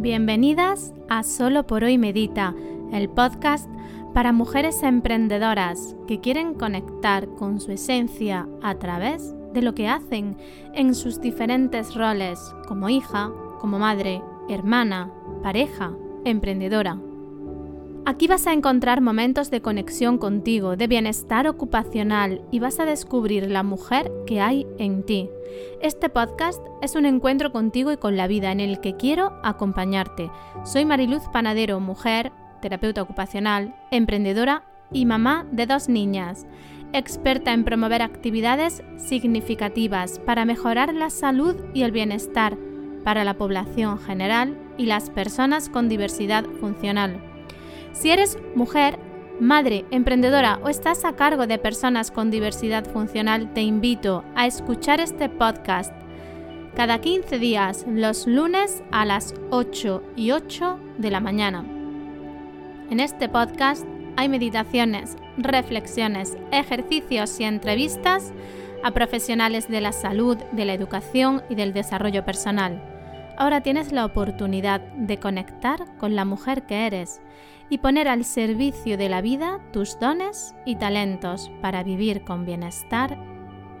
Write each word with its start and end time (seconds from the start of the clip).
Bienvenidas 0.00 0.94
a 1.10 1.22
Solo 1.22 1.66
por 1.66 1.84
hoy 1.84 1.98
Medita, 1.98 2.54
el 2.90 3.10
podcast 3.10 3.68
para 4.14 4.32
mujeres 4.32 4.82
emprendedoras 4.82 5.94
que 6.08 6.20
quieren 6.20 6.54
conectar 6.54 7.28
con 7.34 7.60
su 7.60 7.70
esencia 7.70 8.48
a 8.62 8.76
través 8.76 9.34
de 9.52 9.60
lo 9.60 9.74
que 9.74 9.88
hacen 9.88 10.38
en 10.72 10.94
sus 10.94 11.20
diferentes 11.20 11.94
roles 11.94 12.40
como 12.66 12.88
hija, 12.88 13.30
como 13.60 13.78
madre, 13.78 14.22
hermana, 14.48 15.12
pareja, 15.42 15.92
emprendedora. 16.24 16.98
Aquí 18.06 18.26
vas 18.26 18.46
a 18.46 18.52
encontrar 18.52 19.02
momentos 19.02 19.50
de 19.50 19.60
conexión 19.60 20.16
contigo, 20.16 20.76
de 20.76 20.86
bienestar 20.86 21.46
ocupacional 21.46 22.40
y 22.50 22.58
vas 22.58 22.80
a 22.80 22.86
descubrir 22.86 23.50
la 23.50 23.62
mujer 23.62 24.10
que 24.26 24.40
hay 24.40 24.66
en 24.78 25.04
ti. 25.04 25.28
Este 25.82 26.08
podcast 26.08 26.60
es 26.80 26.94
un 26.94 27.04
encuentro 27.04 27.52
contigo 27.52 27.92
y 27.92 27.98
con 27.98 28.16
la 28.16 28.26
vida 28.26 28.52
en 28.52 28.60
el 28.60 28.80
que 28.80 28.96
quiero 28.96 29.38
acompañarte. 29.42 30.30
Soy 30.64 30.86
Mariluz 30.86 31.24
Panadero, 31.30 31.78
mujer, 31.78 32.32
terapeuta 32.62 33.02
ocupacional, 33.02 33.76
emprendedora 33.90 34.64
y 34.90 35.04
mamá 35.04 35.46
de 35.52 35.66
dos 35.66 35.88
niñas, 35.88 36.46
experta 36.94 37.52
en 37.52 37.64
promover 37.64 38.00
actividades 38.00 38.82
significativas 38.96 40.18
para 40.20 40.46
mejorar 40.46 40.94
la 40.94 41.10
salud 41.10 41.54
y 41.74 41.82
el 41.82 41.92
bienestar 41.92 42.56
para 43.04 43.24
la 43.24 43.34
población 43.34 43.98
general 43.98 44.56
y 44.78 44.86
las 44.86 45.10
personas 45.10 45.68
con 45.68 45.88
diversidad 45.88 46.44
funcional. 46.60 47.29
Si 47.92 48.10
eres 48.10 48.38
mujer, 48.54 48.98
madre, 49.40 49.84
emprendedora 49.90 50.60
o 50.62 50.68
estás 50.68 51.04
a 51.04 51.16
cargo 51.16 51.46
de 51.46 51.58
personas 51.58 52.10
con 52.10 52.30
diversidad 52.30 52.84
funcional, 52.84 53.52
te 53.52 53.62
invito 53.62 54.24
a 54.36 54.46
escuchar 54.46 55.00
este 55.00 55.28
podcast 55.28 55.92
cada 56.76 57.00
15 57.00 57.38
días, 57.38 57.84
los 57.88 58.26
lunes 58.26 58.82
a 58.92 59.04
las 59.04 59.34
8 59.50 60.02
y 60.14 60.30
8 60.30 60.78
de 60.98 61.10
la 61.10 61.20
mañana. 61.20 61.64
En 62.90 63.00
este 63.00 63.28
podcast 63.28 63.84
hay 64.16 64.28
meditaciones, 64.28 65.16
reflexiones, 65.36 66.38
ejercicios 66.52 67.38
y 67.40 67.44
entrevistas 67.44 68.32
a 68.84 68.92
profesionales 68.92 69.68
de 69.68 69.80
la 69.80 69.92
salud, 69.92 70.36
de 70.52 70.64
la 70.64 70.74
educación 70.74 71.42
y 71.50 71.54
del 71.56 71.72
desarrollo 71.72 72.24
personal. 72.24 72.82
Ahora 73.36 73.62
tienes 73.62 73.90
la 73.90 74.04
oportunidad 74.04 74.80
de 74.80 75.18
conectar 75.18 75.96
con 75.98 76.14
la 76.14 76.24
mujer 76.24 76.66
que 76.66 76.86
eres 76.86 77.20
y 77.70 77.78
poner 77.78 78.08
al 78.08 78.24
servicio 78.24 78.98
de 78.98 79.08
la 79.08 79.22
vida 79.22 79.60
tus 79.72 79.98
dones 80.00 80.54
y 80.66 80.76
talentos 80.76 81.50
para 81.62 81.84
vivir 81.84 82.24
con 82.24 82.44
bienestar 82.44 83.16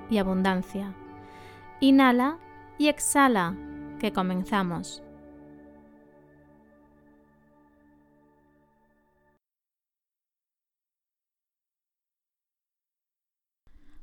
y 0.08 0.18
abundancia. 0.18 0.94
Inhala 1.80 2.38
y 2.78 2.88
exhala, 2.88 3.56
que 3.98 4.12
comenzamos. 4.12 5.02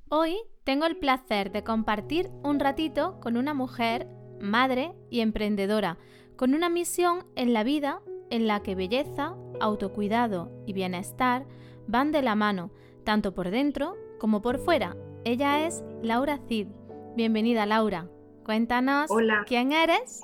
Hoy 0.10 0.38
tengo 0.64 0.86
el 0.86 0.98
placer 0.98 1.52
de 1.52 1.64
compartir 1.64 2.30
un 2.44 2.60
ratito 2.60 3.20
con 3.20 3.36
una 3.36 3.54
mujer, 3.54 4.08
madre 4.40 4.94
y 5.10 5.22
emprendedora, 5.22 5.98
con 6.36 6.54
una 6.54 6.70
misión 6.70 7.26
en 7.36 7.54
la 7.54 7.64
vida 7.64 8.02
en 8.30 8.48
la 8.48 8.62
que 8.62 8.76
belleza, 8.76 9.36
autocuidado 9.60 10.52
y 10.66 10.74
bienestar 10.74 11.46
van 11.88 12.12
de 12.12 12.22
la 12.22 12.36
mano, 12.36 12.72
tanto 13.04 13.34
por 13.34 13.50
dentro 13.50 13.96
como 14.20 14.42
por 14.42 14.60
fuera. 14.60 14.96
Ella 15.24 15.66
es 15.66 15.84
Laura 16.02 16.40
Cid. 16.48 16.68
Bienvenida 17.16 17.66
Laura. 17.66 18.08
Cuéntanos 18.44 19.10
quién 19.46 19.72
eres 19.72 20.22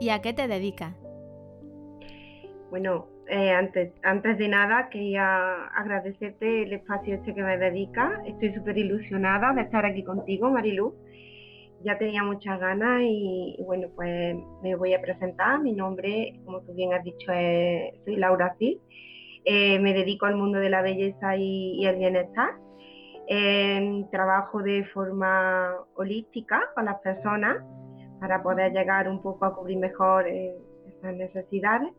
y 0.00 0.10
a 0.10 0.20
qué 0.20 0.32
te 0.32 0.48
dedicas. 0.48 0.94
Bueno, 2.70 3.06
eh, 3.28 3.50
antes, 3.50 3.92
antes 4.02 4.38
de 4.38 4.48
nada 4.48 4.88
quería 4.90 5.66
agradecerte 5.66 6.62
el 6.64 6.72
espacio 6.72 7.14
este 7.16 7.34
que 7.34 7.42
me 7.42 7.58
dedicas. 7.58 8.10
Estoy 8.26 8.54
súper 8.54 8.78
ilusionada 8.78 9.52
de 9.52 9.62
estar 9.62 9.84
aquí 9.84 10.02
contigo, 10.02 10.50
Marilu 10.50 10.94
ya 11.84 11.98
tenía 11.98 12.22
muchas 12.22 12.60
ganas 12.60 13.02
y, 13.02 13.56
bueno, 13.64 13.88
pues 13.94 14.36
me 14.62 14.74
voy 14.74 14.94
a 14.94 15.00
presentar. 15.00 15.60
Mi 15.60 15.72
nombre, 15.72 16.40
como 16.44 16.60
tú 16.62 16.74
bien 16.74 16.92
has 16.92 17.04
dicho, 17.04 17.32
soy 18.04 18.16
Laura 18.16 18.54
Cid. 18.58 18.78
Eh, 19.44 19.78
me 19.78 19.94
dedico 19.94 20.26
al 20.26 20.36
mundo 20.36 20.58
de 20.58 20.70
la 20.70 20.82
belleza 20.82 21.36
y, 21.36 21.84
el 21.84 21.96
bienestar. 21.96 22.50
trabajo 24.10 24.62
de 24.62 24.84
forma 24.92 25.74
holística 25.94 26.70
con 26.74 26.84
las 26.84 27.00
personas 27.00 27.58
para 28.20 28.42
poder 28.42 28.72
llegar 28.72 29.08
un 29.08 29.22
poco 29.22 29.46
a 29.46 29.54
cubrir 29.54 29.78
mejor 29.78 30.28
eh, 30.28 30.54
esas 30.86 31.14
necesidades. 31.14 31.90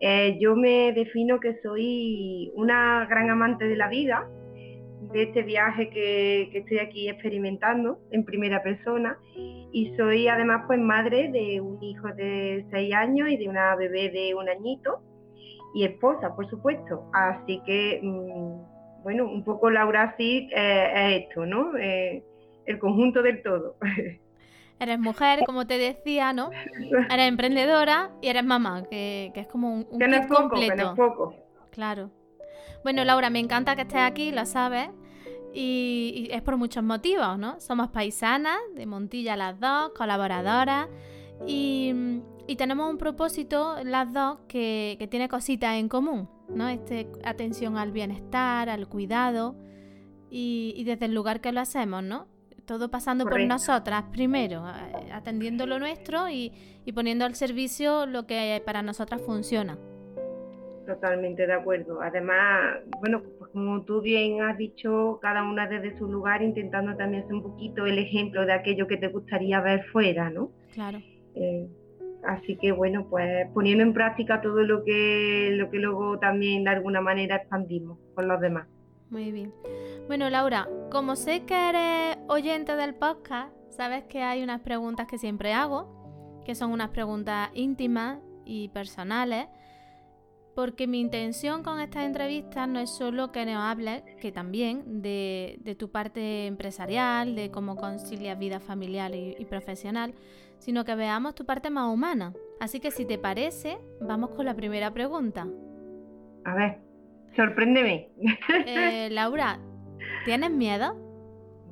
Eh, 0.00 0.36
yo 0.40 0.56
me 0.56 0.92
defino 0.92 1.38
que 1.38 1.60
soy 1.62 2.52
una 2.56 3.06
gran 3.08 3.30
amante 3.30 3.66
de 3.66 3.76
la 3.76 3.88
vida, 3.88 4.28
de 5.10 5.24
este 5.24 5.42
viaje 5.42 5.90
que, 5.90 6.50
estoy 6.52 6.78
aquí 6.78 7.08
experimentando 7.08 7.98
en 8.10 8.24
primera 8.24 8.62
persona 8.62 9.18
y 9.34 9.92
soy 9.96 10.28
además 10.28 10.64
pues 10.66 10.78
madre 10.78 11.30
de 11.30 11.60
un 11.60 11.82
hijo 11.82 12.08
de 12.08 12.64
seis 12.70 12.94
años 12.94 13.28
y 13.28 13.36
de 13.36 13.48
una 13.48 13.74
bebé 13.74 14.10
de 14.10 14.34
un 14.34 14.48
añito 14.48 15.00
y 15.74 15.84
esposa, 15.84 16.36
por 16.36 16.48
supuesto. 16.48 17.10
Así 17.12 17.60
que, 17.64 18.00
mm, 18.02 19.02
bueno, 19.02 19.24
un 19.24 19.42
poco 19.42 19.70
Laura 19.70 20.14
sí 20.16 20.48
eh, 20.54 20.92
es 20.94 21.22
esto, 21.24 21.46
¿no? 21.46 21.76
Eh, 21.78 22.22
el 22.66 22.78
conjunto 22.78 23.22
del 23.22 23.42
todo. 23.42 23.76
Eres 24.78 24.98
mujer, 24.98 25.40
como 25.46 25.64
te 25.64 25.78
decía, 25.78 26.32
¿no? 26.32 26.50
Eres 27.08 27.28
emprendedora 27.28 28.10
y 28.20 28.28
eres 28.28 28.44
mamá, 28.44 28.82
que, 28.90 29.30
es 29.32 29.46
como 29.46 29.72
un, 29.72 29.86
un 29.88 29.98
que 29.98 30.08
no 30.08 30.16
es 30.16 30.26
poco, 30.26 30.58
Que 30.58 30.74
no 30.74 30.90
es 30.90 30.96
poco. 30.96 31.34
Claro. 31.70 32.10
Bueno, 32.82 33.04
Laura, 33.04 33.30
me 33.30 33.38
encanta 33.38 33.76
que 33.76 33.82
estés 33.82 34.00
aquí, 34.00 34.32
lo 34.32 34.44
sabes. 34.44 34.88
Y, 35.54 36.28
es 36.30 36.42
por 36.42 36.56
muchos 36.56 36.82
motivos, 36.82 37.38
¿no? 37.38 37.60
Somos 37.60 37.90
paisanas, 37.90 38.58
de 38.74 38.86
Montilla 38.86 39.36
las 39.36 39.58
dos, 39.60 39.92
colaboradoras. 39.96 40.88
Y, 41.46 42.20
tenemos 42.56 42.90
un 42.90 42.98
propósito, 42.98 43.76
las 43.82 44.12
dos, 44.12 44.40
que, 44.48 45.08
tiene 45.10 45.28
cositas 45.28 45.76
en 45.76 45.88
común, 45.88 46.28
¿no? 46.48 46.68
Este, 46.68 47.10
atención 47.24 47.78
al 47.78 47.92
bienestar, 47.92 48.68
al 48.68 48.88
cuidado. 48.88 49.56
Y, 50.30 50.82
desde 50.84 51.06
el 51.06 51.14
lugar 51.14 51.40
que 51.40 51.52
lo 51.52 51.60
hacemos, 51.60 52.02
¿no? 52.02 52.26
Todo 52.64 52.90
pasando 52.90 53.26
por 53.26 53.40
nosotras 53.40 54.04
primero, 54.12 54.64
atendiendo 55.12 55.66
lo 55.66 55.78
nuestro 55.78 56.28
y, 56.28 56.52
y 56.84 56.92
poniendo 56.92 57.24
al 57.24 57.34
servicio 57.34 58.06
lo 58.06 58.26
que 58.26 58.62
para 58.64 58.82
nosotras 58.82 59.20
funciona. 59.20 59.78
Totalmente 60.94 61.46
de 61.46 61.52
acuerdo. 61.54 62.02
Además, 62.02 62.80
bueno, 63.00 63.22
pues 63.38 63.50
como 63.50 63.82
tú 63.82 64.02
bien 64.02 64.42
has 64.42 64.58
dicho, 64.58 65.18
cada 65.22 65.42
una 65.42 65.66
desde 65.66 65.96
su 65.96 66.06
lugar 66.06 66.42
intentando 66.42 66.94
también 66.96 67.24
ser 67.24 67.34
un 67.34 67.42
poquito 67.42 67.86
el 67.86 67.98
ejemplo 67.98 68.44
de 68.44 68.52
aquello 68.52 68.86
que 68.86 68.98
te 68.98 69.08
gustaría 69.08 69.60
ver 69.62 69.84
fuera, 69.86 70.28
¿no? 70.28 70.50
Claro. 70.74 70.98
Eh, 71.34 71.66
así 72.24 72.56
que 72.56 72.72
bueno, 72.72 73.06
pues 73.08 73.48
poniendo 73.54 73.82
en 73.82 73.94
práctica 73.94 74.42
todo 74.42 74.62
lo 74.62 74.84
que, 74.84 75.50
lo 75.52 75.70
que 75.70 75.78
luego 75.78 76.18
también 76.18 76.64
de 76.64 76.70
alguna 76.70 77.00
manera 77.00 77.36
expandimos 77.36 77.98
con 78.14 78.28
los 78.28 78.38
demás. 78.40 78.68
Muy 79.08 79.32
bien. 79.32 79.52
Bueno, 80.08 80.28
Laura, 80.28 80.68
como 80.90 81.16
sé 81.16 81.44
que 81.46 81.54
eres 81.70 82.18
oyente 82.28 82.76
del 82.76 82.94
podcast, 82.94 83.54
sabes 83.70 84.04
que 84.04 84.22
hay 84.22 84.42
unas 84.42 84.60
preguntas 84.60 85.06
que 85.06 85.16
siempre 85.16 85.54
hago, 85.54 86.42
que 86.44 86.54
son 86.54 86.70
unas 86.70 86.90
preguntas 86.90 87.50
íntimas 87.54 88.18
y 88.44 88.68
personales 88.68 89.46
porque 90.54 90.86
mi 90.86 91.00
intención 91.00 91.62
con 91.62 91.80
estas 91.80 92.04
entrevistas 92.04 92.68
no 92.68 92.78
es 92.78 92.90
solo 92.90 93.32
que 93.32 93.46
nos 93.46 93.56
hables, 93.56 94.02
que 94.20 94.32
también, 94.32 95.02
de, 95.02 95.76
tu 95.78 95.90
parte 95.90 96.46
empresarial, 96.46 97.34
de 97.34 97.50
cómo 97.50 97.76
concilias 97.76 98.38
vida 98.38 98.60
familiar 98.60 99.12
y, 99.14 99.44
profesional, 99.46 100.14
sino 100.58 100.84
que 100.84 100.94
veamos 100.94 101.34
tu 101.34 101.44
parte 101.44 101.70
más 101.70 101.92
humana. 101.92 102.32
Así 102.60 102.80
que 102.80 102.90
si 102.90 103.04
te 103.04 103.18
parece, 103.18 103.78
vamos 104.00 104.30
con 104.30 104.44
la 104.44 104.54
primera 104.54 104.92
pregunta. 104.92 105.48
A 106.44 106.54
ver, 106.54 106.78
sorpréndeme. 107.34 108.10
Eh, 108.66 109.08
Laura, 109.12 109.58
¿tienes 110.24 110.50
miedo? 110.50 110.94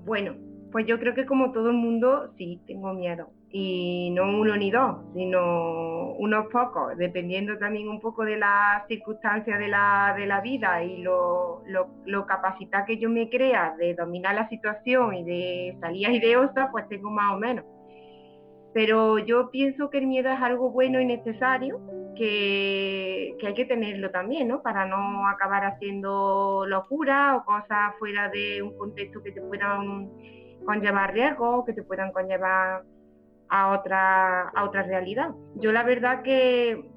Bueno, 0.05 0.35
pues 0.73 0.87
yo 0.87 0.99
creo 0.99 1.15
que 1.15 1.27
como 1.27 1.53
todo 1.53 1.71
el 1.71 1.77
mundo, 1.77 2.33
sí, 2.37 2.61
tengo 2.67 2.95
miedo 2.95 3.31
y 3.53 4.11
no 4.11 4.39
uno 4.39 4.57
ni 4.57 4.71
dos, 4.71 4.99
sino 5.15 6.13
unos 6.13 6.47
pocos, 6.53 6.97
dependiendo 6.97 7.59
también 7.59 7.89
un 7.89 8.01
poco 8.01 8.25
de 8.25 8.37
las 8.37 8.87
circunstancias 8.87 9.59
de 9.59 9.69
la, 9.69 10.15
de 10.17 10.27
la 10.27 10.41
vida 10.41 10.85
y 10.85 10.99
lo, 10.99 11.63
lo, 11.67 12.27
capacidad 12.27 12.87
que 12.87 12.99
yo 12.99 13.11
me 13.11 13.29
crea 13.29 13.75
de 13.77 13.95
dominar 13.95 14.37
la 14.37 14.49
situación 14.49 15.15
y 15.15 15.25
de 15.25 15.77
salir 15.81 16.07
aireosa, 16.07 16.69
pues 16.71 16.89
tengo 16.89 17.11
más 17.11 17.35
o 17.35 17.39
menos. 17.39 17.65
Pero 18.73 19.19
yo 19.19 19.51
pienso 19.51 19.91
que 19.91 19.99
el 19.99 20.07
miedo 20.07 20.31
es 20.31 20.41
algo 20.41 20.71
bueno 20.71 21.01
y 21.01 21.05
necesario, 21.05 21.81
que, 22.15 23.35
que 23.41 23.47
hay 23.49 23.55
que 23.55 23.65
tenerlo 23.65 24.11
también, 24.11 24.47
¿no? 24.47 24.63
Para 24.63 24.87
no 24.87 25.27
acabar 25.27 25.65
haciendo 25.65 26.65
locura 26.69 27.37
o 27.37 27.45
cosas 27.45 27.95
fuera 27.99 28.29
de 28.29 28.63
un 28.63 28.79
contexto 28.79 29.21
que 29.25 29.33
te 29.33 29.41
puedan 29.41 30.09
conllevar 30.65 31.13
riesgos, 31.15 31.65
que 31.65 31.73
te 31.73 31.83
puedan 31.83 32.13
conllevar 32.13 32.85
a 33.51 33.73
otra, 33.73 34.49
a 34.49 34.65
otra 34.65 34.83
realidad. 34.85 35.31
Yo 35.57 35.73
la 35.73 35.83
verdad 35.83 36.23
que 36.23 36.91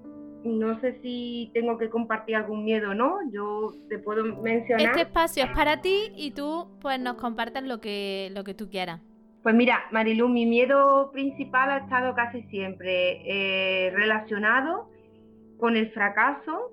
no 0.43 0.79
sé 0.81 0.99
si 1.01 1.49
tengo 1.53 1.77
que 1.77 1.89
compartir 1.89 2.35
algún 2.35 2.63
miedo 2.63 2.91
o 2.91 2.93
no. 2.93 3.19
Yo 3.31 3.73
te 3.89 3.97
puedo 3.99 4.23
mencionar. 4.23 4.85
Este 4.85 5.01
espacio 5.01 5.45
es 5.45 5.51
para 5.51 5.81
ti 5.81 6.11
y 6.15 6.31
tú 6.31 6.67
pues 6.81 6.99
nos 6.99 7.15
compartes 7.15 7.63
lo 7.63 7.79
que, 7.81 8.29
lo 8.33 8.43
que 8.43 8.53
tú 8.53 8.69
quieras. 8.69 9.01
Pues 9.41 9.55
mira, 9.55 9.83
Marilu, 9.91 10.29
mi 10.29 10.45
miedo 10.45 11.11
principal 11.11 11.69
ha 11.69 11.77
estado 11.79 12.13
casi 12.15 12.43
siempre 12.43 13.21
eh, 13.25 13.91
relacionado 13.91 14.89
con 15.59 15.75
el 15.75 15.91
fracaso, 15.91 16.71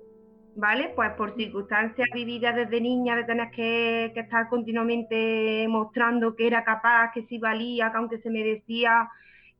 ¿vale? 0.55 0.93
Pues 0.95 1.11
por 1.11 1.35
circunstancias 1.35 2.07
vividas 2.13 2.55
desde 2.55 2.79
niña, 2.79 3.17
de 3.17 3.25
tener 3.25 3.49
que, 3.51 4.11
que 4.13 4.21
estar 4.21 4.47
continuamente 4.47 5.67
mostrando 5.67 6.35
que 6.35 6.47
era 6.47 6.63
capaz, 6.63 7.11
que 7.13 7.23
sí 7.23 7.39
valía, 7.39 7.91
que 7.91 7.97
aunque 7.97 8.19
se 8.19 8.29
me 8.29 8.41
decía 8.41 9.09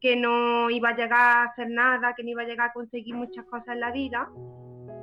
que 0.01 0.15
no 0.15 0.69
iba 0.71 0.89
a 0.89 0.95
llegar 0.95 1.19
a 1.19 1.43
hacer 1.43 1.69
nada, 1.69 2.13
que 2.15 2.23
no 2.23 2.29
iba 2.29 2.41
a 2.41 2.45
llegar 2.45 2.69
a 2.69 2.73
conseguir 2.73 3.15
muchas 3.15 3.45
cosas 3.45 3.69
en 3.69 3.79
la 3.79 3.91
vida, 3.91 4.29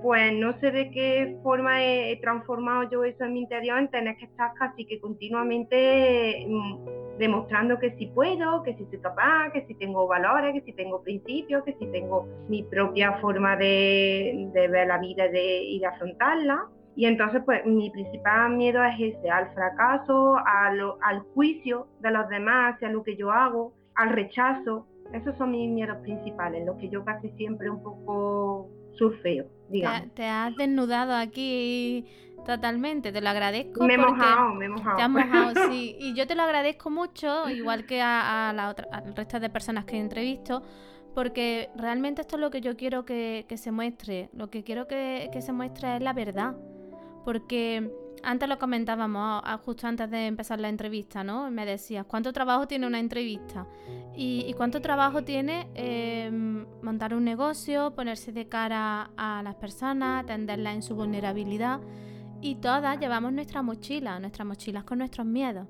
pues 0.03 0.33
no 0.33 0.59
sé 0.61 0.71
de 0.71 0.91
qué 0.91 1.39
forma 1.43 1.83
he, 1.83 2.17
transformado 2.21 2.89
yo 2.91 3.05
eso 3.05 3.25
en 3.25 3.33
mi 3.35 3.41
interior 3.41 3.79
en 3.79 3.89
tener 3.89 4.17
que 4.17 4.27
estar 4.27 4.53
casi 4.55 4.85
que 4.85 5.01
continuamente 5.01 6.47
mm, 6.49 7.19
demostrando 7.19 7.79
que 7.79 7.97
sí 7.97 8.07
puedo, 8.07 8.63
que 8.63 8.75
sí 8.75 8.87
soy 8.91 9.01
capaz, 9.01 9.53
que 9.53 9.65
sí 9.67 9.75
tengo 9.75 10.07
valores, 10.07 10.55
que 10.55 10.63
sí 10.63 10.73
tengo 10.73 11.03
principios, 11.03 11.65
que 11.65 11.75
sí 11.75 11.87
tengo 11.93 12.29
mi 12.49 12.63
propia 12.65 13.15
forma 13.21 13.57
de, 13.57 14.51
ver 14.55 14.87
la 14.87 14.99
vida 14.99 15.27
y 15.27 15.79
de 15.79 15.87
afrontarla. 15.87 16.67
Y 16.95 17.07
entonces, 17.07 17.43
pues 17.45 17.65
mi 17.65 17.91
principal 17.91 18.57
miedo 18.57 18.83
es 18.83 19.15
ese, 19.15 19.31
al 19.31 19.53
fracaso, 19.55 20.37
al 20.45 21.21
juicio 21.35 21.87
de 22.01 22.11
los 22.11 22.29
demás 22.29 22.75
hacia 22.75 22.89
lo 22.89 23.05
que 23.05 23.17
yo 23.17 23.31
hago, 23.31 23.73
al 23.99 24.11
rechazo. 24.11 24.87
Esos 25.13 25.37
son 25.37 25.51
mis 25.51 25.69
miedos 25.71 25.99
principales, 25.99 26.65
los 26.67 26.77
que 26.77 26.89
yo 26.89 27.05
casi 27.05 27.31
siempre 27.31 27.71
un 27.71 27.83
poco 27.83 28.71
surfeo, 28.93 29.47
digamos. 29.69 30.13
Te, 30.15 30.25
has 30.25 30.55
desnudado 30.57 31.15
aquí 31.15 32.05
totalmente, 32.45 33.11
te 33.11 33.21
lo 33.21 33.31
agradezco. 33.31 33.85
Me 33.85 33.95
he 33.95 33.99
mojado, 33.99 34.55
me 34.55 34.67
he 34.67 34.69
mojado. 34.69 34.97
Te 34.97 35.03
has 35.03 35.11
mojado, 35.11 35.53
sí. 35.71 35.97
Y 35.99 36.15
yo 36.15 36.27
te 36.27 36.35
lo 36.35 36.43
agradezco 36.43 36.91
mucho, 36.91 37.49
igual 37.49 37.87
que 37.87 38.03
a, 38.03 38.53
la 38.55 38.69
otra, 38.69 38.89
al 38.93 39.17
resto 39.17 39.41
de 39.41 39.49
personas 39.49 39.87
que 39.87 39.97
he 39.97 40.01
entrevisto, 40.01 40.63
porque 41.15 41.71
realmente 41.75 42.21
esto 42.21 42.37
es 42.37 42.41
lo 42.41 42.51
que 42.51 42.61
yo 42.61 42.77
quiero 42.77 43.07
que, 43.07 43.47
se 43.57 43.71
muestre. 43.71 44.29
Lo 44.35 44.51
que 44.51 44.63
quiero 44.63 44.87
que, 44.87 45.31
que 45.33 45.41
se 45.41 45.53
muestre 45.53 45.97
es 45.97 46.03
la 46.03 46.13
verdad. 46.13 46.55
Porque 47.25 47.91
antes 48.23 48.49
lo 48.49 48.59
comentábamos 48.59 49.43
justo 49.65 49.87
antes 49.87 50.11
de 50.11 50.27
empezar 50.27 50.61
la 50.61 50.69
entrevista, 50.69 51.25
¿no? 51.25 51.51
Me 51.51 51.67
decías, 51.67 52.05
¿cuánto 52.07 52.33
trabajo 52.33 52.67
tiene 52.67 52.87
una 52.87 52.99
entrevista? 52.99 53.67
¿Y, 54.15 54.53
cuánto 54.55 54.81
trabajo 54.81 55.23
tiene 55.23 55.69
em, 55.75 56.67
montar 56.83 57.15
un 57.15 57.25
negocio, 57.25 57.95
ponerse 57.95 58.33
de 58.33 58.49
cara 58.49 59.11
a 59.17 59.43
las 59.43 59.55
personas, 59.55 60.25
atenderlas 60.25 60.75
en 60.75 60.83
su 60.83 60.95
vulnerabilidad? 60.95 61.81
Y 62.41 62.57
todas 62.57 62.99
llevamos 62.99 63.33
nuestra 63.33 63.63
mochila, 63.63 64.19
nuestras 64.19 64.47
mochilas 64.47 64.85
con 64.85 64.99
nuestros 64.99 65.27
miedos. 65.27 65.67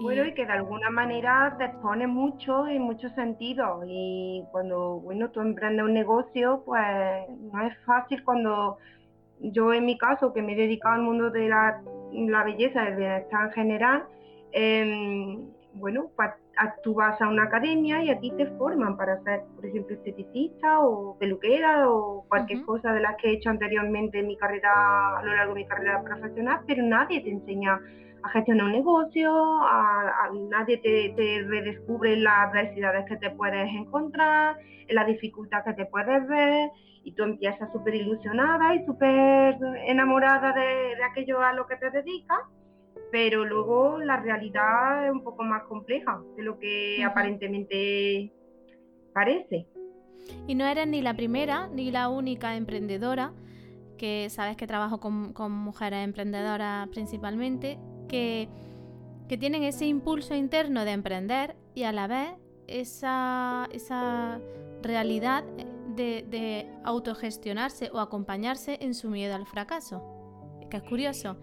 Bueno, 0.00 0.24
y 0.24 0.32
que 0.32 0.46
de 0.46 0.52
alguna 0.52 0.90
manera 0.90 1.56
te 1.58 2.06
mucho 2.06 2.66
en 2.68 2.82
muchos 2.82 3.12
sentidos. 3.12 3.84
Y 3.86 4.44
cuando, 4.52 5.00
bueno, 5.00 5.30
tú 5.30 5.40
emprendes 5.40 5.84
un 5.84 5.92
negocio, 5.92 6.62
pues 6.64 7.28
no 7.52 7.66
es 7.66 7.76
fácil 7.84 8.22
cuando 8.22 8.78
yo 9.40 9.72
en 9.72 9.86
mi 9.86 9.98
caso, 9.98 10.32
que 10.32 10.42
me 10.42 10.52
he 10.52 10.56
dedicado 10.56 10.94
al 10.94 11.02
mundo 11.02 11.30
de 11.30 11.48
la, 11.48 11.80
belleza, 12.44 12.82
del 12.82 12.96
bienestar 12.96 13.46
en 13.46 13.52
general, 13.52 14.04
em, 14.52 15.48
bueno, 15.74 16.10
pues 16.16 16.30
tú 16.82 16.94
vas 16.94 17.20
a 17.20 17.28
una 17.28 17.44
academia 17.44 18.02
y 18.02 18.10
aquí 18.10 18.32
te 18.32 18.46
forman 18.46 18.96
para 18.96 19.22
ser, 19.22 19.42
por 19.54 19.64
ejemplo, 19.64 19.94
esteticista 19.94 20.80
o 20.80 21.16
peluquera 21.18 21.88
o 21.88 22.24
cualquier 22.28 22.64
cosa 22.64 22.92
de 22.92 23.00
las 23.00 23.16
que 23.16 23.28
he 23.28 23.32
hecho 23.34 23.50
anteriormente 23.50 24.18
en 24.18 24.26
mi 24.26 24.36
carrera, 24.36 25.18
a 25.18 25.22
lo 25.22 25.34
largo 25.34 25.54
de 25.54 25.60
mi 25.60 25.66
carrera 25.66 26.02
profesional, 26.02 26.60
pero 26.66 26.82
nadie 26.82 27.20
te 27.20 27.30
enseña 27.30 27.80
a 28.22 28.28
gestionar 28.30 28.66
un 28.66 28.72
negocio, 28.72 29.30
a, 29.62 30.30
nadie 30.50 30.78
te, 30.78 31.14
te, 31.14 31.44
redescubre 31.46 32.16
las 32.16 32.48
adversidades 32.48 33.06
que 33.06 33.16
te 33.16 33.30
puedes 33.30 33.68
encontrar, 33.72 34.56
la 34.88 35.04
dificultad 35.04 35.64
que 35.64 35.74
te 35.74 35.84
puedes 35.84 36.26
ver 36.26 36.70
y 37.04 37.12
tú 37.12 37.22
empiezas 37.24 37.70
súper 37.72 37.94
ilusionada 37.94 38.74
y 38.74 38.84
súper 38.84 39.58
enamorada 39.86 40.52
de, 40.52 41.02
aquello 41.10 41.40
a 41.40 41.52
lo 41.52 41.66
que 41.66 41.76
te 41.76 41.90
dedicas, 41.90 42.38
pero 43.10 43.44
luego 43.44 43.98
la 43.98 44.16
realidad 44.18 45.06
es 45.06 45.12
un 45.12 45.22
poco 45.22 45.42
más 45.44 45.62
compleja 45.64 46.20
de 46.36 46.42
lo 46.42 46.58
que 46.58 47.02
aparentemente 47.04 48.32
parece. 49.12 49.66
Y 50.46 50.54
no 50.54 50.66
eres 50.66 50.86
ni 50.86 51.00
la 51.00 51.14
primera 51.14 51.68
ni 51.68 51.90
la 51.90 52.08
única 52.08 52.56
emprendedora, 52.56 53.32
que 53.96 54.28
sabes 54.30 54.56
que 54.56 54.66
trabajo 54.66 55.00
con, 55.00 55.52
mujeres 55.52 56.04
emprendedoras 56.04 56.88
principalmente, 56.88 57.78
que, 58.08 58.48
que, 59.28 59.36
tienen 59.38 59.62
ese 59.64 59.86
impulso 59.86 60.34
interno 60.34 60.84
de 60.84 60.92
emprender 60.92 61.56
y 61.74 61.84
a 61.84 61.92
la 61.92 62.06
vez 62.06 62.30
esa, 62.68 63.68
esa 63.72 64.40
realidad 64.82 65.44
de, 65.98 66.70
autogestionarse 66.84 67.90
o 67.92 67.98
acompañarse 67.98 68.78
en 68.80 68.94
su 68.94 69.10
miedo 69.10 69.34
al 69.34 69.46
fracaso. 69.46 70.02
Que 70.70 70.78
es 70.78 70.82
curioso. 70.82 71.36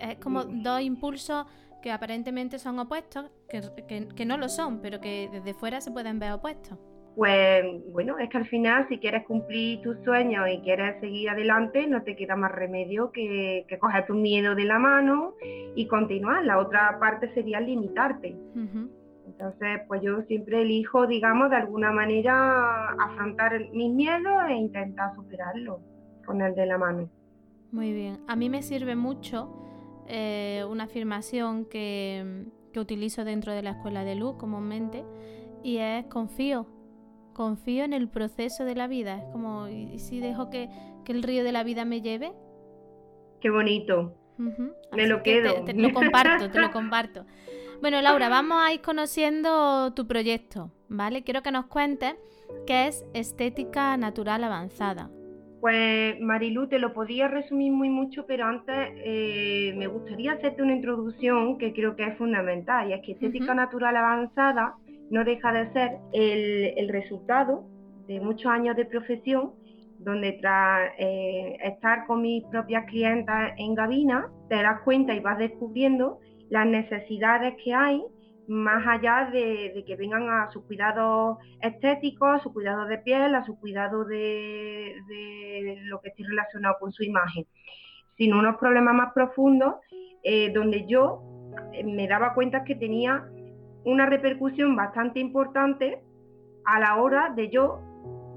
Es 0.00 0.16
como 0.18 0.44
dos 0.44 0.80
impulsos 0.80 1.46
que 1.82 1.90
aparentemente 1.90 2.58
son 2.58 2.78
opuestos, 2.78 3.30
que, 3.48 4.26
no 4.26 4.36
lo 4.36 4.48
son, 4.48 4.80
pero 4.80 5.00
que 5.00 5.28
desde 5.30 5.54
fuera 5.54 5.80
se 5.80 5.90
pueden 5.90 6.18
ver 6.18 6.32
opuestos. 6.32 6.78
Pues 7.14 7.64
bueno, 7.92 8.18
es 8.18 8.28
que 8.28 8.36
al 8.36 8.46
final 8.46 8.86
si 8.90 8.98
quieres 8.98 9.24
cumplir 9.24 9.80
tus 9.80 9.96
sueños 10.04 10.46
y 10.52 10.60
quieres 10.60 11.00
seguir 11.00 11.30
adelante, 11.30 11.86
no 11.86 12.02
te 12.02 12.14
queda 12.14 12.36
más 12.36 12.52
remedio 12.52 13.10
que, 13.10 13.64
coger 13.80 14.06
tu 14.06 14.12
miedo 14.14 14.54
de 14.54 14.64
la 14.64 14.78
mano 14.78 15.34
y 15.74 15.86
continuar. 15.86 16.44
La 16.44 16.58
otra 16.58 16.98
parte 17.00 17.32
sería 17.32 17.58
limitarte. 17.60 18.36
Entonces, 19.38 19.82
pues 19.86 20.00
yo 20.02 20.22
siempre 20.22 20.62
elijo, 20.62 21.06
digamos, 21.06 21.50
de 21.50 21.56
alguna 21.56 21.92
manera 21.92 22.88
afrontar 22.92 23.68
mis 23.70 23.92
miedos 23.92 24.32
e 24.48 24.54
intentar 24.54 25.14
superarlo 25.14 25.80
con 26.24 26.40
el 26.40 26.54
de 26.54 26.64
la 26.64 26.78
mano. 26.78 27.10
Muy 27.70 27.92
bien. 27.92 28.20
A 28.28 28.34
mí 28.34 28.48
me 28.48 28.62
sirve 28.62 28.96
mucho 28.96 29.50
eh, 30.08 30.64
una 30.70 30.84
afirmación 30.84 31.66
que, 31.66 32.46
utilizo 32.76 33.24
dentro 33.24 33.54
de 33.54 33.62
la 33.62 33.70
escuela 33.70 34.04
de 34.04 34.14
luz 34.16 34.36
comúnmente 34.36 35.02
y 35.62 35.78
es 35.78 36.04
confío. 36.06 36.66
Confío 37.32 37.84
en 37.84 37.94
el 37.94 38.06
proceso 38.08 38.66
de 38.66 38.74
la 38.74 38.86
vida. 38.86 39.16
Es 39.16 39.24
como, 39.32 39.68
¿y 39.68 39.98
si 39.98 40.20
dejo 40.20 40.50
que, 40.50 40.68
el 41.06 41.22
río 41.22 41.42
de 41.42 41.52
la 41.52 41.64
vida 41.64 41.86
me 41.86 42.02
lleve? 42.02 42.32
Qué 43.40 43.48
bonito. 43.48 44.14
Me 44.38 45.06
lo 45.06 45.22
quedo. 45.22 45.64
te, 45.64 45.72
lo 45.72 45.92
comparto, 45.92 46.50
te 46.50 46.60
lo 46.60 46.70
comparto. 46.72 47.24
Bueno, 47.80 48.00
Laura, 48.00 48.28
vamos 48.28 48.58
a 48.62 48.72
ir 48.72 48.80
conociendo 48.80 49.92
tu 49.92 50.06
proyecto, 50.06 50.70
¿vale? 50.88 51.22
Quiero 51.22 51.42
que 51.42 51.52
nos 51.52 51.66
cuentes 51.66 52.14
qué 52.66 52.86
es 52.86 53.04
estética 53.12 53.96
natural 53.96 54.44
avanzada. 54.44 55.10
Pues 55.60 56.18
Marilu, 56.20 56.68
te 56.68 56.78
lo 56.78 56.92
podía 56.92 57.28
resumir 57.28 57.72
muy 57.72 57.88
mucho, 57.88 58.24
pero 58.26 58.46
antes 58.46 58.74
eh, 59.04 59.74
me 59.76 59.88
gustaría 59.88 60.32
hacerte 60.32 60.62
una 60.62 60.74
introducción 60.74 61.58
que 61.58 61.72
creo 61.72 61.96
que 61.96 62.04
es 62.04 62.16
fundamental, 62.16 62.88
y 62.88 62.92
es 62.94 63.02
que 63.04 63.12
estética 63.12 63.54
natural 63.54 63.96
avanzada 63.96 64.76
no 65.10 65.24
deja 65.24 65.52
de 65.52 65.72
ser 65.72 65.98
el, 66.12 66.88
resultado 66.88 67.64
de 68.06 68.20
muchos 68.20 68.46
años 68.46 68.76
de 68.76 68.84
profesión, 68.84 69.52
donde 69.98 70.32
tras 70.40 70.92
eh, 70.98 71.56
estar 71.62 72.06
con 72.06 72.22
mis 72.22 72.44
propias 72.44 72.84
clientas 72.86 73.52
en 73.56 73.74
Gabina, 73.74 74.28
te 74.48 74.56
das 74.56 74.82
cuenta 74.82 75.14
y 75.14 75.20
vas 75.20 75.38
descubriendo 75.38 76.20
las 76.50 76.66
necesidades 76.66 77.54
que 77.62 77.74
hay 77.74 78.02
más 78.48 78.86
allá 78.86 79.28
de, 79.32 79.82
que 79.86 79.96
vengan 79.96 80.28
a 80.28 80.50
sus 80.50 80.64
cuidados 80.64 81.38
estéticos, 81.60 82.28
a 82.28 82.38
su 82.38 82.52
cuidado 82.52 82.86
de 82.86 82.98
piel, 82.98 83.34
a 83.34 83.44
su 83.44 83.58
cuidado 83.58 84.04
de, 84.04 84.94
lo 85.84 86.00
que 86.00 86.10
esté 86.10 86.24
relacionado 86.24 86.76
con 86.78 86.92
su 86.92 87.02
imagen, 87.02 87.46
sino 88.16 88.38
unos 88.38 88.56
problemas 88.56 88.94
más 88.94 89.12
profundos 89.12 89.74
eh, 90.22 90.52
donde 90.52 90.86
yo 90.86 91.22
eh, 91.72 91.84
me 91.84 92.06
daba 92.06 92.34
cuenta 92.34 92.64
que 92.64 92.74
tenía 92.74 93.28
una 93.84 94.06
repercusión 94.06 94.74
bastante 94.76 95.20
importante 95.20 96.00
a 96.64 96.80
la 96.80 96.96
hora 96.96 97.32
de 97.34 97.48
yo 97.50 97.80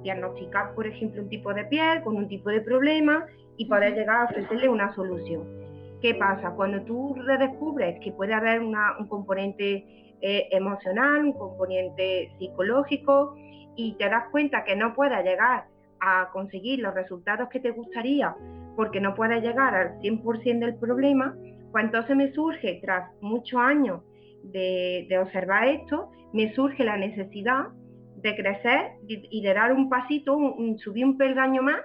diagnosticar, 0.03 0.75
por 0.75 0.87
ejemplo, 0.87 1.21
un 1.21 1.29
tipo 1.29 1.53
de 1.53 1.65
piel 1.65 2.01
con 2.03 2.15
un 2.15 2.27
tipo 2.27 2.49
de 2.49 2.61
problema 2.61 3.25
y 3.57 3.65
poder 3.65 3.95
llegar 3.95 4.21
a 4.21 4.25
ofrecerle 4.25 4.69
una 4.69 4.93
solución. 4.93 5.68
¿Qué 6.01 6.15
pasa? 6.15 6.51
Cuando 6.51 6.81
tú 6.83 7.13
redescubres 7.15 7.99
que 7.99 8.13
puede 8.13 8.33
haber 8.33 8.61
un 8.61 9.07
componente 9.07 10.15
eh, 10.21 10.47
emocional, 10.51 11.25
un 11.25 11.33
componente 11.33 12.31
psicológico 12.39 13.35
y 13.75 13.95
te 13.97 14.09
das 14.09 14.29
cuenta 14.31 14.63
que 14.63 14.75
no 14.77 14.93
puedes 14.93 15.21
llegar 15.23 15.65
a 15.99 16.29
conseguir 16.31 16.79
los 16.79 16.93
resultados 16.93 17.49
que 17.49 17.59
te 17.59 17.71
gustaría 17.71 18.33
porque 18.77 19.01
no 19.01 19.13
puedes 19.13 19.43
llegar 19.43 19.75
al 19.75 19.99
100% 19.99 20.59
del 20.59 20.75
problema, 20.75 21.35
pues 21.73 21.83
entonces 21.83 22.15
me 22.15 22.31
surge, 22.31 22.79
tras 22.81 23.11
muchos 23.19 23.59
años 23.59 24.01
de, 24.43 25.05
observar 25.21 25.67
esto, 25.67 26.11
me 26.31 26.53
surge 26.53 26.85
la 26.85 26.95
necesidad 26.95 27.67
de 28.15 28.35
crecer 28.37 28.91
y 29.07 29.41
de 29.41 29.53
dar 29.53 29.73
un 29.73 29.89
pasito, 29.89 30.37
subir 30.77 31.03
un 31.05 31.17
peldaño 31.17 31.61
más 31.61 31.81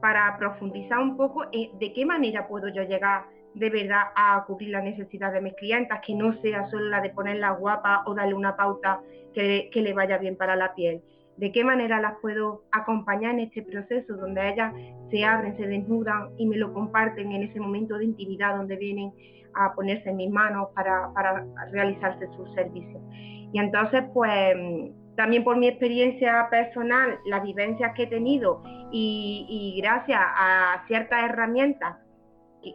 para 0.00 0.36
profundizar 0.38 0.98
un 0.98 1.16
poco 1.16 1.44
de 1.50 1.92
qué 1.94 2.04
manera 2.06 2.48
puedo 2.48 2.68
yo 2.68 2.82
llegar 2.82 3.24
de 3.54 3.70
verdad 3.70 4.02
a 4.14 4.44
cubrir 4.46 4.70
la 4.70 4.80
necesidad 4.80 5.32
de 5.32 5.40
mis 5.40 5.54
clientas, 5.54 6.00
que 6.06 6.14
no 6.14 6.32
sea 6.40 6.68
solo 6.70 6.88
la 6.88 7.00
de 7.00 7.10
ponerla 7.10 7.50
guapa 7.50 8.02
o 8.06 8.14
darle 8.14 8.34
una 8.34 8.56
pauta 8.56 9.00
que, 9.34 9.70
que 9.72 9.82
le 9.82 9.92
vaya 9.92 10.18
bien 10.18 10.36
para 10.36 10.56
la 10.56 10.74
piel. 10.74 11.02
De 11.36 11.50
qué 11.50 11.64
manera 11.64 12.00
las 12.00 12.14
puedo 12.20 12.64
acompañar 12.72 13.32
en 13.32 13.40
este 13.40 13.62
proceso 13.62 14.16
donde 14.16 14.50
ellas 14.50 14.72
se 15.10 15.24
abren, 15.24 15.56
se 15.56 15.66
desnudan 15.66 16.30
y 16.38 16.46
me 16.46 16.56
lo 16.56 16.72
comparten 16.72 17.32
en 17.32 17.42
ese 17.42 17.58
momento 17.58 17.96
de 17.98 18.04
intimidad 18.04 18.56
donde 18.56 18.76
vienen 18.76 19.12
a 19.54 19.74
ponerse 19.74 20.10
en 20.10 20.16
mis 20.16 20.30
manos 20.30 20.68
para, 20.74 21.12
para 21.14 21.44
realizarse 21.70 22.26
sus 22.36 22.52
servicios. 22.54 23.02
Y 23.52 23.58
entonces, 23.58 24.04
pues 24.14 24.54
también 25.16 25.44
por 25.44 25.56
mi 25.56 25.68
experiencia 25.68 26.48
personal, 26.50 27.18
las 27.26 27.42
vivencias 27.42 27.92
que 27.94 28.04
he 28.04 28.06
tenido 28.06 28.62
y, 28.90 29.46
y 29.48 29.80
gracias 29.80 30.20
a 30.20 30.84
ciertas 30.86 31.24
herramientas 31.24 31.96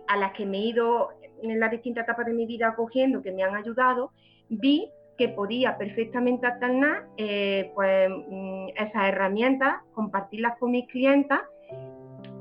a 0.07 0.17
las 0.17 0.33
que 0.33 0.45
me 0.45 0.57
he 0.57 0.61
ido 0.67 1.09
en 1.41 1.59
las 1.59 1.71
distintas 1.71 2.03
etapas 2.03 2.25
de 2.25 2.33
mi 2.33 2.45
vida 2.45 2.75
cogiendo, 2.75 3.21
que 3.21 3.31
me 3.31 3.43
han 3.43 3.55
ayudado, 3.55 4.11
vi 4.49 4.91
que 5.17 5.29
podía 5.29 5.77
perfectamente 5.77 6.45
alternar 6.45 7.07
eh, 7.17 7.71
pues, 7.73 8.09
mm, 8.09 8.67
esas 8.75 9.09
herramientas, 9.09 9.77
compartirlas 9.93 10.57
con 10.59 10.71
mis 10.71 10.87
clientas 10.87 11.41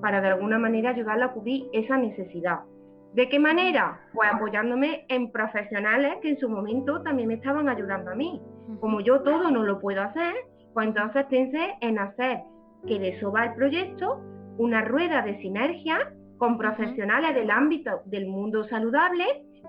para 0.01 0.21
de 0.21 0.29
alguna 0.29 0.59
manera 0.59 0.91
ayudarla 0.91 1.27
a 1.27 1.33
cubrir 1.33 1.69
esa 1.73 1.97
necesidad. 1.97 2.61
¿De 3.15 3.31
qué 3.31 3.39
manera? 3.39 3.99
Pues 4.13 4.29
apoyándome 4.31 5.07
en 5.09 5.33
profesionales 5.33 6.17
que 6.21 6.29
en 6.29 6.39
su 6.39 6.51
momento 6.51 7.03
también 7.03 7.29
me 7.29 7.35
estaban 7.35 7.67
ayudando 7.69 8.11
a 8.11 8.15
mí. 8.15 8.43
Como 8.79 9.01
yo 9.01 9.23
todo 9.23 9.51
no 9.51 9.63
lo 9.63 9.81
puedo 9.81 10.03
hacer, 10.03 10.35
pues 10.75 10.89
entonces 10.89 11.25
pensé 11.31 11.77
en 11.81 11.99
hacer 11.99 12.41
que 12.87 12.99
de 12.99 13.09
eso 13.17 13.33
va 13.33 13.47
el 13.47 13.55
proyecto, 13.55 14.21
una 14.59 14.83
rueda 14.83 15.23
de 15.23 15.41
sinergia 15.41 16.13
con 16.39 16.59
profesionales 16.59 17.35
del 17.35 17.51
ámbito 17.51 18.03
del 18.05 18.27
mundo 18.27 18.65
saludable, 18.65 19.25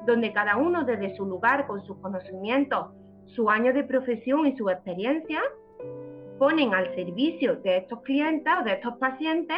donde 0.05 0.33
cada 0.33 0.57
uno 0.57 0.83
desde 0.83 1.15
su 1.15 1.25
lugar, 1.25 1.67
con 1.67 1.83
sus 1.86 1.97
conocimientos, 1.97 2.88
su 3.27 3.50
año 3.50 3.74
de 3.74 3.83
profesión 3.83 4.47
y 4.47 4.55
su 4.55 4.69
experiencia, 4.69 5.41
ponen 6.38 6.74
al 6.74 6.93
servicio 6.95 7.55
de 7.57 7.77
estos 7.77 8.01
clientes 8.01 8.53
o 8.59 8.63
de 8.63 8.74
estos 8.74 8.97
pacientes, 8.97 9.57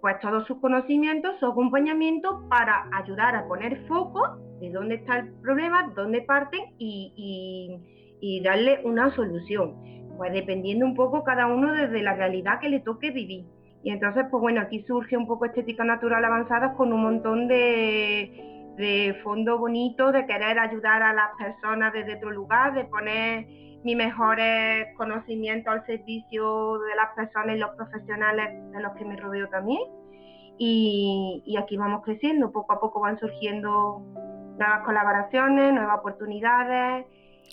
pues 0.00 0.18
todos 0.20 0.46
sus 0.46 0.58
conocimientos, 0.60 1.38
su 1.38 1.46
acompañamiento 1.46 2.46
para 2.48 2.88
ayudar 2.92 3.36
a 3.36 3.46
poner 3.46 3.86
foco 3.86 4.38
de 4.60 4.70
dónde 4.70 4.96
está 4.96 5.18
el 5.18 5.32
problema, 5.34 5.92
dónde 5.94 6.22
parten 6.22 6.74
y, 6.78 7.78
y 8.20 8.42
darle 8.42 8.80
una 8.84 9.14
solución. 9.14 9.76
Pues 10.16 10.32
dependiendo 10.32 10.84
un 10.84 10.94
poco 10.94 11.24
cada 11.24 11.46
uno 11.46 11.72
desde 11.72 12.02
la 12.02 12.14
realidad 12.14 12.60
que 12.60 12.68
le 12.68 12.80
toque 12.80 13.10
vivir. 13.10 13.46
Y 13.82 13.90
entonces, 13.90 14.26
pues 14.30 14.40
bueno, 14.40 14.60
aquí 14.60 14.82
surge 14.86 15.16
un 15.16 15.26
poco 15.26 15.46
estética 15.46 15.84
natural 15.84 16.24
avanzada 16.24 16.74
con 16.74 16.92
un 16.92 17.02
montón 17.02 17.48
de, 17.48 18.74
de 18.76 19.18
fondo 19.22 19.58
bonito, 19.58 20.12
de 20.12 20.26
querer 20.26 20.58
ayudar 20.58 21.02
a 21.02 21.12
las 21.14 21.30
personas 21.38 21.92
desde 21.92 22.16
otro 22.16 22.30
lugar, 22.30 22.74
de 22.74 22.84
poner 22.84 23.46
mis 23.82 23.96
mejores 23.96 24.94
conocimientos 24.96 25.72
al 25.72 25.86
servicio 25.86 26.78
de 26.78 26.96
las 26.96 27.14
personas 27.16 27.56
y 27.56 27.58
los 27.58 27.70
profesionales 27.76 28.72
de 28.72 28.82
los 28.82 28.92
que 28.96 29.04
me 29.04 29.16
rodeo 29.16 29.48
también. 29.48 29.80
Y, 30.58 31.42
y 31.46 31.56
aquí 31.56 31.78
vamos 31.78 32.02
creciendo, 32.04 32.52
poco 32.52 32.74
a 32.74 32.80
poco 32.80 33.00
van 33.00 33.18
surgiendo 33.18 34.02
nuevas 34.58 34.84
colaboraciones, 34.84 35.72
nuevas 35.72 36.00
oportunidades. 36.00 37.06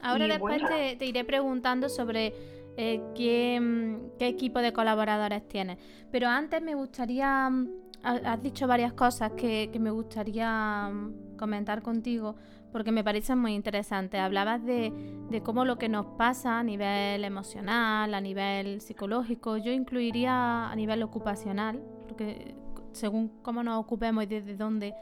Ahora 0.04 0.28
después 0.28 0.62
te, 0.66 0.98
te 0.98 1.06
iré 1.06 1.24
preguntando 1.24 1.88
sobre 1.88 2.34
eh, 2.78 3.02
qué, 3.16 4.00
equipo 4.20 4.60
de 4.60 4.72
colaboradores 4.72 5.48
tienes. 5.48 5.80
Pero 6.12 6.28
antes 6.28 6.62
me 6.62 6.76
gustaría, 6.76 7.50
mm, 7.50 7.68
has 8.04 8.42
dicho 8.44 8.68
varias 8.68 8.94
cosas 8.94 9.32
que, 9.32 9.70
me 9.80 9.90
gustaría 9.90 10.90
mm, 10.90 11.38
comentar 11.38 11.82
contigo 11.82 12.36
porque 12.72 12.92
me 12.92 13.04
parecen 13.04 13.40
muy 13.40 13.56
interesantes. 13.56 14.22
Hablabas 14.22 14.64
de, 14.64 14.94
cómo 15.44 15.66
lo 15.66 15.80
que 15.80 15.90
nos 15.90 16.06
pasa 16.18 16.60
a 16.60 16.64
nivel 16.64 17.26
emocional, 17.26 18.14
a 18.14 18.22
nivel 18.22 18.82
psicológico, 18.82 19.58
yo 19.58 19.72
incluiría 19.72 20.70
a 20.70 20.76
nivel 20.76 21.02
ocupacional, 21.02 21.82
porque 22.08 22.56
según 22.92 23.30
cómo 23.42 23.64
nos 23.64 23.80
ocupemos 23.80 24.26
y 24.26 24.28
desde 24.28 24.56
dónde, 24.56 24.94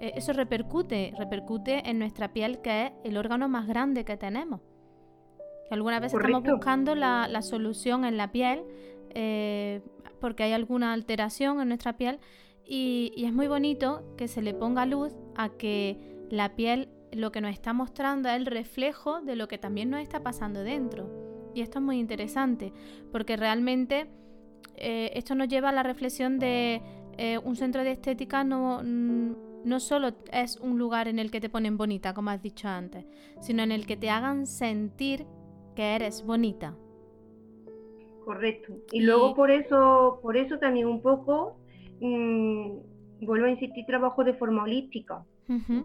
eh, 0.00 0.12
eso 0.16 0.32
repercute, 0.32 1.12
repercute 1.16 1.88
en 1.88 2.00
nuestra 2.00 2.32
piel, 2.32 2.60
que 2.60 2.86
es 2.86 2.92
el 3.04 3.16
órgano 3.16 3.48
más 3.48 3.68
grande 3.68 4.04
que 4.04 4.16
tenemos. 4.16 4.60
Algunas 5.70 6.00
veces 6.00 6.18
estamos 6.20 6.42
buscando 6.42 6.94
la, 6.94 7.42
solución 7.42 8.04
en 8.04 8.16
la 8.16 8.32
piel 8.32 8.64
eh, 9.14 9.80
porque 10.20 10.42
hay 10.42 10.52
alguna 10.52 10.92
alteración 10.92 11.60
en 11.60 11.68
nuestra 11.68 11.96
piel 11.96 12.18
y, 12.64 13.12
es 13.16 13.32
muy 13.32 13.48
bonito 13.48 14.04
que 14.16 14.28
se 14.28 14.42
le 14.42 14.52
ponga 14.54 14.84
luz 14.86 15.12
a 15.36 15.48
que 15.48 15.98
la 16.30 16.54
piel 16.56 16.88
lo 17.12 17.32
que 17.32 17.40
nos 17.40 17.52
está 17.52 17.72
mostrando 17.72 18.28
es 18.28 18.36
el 18.36 18.46
reflejo 18.46 19.20
de 19.20 19.34
lo 19.34 19.48
que 19.48 19.58
también 19.58 19.90
nos 19.90 20.00
está 20.00 20.22
pasando 20.22 20.62
dentro. 20.62 21.50
Y 21.54 21.62
esto 21.62 21.78
es 21.78 21.84
muy 21.84 21.98
interesante 21.98 22.72
porque 23.10 23.36
realmente 23.36 24.08
eh, 24.76 25.10
esto 25.14 25.34
nos 25.34 25.48
lleva 25.48 25.70
a 25.70 25.72
la 25.72 25.82
reflexión 25.82 26.38
de 26.38 26.82
eh, 27.18 27.38
un 27.38 27.56
centro 27.56 27.82
de 27.82 27.90
estética 27.90 28.44
no, 28.44 28.82
no 28.82 29.80
solo 29.80 30.14
es 30.32 30.56
un 30.56 30.78
lugar 30.78 31.08
en 31.08 31.18
el 31.18 31.30
que 31.30 31.40
te 31.40 31.48
ponen 31.48 31.76
bonita, 31.76 32.14
como 32.14 32.30
has 32.30 32.40
dicho 32.40 32.68
antes, 32.68 33.04
sino 33.40 33.62
en 33.62 33.72
el 33.72 33.86
que 33.86 33.96
te 33.96 34.10
hagan 34.10 34.46
sentir 34.46 35.26
que 35.80 35.94
eres 35.94 36.22
bonita. 36.26 36.74
Correcto. 38.26 38.74
Y, 38.92 39.00
luego 39.00 39.34
por 39.34 39.50
eso, 39.50 40.20
por 40.22 40.36
eso 40.36 40.58
también 40.58 40.86
un 40.86 41.00
poco, 41.00 41.56
mm, 42.00 43.24
vuelvo 43.24 43.46
a 43.46 43.50
insistir, 43.50 43.86
trabajo 43.86 44.22
de 44.22 44.34
forma 44.34 44.64
holística. 44.64 45.24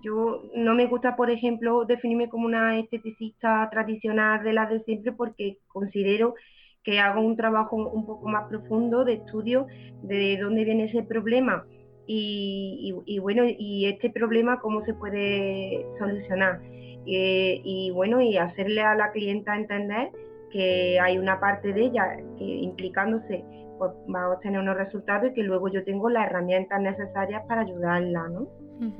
Yo 0.03 0.43
no 0.53 0.75
me 0.75 0.85
gusta, 0.85 1.15
por 1.15 1.31
ejemplo, 1.31 1.85
definirme 1.85 2.29
como 2.29 2.45
una 2.45 2.77
esteticista 2.77 3.67
tradicional 3.71 4.43
de 4.43 4.53
la 4.53 4.67
de 4.67 4.83
siempre 4.83 5.11
porque 5.11 5.57
considero 5.67 6.35
que 6.83 6.99
hago 6.99 7.21
un 7.21 7.35
trabajo 7.35 7.75
un 7.75 8.05
poco 8.05 8.27
más 8.27 8.47
profundo 8.47 9.05
de 9.05 9.13
estudio 9.13 9.65
de 10.03 10.37
dónde 10.39 10.65
viene 10.65 10.83
ese 10.83 11.01
problema 11.01 11.65
y, 12.05 12.93
y 13.07 13.17
bueno, 13.17 13.43
y 13.47 13.87
este 13.87 14.11
problema 14.11 14.59
cómo 14.59 14.85
se 14.85 14.93
puede 14.93 15.83
solucionar. 15.97 16.61
Eh, 17.05 17.61
y 17.63 17.91
bueno, 17.91 18.21
y 18.21 18.37
hacerle 18.37 18.81
a 18.81 18.95
la 18.95 19.11
clienta 19.11 19.55
entender 19.55 20.11
que 20.51 20.99
hay 20.99 21.17
una 21.17 21.39
parte 21.39 21.73
de 21.73 21.85
ella 21.85 22.17
que 22.37 22.43
implicándose 22.43 23.43
pues 23.77 23.91
va 24.13 24.23
a 24.23 24.29
obtener 24.29 24.61
unos 24.61 24.77
resultados 24.77 25.29
y 25.29 25.33
que 25.33 25.43
luego 25.43 25.67
yo 25.67 25.83
tengo 25.83 26.09
las 26.09 26.27
herramientas 26.27 26.79
necesarias 26.81 27.43
para 27.47 27.61
ayudarla, 27.61 28.29
¿no? 28.29 28.47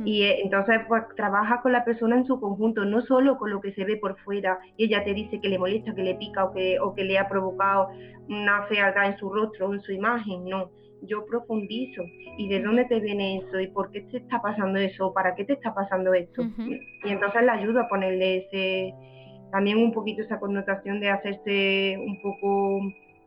Y 0.05 0.24
eh, 0.24 0.41
entonces 0.41 0.79
pues 0.88 1.03
trabaja 1.17 1.62
con 1.62 1.74
la 1.74 1.83
persona 1.83 2.15
en 2.15 2.25
su 2.25 2.39
conjunto, 2.39 2.85
no 2.85 3.01
solo 3.01 3.38
con 3.38 3.50
lo 3.50 3.59
que 3.59 3.74
se 3.74 3.83
ve 3.83 3.97
por 3.97 4.17
fuera 4.19 4.57
y 4.77 4.85
ella 4.85 5.03
te 5.03 5.13
dice 5.13 5.41
que 5.41 5.50
le 5.50 5.59
molesta, 5.59 5.93
que 5.93 6.03
le 6.03 6.15
pica 6.15 6.45
o 6.45 6.53
que, 6.53 6.79
o 6.79 6.93
que 6.93 7.03
le 7.03 7.17
ha 7.17 7.27
provocado 7.27 7.89
una 8.29 8.63
fealdad 8.67 9.07
en 9.07 9.17
su 9.17 9.29
rostro 9.29 9.67
o 9.67 9.74
en 9.74 9.81
su 9.81 9.91
imagen, 9.91 10.45
no, 10.45 10.69
yo 11.02 11.25
profundizo 11.25 12.04
y 12.38 12.50
de 12.50 12.62
dónde 12.62 12.86
te 12.86 13.00
viene 13.00 13.38
eso 13.38 13.60
y 13.60 13.68
por 13.68 13.92
qué 13.92 14.02
te 14.02 14.18
está 14.18 14.42
pasando 14.42 14.80
eso, 14.80 15.14
para 15.14 15.36
qué 15.36 15.46
te 15.46 15.54
está 15.54 15.74
pasando 15.74 16.14
esto. 16.14 16.44
Y 17.04 17.10
entonces 17.10 17.44
le 17.44 17.52
ayudo 17.52 17.82
a 17.82 17.88
ponerle 17.88 18.38
ese, 18.38 18.94
también 19.52 19.78
un 19.78 19.92
poquito 19.92 20.22
esa 20.22 20.40
connotación 20.40 21.00
de 21.00 21.10
hacerse 21.10 21.98
un 22.00 22.22
poco 22.22 22.82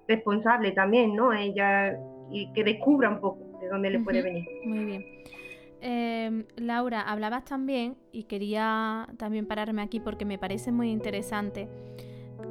responsable 0.07 0.73
también, 0.73 1.15
¿no? 1.15 1.33
Ella 1.33 1.99
y 2.31 2.53
que 2.53 2.65
descubra 2.65 3.09
un 3.11 3.21
poco 3.21 3.59
de 3.61 3.69
dónde 3.69 3.91
le 3.91 4.01
puede 4.01 4.23
venir. 4.23 4.45
Muy 4.65 4.85
bien. 4.85 5.05
Em, 5.81 6.45
Laura, 6.57 7.03
hablabas 7.03 7.45
también, 7.45 7.97
y 8.11 8.25
quería 8.25 9.09
también 9.17 9.47
pararme 9.47 9.83
aquí 9.83 10.01
porque 10.01 10.25
me 10.25 10.39
parece 10.39 10.73
muy 10.73 10.91
interesante, 10.91 11.69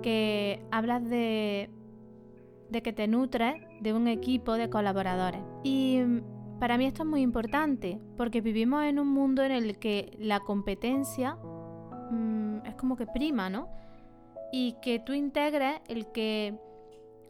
que 0.01 0.61
hablas 0.71 1.07
de, 1.09 1.69
de 2.69 2.81
que 2.81 2.93
te 2.93 3.07
nutres 3.07 3.55
de 3.81 3.93
un 3.93 4.07
equipo 4.07 4.53
de 4.53 4.69
colaboradores. 4.69 5.41
Y 5.63 5.99
mm, 5.99 6.59
para 6.59 6.77
mí 6.77 6.85
esto 6.85 7.03
es 7.03 7.09
muy 7.09 7.21
importante 7.21 7.99
porque 8.15 8.41
vivimos 8.41 8.83
en 8.85 8.99
un 8.99 9.07
mundo 9.07 9.43
en 9.43 9.51
el 9.51 9.77
que 9.77 10.15
la 10.19 10.39
competencia 10.39 11.35
mm, 11.35 12.65
es 12.65 12.75
como 12.75 12.95
que 12.95 13.05
prima, 13.05 13.49
¿no? 13.49 13.69
Y 14.51 14.75
que 14.81 14.99
tú 14.99 15.13
integres 15.13 15.81
el 15.87 16.07
que, 16.11 16.57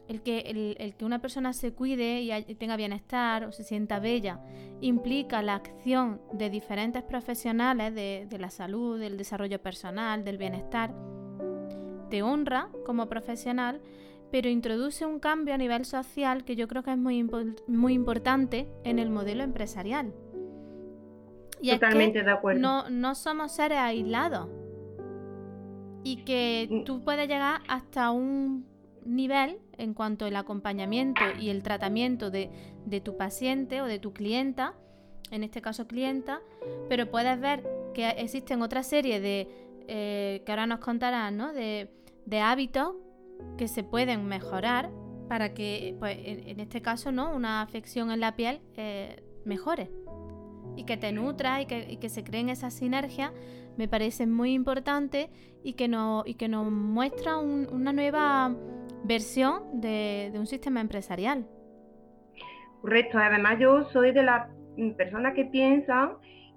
el 0.08 0.22
que, 0.22 0.76
el, 0.78 0.96
que 0.96 1.06
una 1.06 1.20
persona 1.20 1.52
se 1.52 1.74
cuide 1.74 2.22
y 2.22 2.56
tenga 2.56 2.78
bienestar 2.78 3.46
o 3.46 3.52
se 3.52 3.64
sienta 3.64 4.00
bella 4.00 4.40
implica 4.82 5.42
la 5.42 5.56
acción 5.56 6.22
de 6.34 6.52
diferentes 6.52 7.02
profesionales 7.02 7.96
de, 7.96 8.28
de 8.30 8.38
la 8.38 8.52
salud, 8.52 9.00
del 9.00 9.18
desarrollo 9.18 9.60
personal, 9.60 10.24
del 10.24 10.38
bienestar. 10.38 10.94
Te 12.12 12.22
honra 12.22 12.70
como 12.86 13.08
profesional 13.08 13.82
pero 14.32 14.50
introduce 14.50 15.06
un 15.06 15.20
cambio 15.20 15.54
a 15.54 15.58
nivel 15.58 15.86
social 15.86 16.44
que 16.44 16.56
yo 16.56 16.68
creo 16.68 16.84
que 16.84 16.92
es 16.92 16.98
muy, 16.98 17.28
muy 17.68 17.94
importante 17.94 18.68
en 18.84 19.00
el 19.00 19.10
modelo 19.10 19.44
empresarial. 19.44 20.14
Y 21.62 21.72
Totalmente 21.72 22.24
de 22.24 22.32
acuerdo. 22.32 22.62
No, 22.62 22.90
no 22.90 23.16
somos 23.16 23.54
seres 23.54 23.80
aislados. 23.80 24.48
Y 26.04 26.24
que 26.24 26.68
mm. 26.70 26.84
tú 26.84 27.04
puedes 27.04 27.28
llegar 27.28 27.62
hasta 27.68 28.12
un 28.12 28.66
nivel 29.06 29.60
en 29.78 29.94
cuanto 29.94 30.26
al 30.26 30.36
acompañamiento 30.36 31.22
y 31.40 31.50
el 31.50 31.64
tratamiento 31.64 32.30
de, 32.30 32.50
tu 33.04 33.18
paciente 33.18 33.82
o 33.82 33.86
de 33.86 34.00
tu 34.00 34.14
clienta, 34.14 34.74
en 35.32 35.44
este 35.44 35.62
caso 35.62 35.88
clienta, 35.88 36.42
pero 36.90 37.10
puedes 37.10 37.40
ver 37.40 37.64
que 37.94 38.10
existen 38.10 38.62
otra 38.62 38.84
serie 38.84 39.20
de, 39.20 39.48
eh, 39.88 40.44
que 40.46 40.52
ahora 40.52 40.68
nos 40.68 40.80
contarán, 40.80 41.38
¿no? 41.38 41.54
de, 41.54 41.90
hábitos 42.42 42.96
que 43.58 43.68
se 43.68 43.84
pueden 43.84 44.26
mejorar 44.28 44.90
para 45.28 45.54
que, 45.54 45.96
pues, 46.00 46.18
en, 46.24 46.60
este 46.60 46.82
caso, 46.82 47.12
¿no? 47.12 47.36
una 47.36 47.62
afección 47.62 48.12
en 48.12 48.20
la 48.20 48.36
piel 48.36 48.62
eh, 48.76 49.22
mejore 49.46 49.90
y 50.76 50.84
que 50.86 50.96
te 50.96 51.12
nutra 51.12 51.62
y 51.62 51.66
que, 51.66 52.10
se 52.10 52.24
creen 52.24 52.50
esas 52.50 52.74
sinergias 52.74 53.32
me 53.78 53.88
parece 53.88 54.26
muy 54.26 54.54
importante 54.54 55.30
y 55.64 55.74
que, 55.74 55.88
no, 55.88 56.24
y 56.26 56.36
que 56.36 56.48
nos 56.48 56.72
muestra 56.72 57.38
una 57.38 57.94
nueva 57.94 58.56
versión 59.04 59.82
de, 59.82 60.32
un 60.36 60.48
sistema 60.48 60.82
empresarial. 60.82 61.46
Correcto, 62.82 63.18
además 63.18 63.60
yo 63.60 63.84
soy 63.86 64.12
de 64.12 64.24
las 64.24 64.50
personas 64.96 65.34
que 65.34 65.46
piensan 65.46 66.14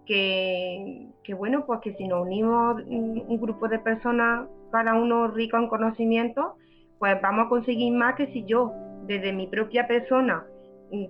que, 0.06 1.08
bueno, 1.36 1.64
pues 1.66 1.80
que 1.80 1.94
si 1.94 2.08
nos 2.08 2.22
unimos 2.22 2.82
un 2.86 3.40
grupo 3.40 3.68
de 3.68 3.78
personas, 3.78 4.48
cada 4.72 4.94
uno 4.94 5.28
rico 5.28 5.56
en 5.56 5.68
conocimiento, 5.68 6.56
pues 7.00 7.20
vamos 7.22 7.46
a 7.46 7.48
conseguir 7.48 7.92
más 7.94 8.14
que 8.14 8.26
si 8.28 8.44
yo, 8.44 8.72
desde 9.06 9.32
mi 9.32 9.46
propia 9.46 9.88
persona, 9.88 10.46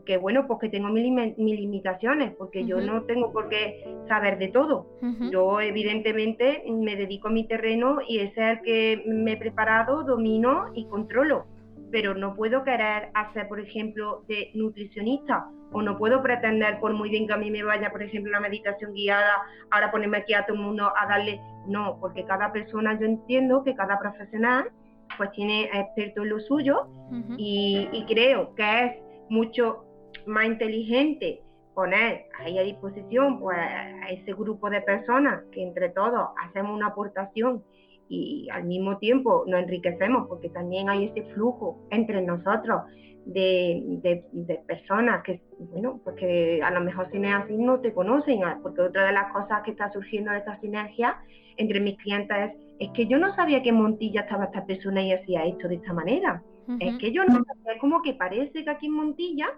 que 0.07 0.19
bueno, 0.19 0.47
pues 0.47 0.61
que 0.61 0.69
tengo 0.69 0.89
mis, 0.89 1.05
limitaciones, 1.37 2.33
porque 2.39 2.65
yo 2.65 2.81
no 2.81 3.03
tengo 3.03 3.33
por 3.33 3.49
qué 3.49 3.85
saber 4.07 4.39
de 4.39 4.49
todo. 4.49 4.87
Yo 5.33 5.61
evidentemente 5.61 6.63
me 6.71 6.95
dedico 6.95 7.27
a 7.27 7.33
mi 7.33 7.45
terreno 7.47 7.99
y 8.07 8.21
ese 8.21 8.53
es 8.53 8.59
el 8.59 8.63
que 8.63 9.03
me 9.05 9.33
he 9.33 9.37
preparado, 9.37 10.05
domino 10.05 10.67
y 10.75 10.87
controlo. 10.87 11.47
Pero 11.91 12.15
no 12.15 12.37
puedo 12.37 12.63
querer 12.63 13.09
hacer, 13.15 13.49
por 13.49 13.59
ejemplo, 13.59 14.23
de 14.29 14.53
nutricionista 14.55 15.49
o 15.73 15.83
no 15.83 15.99
puedo 15.99 16.23
pretender, 16.23 16.79
por 16.79 16.93
muy 16.95 17.11
bien 17.11 17.27
que 17.27 17.33
a 17.33 17.37
mí 17.37 17.51
me 17.51 17.65
vaya, 17.65 17.91
por 17.91 18.03
ejemplo, 18.03 18.31
una 18.31 18.41
meditación 18.41 18.93
guiada, 18.93 19.43
ahora 19.73 19.91
ponerme 19.91 20.19
aquí 20.19 20.35
a 20.35 20.47
todo 20.47 20.57
el 20.57 20.63
mundo 20.63 20.93
a 20.97 21.07
darle, 21.07 21.41
no, 21.67 21.99
porque 22.01 22.25
cada 22.25 22.53
persona, 22.53 22.99
yo 22.99 23.07
entiendo 23.07 23.65
que 23.65 23.75
cada 23.75 23.99
profesional 23.99 24.71
pues 25.17 25.31
tiene 25.33 25.65
experto 25.65 26.23
en 26.23 26.29
lo 26.31 26.41
suyo 26.41 26.89
y, 27.37 27.89
y 27.93 28.05
creo 28.07 28.55
que 28.55 28.85
es 28.85 28.93
mucho 29.29 29.85
más 30.27 30.47
inteligente 30.47 31.43
poner 31.75 32.27
ahí 32.39 32.59
a 32.59 32.63
disposición 32.63 33.41
pues, 33.41 33.57
a 33.59 34.09
ese 34.11 34.33
grupo 34.33 34.69
de 34.71 34.81
personas 34.83 35.43
que 35.53 35.63
entre 35.63 35.91
todos 35.91 36.29
hacemos 36.43 36.77
una 36.77 36.89
aportación 36.89 37.63
y 38.09 38.49
al 38.51 38.65
mismo 38.65 38.99
tiempo 38.99 39.45
nos 39.47 39.61
enriquecemos 39.61 40.27
porque 40.29 40.49
también 40.49 40.89
hay 40.89 41.07
ese 41.07 41.23
flujo 41.33 41.79
entre 41.91 42.23
nosotros 42.23 42.83
de, 43.25 44.25
personas 44.67 45.23
que, 45.23 45.41
bueno, 45.59 46.01
pues 46.03 46.17
que 46.17 46.61
a 46.63 46.71
lo 46.71 46.81
mejor 46.81 47.15
no 47.15 47.37
así 47.37 47.57
no 47.57 47.81
te 47.81 47.93
conocen, 47.93 48.43
ah, 48.45 48.59
porque 48.63 48.81
otra 48.83 49.07
de 49.07 49.13
las 49.13 49.33
cosas 49.33 49.63
que 49.63 49.71
está 49.73 49.93
surgiendo 49.93 50.33
de 50.33 50.39
esta 50.39 50.59
sinergia 50.61 51.19
entre 51.57 51.81
mis 51.81 51.97
clientes 51.99 52.37
es, 52.37 52.70
es 52.81 52.91
que 52.93 53.07
yo 53.07 53.19
no 53.19 53.35
sabía 53.37 53.63
que 53.63 53.69
en 53.69 53.77
Montilla 53.77 54.23
estaba 54.23 54.47
esta 54.47 54.65
persona 54.65 55.03
y 55.03 55.13
hacía 55.13 55.45
esto 55.45 55.69
de 55.69 55.77
esta 55.77 55.93
manera. 55.93 56.43
Es 56.79 56.97
que 56.99 57.13
yo 57.13 57.25
no 57.25 57.39
es 57.39 57.81
como 57.81 58.01
que 58.01 58.15
parece 58.15 58.65
que 58.65 58.71
aquí 58.71 58.87
en 58.87 58.95
Montilla 58.95 59.49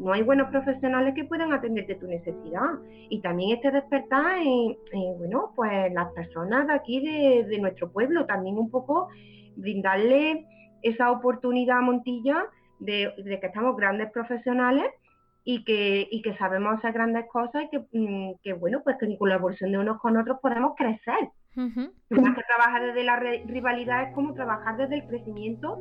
no 0.00 0.12
hay 0.12 0.22
buenos 0.22 0.50
profesionales 0.50 1.14
que 1.14 1.24
puedan 1.24 1.52
atenderte 1.52 1.94
tu 1.94 2.06
necesidad. 2.06 2.78
Y 3.08 3.20
también 3.20 3.56
este 3.56 3.70
despertar 3.70 4.38
en, 4.40 4.76
bueno, 5.18 5.52
pues 5.56 5.92
las 5.92 6.12
personas 6.12 6.66
de 6.66 6.72
aquí 6.74 7.00
de, 7.00 7.58
nuestro 7.58 7.90
pueblo, 7.90 8.26
también 8.26 8.58
un 8.58 8.70
poco 8.70 9.08
brindarle 9.56 10.44
esa 10.82 11.10
oportunidad 11.10 11.78
a 11.78 11.82
Montilla 11.82 12.44
de, 12.80 13.12
que 13.24 13.46
estamos 13.46 13.76
grandes 13.76 14.10
profesionales 14.10 14.86
y 15.48 15.64
que, 15.64 16.06
y 16.10 16.20
que 16.20 16.36
sabemos 16.36 16.78
hacer 16.78 16.92
grandes 16.92 17.26
cosas 17.32 17.64
y 17.64 17.68
que, 17.70 17.78
mm, 17.92 18.60
bueno, 18.60 18.82
pues 18.84 18.96
que 18.98 19.06
en 19.06 19.16
colaboración 19.16 19.72
de 19.72 19.78
unos 19.78 20.00
con 20.00 20.16
otros 20.16 20.38
podemos 20.40 20.74
crecer. 20.76 21.30
Más 21.54 22.36
que 22.36 22.42
trabajar 22.42 22.86
desde 22.86 23.02
la 23.02 23.16
rivalidad 23.16 24.08
es 24.08 24.14
como 24.14 24.34
trabajar 24.34 24.76
desde 24.76 24.96
el 24.96 25.06
crecimiento 25.08 25.78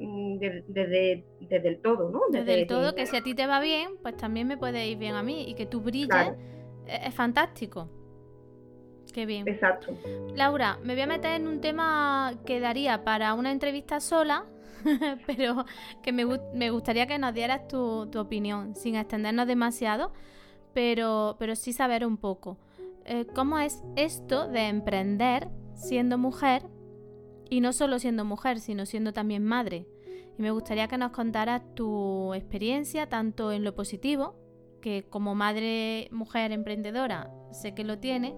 Mm, 0.00 0.38
desde, 0.38 1.24
el 1.50 1.80
todo, 1.82 2.10
¿no? 2.10 2.20
Desde, 2.30 2.60
el 2.60 2.66
todo, 2.68 2.94
que 2.94 3.06
si 3.06 3.16
a 3.16 3.22
ti 3.22 3.34
te 3.34 3.46
va 3.46 3.60
bien, 3.60 3.96
pues 4.00 4.16
también 4.16 4.46
me 4.46 4.56
puede 4.56 4.86
ir 4.86 4.96
bien 4.96 5.16
a 5.16 5.22
mí 5.22 5.44
y 5.48 5.54
que 5.54 5.66
tú 5.66 5.80
brilles 5.80 6.34
es, 6.86 7.14
fantástico. 7.14 7.88
Qué 9.12 9.26
bien. 9.26 9.48
Exacto. 9.48 9.92
Laura, 10.36 10.78
me 10.84 10.94
voy 10.94 11.02
a 11.02 11.06
meter 11.08 11.32
en 11.32 11.48
un 11.48 11.60
tema 11.60 12.34
que 12.46 12.60
daría 12.60 13.02
para 13.02 13.34
una 13.34 13.50
entrevista 13.50 13.98
sola, 13.98 14.44
pero 15.26 15.64
que 16.02 16.12
me, 16.12 16.24
gustaría 16.70 17.06
que 17.06 17.18
nos 17.18 17.34
dieras 17.34 17.68
tu, 17.68 18.08
opinión, 18.18 18.74
sin 18.76 18.96
extendernos 18.96 19.46
demasiado, 19.46 20.12
pero, 20.74 21.36
pero 21.38 21.56
sí 21.56 21.72
saber 21.72 22.06
un 22.06 22.16
poco. 22.16 22.58
Eh, 23.04 23.26
¿Cómo 23.34 23.58
es 23.58 23.82
esto 23.96 24.48
de 24.48 24.68
emprender 24.68 25.48
siendo 25.74 26.18
mujer 26.18 26.62
y 27.50 27.60
no 27.60 27.72
solo 27.72 27.98
siendo 27.98 28.24
mujer, 28.24 28.60
sino 28.60 28.86
siendo 28.86 29.12
también 29.12 29.44
madre. 29.44 29.86
Y 30.38 30.42
me 30.42 30.50
gustaría 30.50 30.88
que 30.88 30.98
nos 30.98 31.12
contaras 31.12 31.62
tu 31.74 32.34
experiencia, 32.34 33.08
tanto 33.08 33.52
en 33.52 33.64
lo 33.64 33.74
positivo, 33.74 34.36
que 34.80 35.04
como 35.08 35.34
madre, 35.34 36.08
mujer 36.12 36.52
emprendedora, 36.52 37.32
sé 37.50 37.74
que 37.74 37.84
lo 37.84 37.98
tiene, 37.98 38.34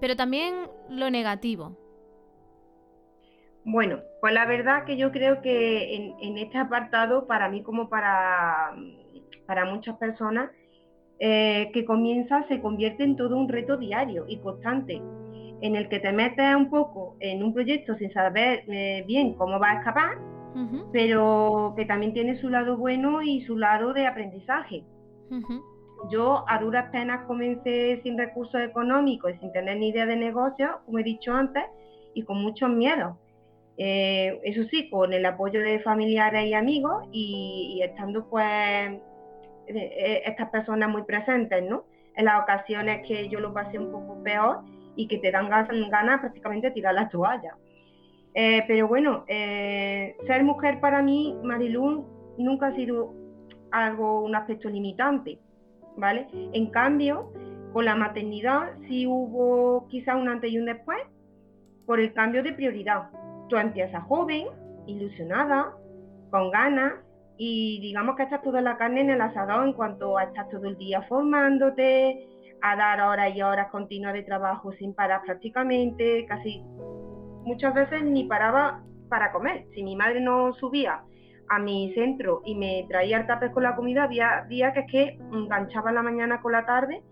pero 0.00 0.16
también 0.16 0.54
lo 0.90 1.10
negativo. 1.10 1.78
Bueno, 3.64 4.00
pues 4.20 4.34
la 4.34 4.44
verdad 4.44 4.84
que 4.84 4.96
yo 4.96 5.12
creo 5.12 5.40
que 5.40 5.94
en, 6.20 6.38
este 6.38 6.58
apartado, 6.58 7.26
para 7.26 7.48
mí 7.48 7.62
como 7.62 7.88
para, 7.88 8.74
para 9.46 9.64
muchas 9.66 9.96
personas, 9.98 10.50
eh, 11.18 11.70
que 11.72 11.84
comienza 11.84 12.46
se 12.48 12.60
convierte 12.60 13.04
en 13.04 13.16
todo 13.16 13.36
un 13.36 13.48
reto 13.48 13.76
diario 13.76 14.24
y 14.26 14.38
constante 14.38 15.00
en 15.62 15.76
el 15.76 15.88
que 15.88 16.00
te 16.00 16.12
metes 16.12 16.56
un 16.56 16.68
poco 16.68 17.16
en 17.20 17.42
un 17.42 17.54
proyecto 17.54 17.94
sin 17.94 18.12
saber 18.12 18.64
eh, 18.66 19.04
bien 19.06 19.34
cómo 19.34 19.60
va 19.60 19.70
a 19.70 19.78
escapar, 19.78 20.18
pero 20.92 21.72
que 21.76 21.86
también 21.86 22.12
tiene 22.12 22.36
su 22.40 22.48
lado 22.48 22.76
bueno 22.76 23.22
y 23.22 23.40
su 23.42 23.56
lado 23.56 23.92
de 23.92 24.06
aprendizaje. 24.06 24.84
Yo 26.10 26.44
a 26.48 26.58
duras 26.58 26.90
penas 26.90 27.24
comencé 27.26 28.00
sin 28.02 28.18
recursos 28.18 28.60
económicos 28.60 29.32
y 29.34 29.38
sin 29.38 29.52
tener 29.52 29.78
ni 29.78 29.90
idea 29.90 30.04
de 30.04 30.16
negocio, 30.16 30.80
como 30.84 30.98
he 30.98 31.04
dicho 31.04 31.32
antes, 31.32 31.62
y 32.12 32.24
con 32.24 32.42
muchos 32.42 32.68
miedos. 32.68 33.16
Eh, 33.78 34.38
eso 34.44 34.64
sí, 34.70 34.90
con 34.90 35.12
el 35.12 35.24
apoyo 35.24 35.60
de 35.60 35.80
familiares 35.80 36.46
y 36.46 36.54
amigos 36.54 37.08
y, 37.10 37.80
estando 37.82 38.28
pues 38.28 38.44
eh, 39.66 40.22
estas 40.26 40.50
personas 40.50 40.88
muy 40.90 41.02
presentes, 41.04 41.62
¿no? 41.68 41.84
En 42.14 42.26
las 42.26 42.42
ocasiones 42.42 43.06
que 43.06 43.28
yo 43.28 43.40
lo 43.40 43.54
pasé 43.54 43.78
un 43.78 43.90
poco 43.90 44.22
peor 44.22 44.60
y 44.96 45.08
que 45.08 45.18
te 45.18 45.30
dan 45.30 45.48
ganas 45.48 46.20
prácticamente 46.20 46.68
de 46.68 46.74
tirar 46.74 46.94
la 46.94 47.08
toalla. 47.08 47.56
Eh, 48.34 48.64
pero 48.66 48.88
bueno, 48.88 49.24
eh, 49.28 50.16
ser 50.26 50.42
mujer 50.42 50.80
para 50.80 51.02
mí, 51.02 51.36
Marilún, 51.42 52.06
nunca 52.38 52.68
ha 52.68 52.74
sido 52.74 53.14
algo, 53.70 54.22
un 54.22 54.34
aspecto 54.34 54.68
limitante, 54.70 55.38
¿vale? 55.96 56.26
En 56.52 56.70
cambio, 56.70 57.32
con 57.72 57.84
la 57.84 57.94
maternidad 57.94 58.72
sí 58.88 59.06
hubo 59.06 59.86
quizá 59.88 60.16
un 60.16 60.28
antes 60.28 60.50
y 60.50 60.58
un 60.58 60.66
después 60.66 60.98
por 61.86 62.00
el 62.00 62.12
cambio 62.14 62.42
de 62.42 62.52
prioridad. 62.52 63.10
Tú 63.48 63.56
empiezas 63.56 64.02
joven, 64.04 64.46
ilusionada, 64.86 65.72
con 66.30 66.50
ganas 66.50 66.94
y 67.36 67.80
digamos 67.80 68.16
que 68.16 68.24
estás 68.24 68.42
toda 68.42 68.60
la 68.60 68.76
carne 68.76 69.02
en 69.02 69.10
el 69.10 69.20
asador 69.20 69.66
en 69.66 69.72
cuanto 69.74 70.16
a 70.16 70.24
estar 70.24 70.48
todo 70.48 70.66
el 70.66 70.76
día 70.76 71.02
formándote, 71.02 72.26
a 72.62 72.76
dar 72.76 73.00
horas 73.00 73.34
y 73.34 73.42
horas 73.42 73.70
continuas 73.70 74.14
de 74.14 74.22
trabajo 74.22 74.72
sin 74.72 74.94
parar 74.94 75.22
prácticamente, 75.22 76.24
casi 76.26 76.62
muchas 77.44 77.74
veces 77.74 78.02
ni 78.04 78.24
paraba 78.24 78.82
para 79.08 79.32
comer. 79.32 79.66
Si 79.74 79.82
mi 79.82 79.96
madre 79.96 80.20
no 80.20 80.54
subía 80.54 81.02
a 81.48 81.58
mi 81.58 81.92
centro 81.94 82.40
y 82.44 82.54
me 82.54 82.86
traía 82.88 83.18
el 83.18 83.26
tapes 83.26 83.50
con 83.50 83.62
la 83.62 83.76
comida, 83.76 84.04
había 84.04 84.46
que 84.48 84.80
es 84.80 84.90
que 84.90 85.18
enganchaba 85.32 85.92
la 85.92 86.02
mañana 86.02 86.40
con 86.40 86.52
la 86.52 86.64
tarde 86.64 87.02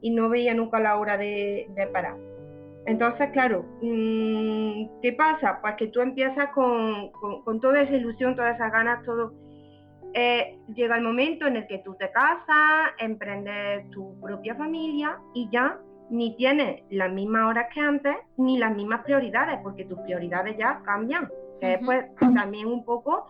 y 0.00 0.10
no 0.10 0.28
veía 0.28 0.54
nunca 0.54 0.78
la 0.78 0.98
hora 0.98 1.16
de, 1.16 1.66
parar. 1.92 2.16
Entonces, 2.88 3.30
claro, 3.32 3.64
mm, 3.82 5.00
¿qué 5.02 5.12
pasa? 5.12 5.58
Pues 5.60 5.74
que 5.76 5.88
tú 5.88 6.00
empiezas 6.00 6.50
con, 6.54 7.10
con 7.44 7.60
toda 7.60 7.82
esa 7.82 7.94
ilusión, 7.94 8.34
todas 8.34 8.56
esas 8.56 8.72
ganas, 8.72 9.04
todo 9.04 9.32
eh, 10.14 10.58
llega 10.74 10.96
el 10.96 11.04
momento 11.04 11.46
en 11.46 11.56
el 11.56 11.66
que 11.66 11.78
tú 11.78 11.94
te 11.98 12.10
casas, 12.10 12.92
emprendes 12.98 13.90
tu 13.90 14.18
propia 14.20 14.54
familia 14.54 15.18
y 15.34 15.48
ya 15.52 15.78
ni 16.10 16.34
tienes 16.36 16.82
las 16.90 17.12
mismas 17.12 17.50
horas 17.50 17.66
que 17.74 17.80
antes 17.80 18.16
ni 18.38 18.58
las 18.58 18.74
mismas 18.74 19.04
prioridades, 19.04 19.58
porque 19.62 19.84
tus 19.84 19.98
prioridades 20.00 20.56
ya 20.56 20.80
cambian. 20.84 21.28
Que 21.60 21.74
es 21.74 21.80
pues 21.84 22.06
también 22.18 22.68
un 22.68 22.84
poco 22.84 23.26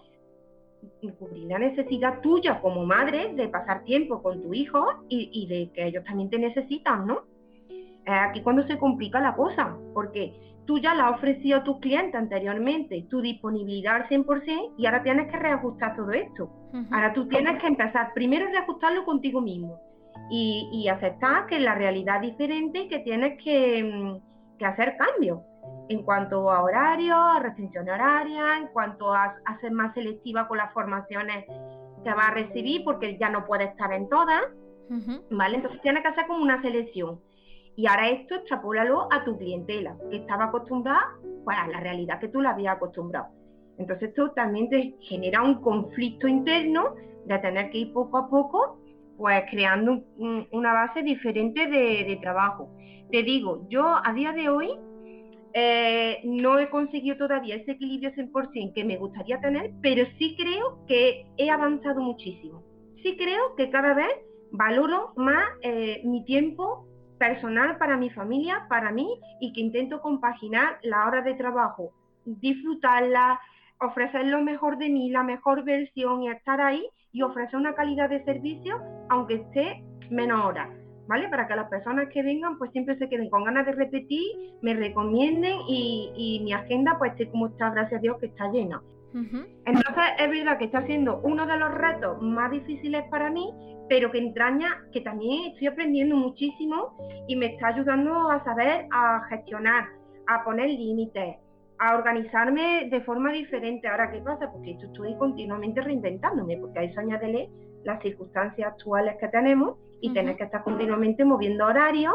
cubrir 1.19 1.49
la 1.49 1.59
necesidad 1.59 2.21
tuya 2.21 2.61
como 2.61 2.87
madre 2.87 3.33
de 3.35 3.49
pasar 3.49 3.83
tiempo 3.83 4.23
con 4.23 4.41
tu 4.43 4.55
hijo 4.55 5.05
y, 5.09 5.47
de 5.49 5.73
que 5.73 5.89
ellos 5.89 6.05
también 6.05 6.31
te 6.31 6.39
necesitan, 6.39 7.07
¿no? 7.07 7.23
Aquí 8.11 8.43
cuando 8.43 8.67
se 8.67 8.79
complica 8.79 9.21
la 9.21 9.35
cosa, 9.35 9.77
porque 9.95 10.35
tú 10.69 10.79
ya 10.79 10.95
la 10.95 11.09
has 11.09 11.17
ofrecido 11.17 11.59
a 11.59 11.65
tus 11.65 11.79
clientes 11.81 12.15
anteriormente, 12.15 13.07
tu 13.09 13.23
disponibilidad 13.23 13.97
al 13.97 14.09
100% 14.09 14.75
y 14.77 14.87
ahora 14.87 15.03
tienes 15.03 15.31
que 15.31 15.39
reajustar 15.39 15.97
todo 15.97 16.13
esto. 16.13 16.51
Ahora 16.91 17.15
tú 17.15 17.27
tienes 17.27 17.59
que 17.61 17.67
empezar 17.67 18.13
primero 18.13 18.47
a 18.47 18.51
reajustarlo 18.51 19.05
contigo 19.07 19.41
mismo 19.41 19.81
y, 20.31 20.87
aceptar 20.89 21.47
que 21.47 21.59
la 21.59 21.75
realidad 21.75 22.23
es 22.23 22.33
diferente 22.33 22.81
y 22.81 22.89
que 22.89 22.99
tienes 22.99 23.43
que, 23.43 23.83
mm, 23.83 24.65
hacer 24.65 24.97
cambios 24.99 25.41
en 25.89 26.03
cuanto 26.03 26.51
a 26.51 26.63
horarios, 26.63 27.17
a 27.17 27.41
restricciones 27.41 27.95
horarias, 27.95 28.59
en 28.61 28.67
cuanto 28.69 29.15
a, 29.15 29.37
a, 29.45 29.61
ser 29.61 29.73
más 29.73 29.95
selectiva 29.95 30.49
con 30.49 30.59
las 30.59 30.73
formaciones 30.75 31.47
que 32.05 32.13
va 32.13 32.29
a 32.29 32.35
recibir 32.35 32.85
porque 32.85 33.17
ya 33.19 33.31
no 33.31 33.47
puede 33.47 33.65
estar 33.65 33.93
en 33.93 34.09
todas, 34.09 34.43
¿vale? 35.31 35.57
Entonces 35.57 35.81
tienes 35.81 36.03
que 36.03 36.09
hacer 36.09 36.27
como 36.27 36.43
una 36.43 36.61
selección. 36.61 37.21
Y 37.79 37.87
ahora 37.87 38.09
esto 38.09 38.35
extrapólalo 38.35 39.07
a 39.13 39.23
tu 39.23 39.39
clientela, 39.39 39.97
que 40.11 40.17
estaba 40.17 40.47
acostumbrada 40.47 41.17
pues, 41.45 41.57
a 41.57 41.69
la 41.69 41.79
realidad 41.79 42.19
que 42.19 42.27
tú 42.27 42.41
la 42.41 42.51
habías 42.51 42.75
acostumbrado. 42.75 43.29
Entonces 43.79 44.09
esto 44.09 44.33
también 44.33 44.69
te 44.69 44.97
genera 45.03 45.45
un 45.45 45.61
conflicto 45.61 46.27
interno 46.27 46.97
de 47.25 47.39
tener 47.39 47.71
que 47.71 47.79
ir 47.79 47.93
poco 47.93 48.19
a 48.19 48.29
poco 48.29 48.81
pues 49.17 49.45
creando 49.49 50.03
una 50.51 50.73
base 50.73 51.03
diferente 51.05 51.69
de, 51.69 52.19
trabajo. 52.21 52.69
Te 53.13 53.23
digo, 53.23 53.65
yo 53.69 53.85
a 54.05 54.13
día 54.13 54.33
de 54.33 54.49
hoy 54.49 54.71
eh, 55.53 56.19
no 56.25 56.59
he 56.59 56.69
conseguido 56.71 57.17
todavía 57.17 57.55
ese 57.55 57.73
equilibrio 57.73 58.11
100% 58.11 58.75
que 58.75 58.85
me 58.85 58.97
gustaría 58.97 59.41
tener, 59.41 59.71
pero 59.83 60.05
sí 60.19 60.35
creo 60.37 60.85
que 60.89 61.27
he 61.37 61.49
avanzado 61.49 62.01
muchísimo. 62.01 62.65
Sí 63.05 63.17
creo 63.17 63.55
que 63.57 63.71
cada 63.71 63.95
vez 63.95 64.11
valoro 64.51 65.13
más 65.15 65.45
eh, 65.63 66.01
mi 66.05 66.25
tiempo 66.25 66.88
personal 67.19 67.77
para 67.79 67.97
mi 67.97 68.11
familia, 68.11 68.67
para 68.69 68.91
mí, 68.91 69.09
y 69.41 69.53
que 69.53 69.61
intento 69.61 70.01
compaginar 70.01 70.79
la 70.83 71.07
hora 71.07 71.23
de 71.23 71.35
trabajo, 71.35 71.93
disfrutarla, 72.25 73.41
ofrecer 73.81 74.27
lo 74.27 74.43
mejor 74.43 74.79
de 74.79 74.89
mí, 74.89 75.11
la 75.11 75.23
mejor 75.23 75.65
versión 75.65 76.23
y 76.23 76.31
estar 76.31 76.61
ahí 76.61 76.87
y 77.13 77.23
ofrecer 77.23 77.57
una 77.57 77.75
calidad 77.75 78.09
de 78.09 78.25
servicio 78.25 78.81
aunque 79.09 79.35
esté 79.35 79.83
menos 80.11 80.45
horas, 80.45 80.69
¿vale? 81.07 81.29
Para 81.29 81.47
que 81.47 81.57
las 81.57 81.69
personas 81.69 82.09
que 82.13 82.23
vengan 82.23 82.59
pues 82.59 82.71
siempre 82.73 82.99
se 82.99 83.09
queden 83.09 83.31
con 83.31 83.45
ganas 83.45 83.67
de 83.67 83.73
repetir, 83.73 84.27
me 84.63 84.75
recomienden 84.75 85.59
y, 85.69 86.41
mi 86.45 86.53
agenda 86.53 86.97
pues 86.99 87.13
esté 87.13 87.29
como 87.31 87.49
está, 87.49 87.71
gracias 87.71 87.99
a 87.99 88.03
Dios, 88.03 88.19
que 88.19 88.27
está 88.27 88.51
llena. 88.51 88.83
Entonces 89.15 90.05
es 90.19 90.31
verdad 90.31 90.59
que 90.59 90.67
está 90.67 90.85
siendo 90.85 91.21
uno 91.25 91.47
de 91.47 91.57
los 91.57 91.73
retos 91.73 92.21
más 92.23 92.51
difíciles 92.51 93.05
para 93.11 93.31
mí, 93.31 93.51
pero 93.89 94.11
que 94.11 94.19
entraña 94.19 94.85
que 94.93 95.01
también 95.01 95.53
estoy 95.53 95.69
aprendiendo 95.69 96.17
muchísimo 96.17 96.97
y 97.27 97.37
me 97.37 97.47
está 97.47 97.69
ayudando 97.69 98.31
a 98.31 98.43
saber 98.45 98.87
a 98.93 99.23
gestionar, 99.29 99.89
a 100.27 100.45
poner 100.45 100.69
límites, 100.69 101.37
a 101.79 101.97
organizarme 101.97 102.89
de 102.91 103.01
forma 103.03 103.33
diferente. 103.33 103.89
Ahora, 103.89 104.11
¿qué 104.11 104.21
pasa? 104.21 104.51
Porque 104.51 104.73
estoy 104.73 105.17
continuamente 105.17 105.81
reinventándome, 105.81 106.59
porque 106.59 106.81
a 106.81 106.83
eso 106.83 107.01
añádele 107.01 107.49
las 107.85 108.03
circunstancias 108.03 108.73
actuales 108.73 109.17
que 109.21 109.29
tenemos 109.29 109.79
y 110.01 110.13
tener 110.13 110.37
que 110.37 110.45
estar 110.45 110.63
continuamente 110.63 111.25
moviendo 111.25 111.67
horarios 111.67 112.15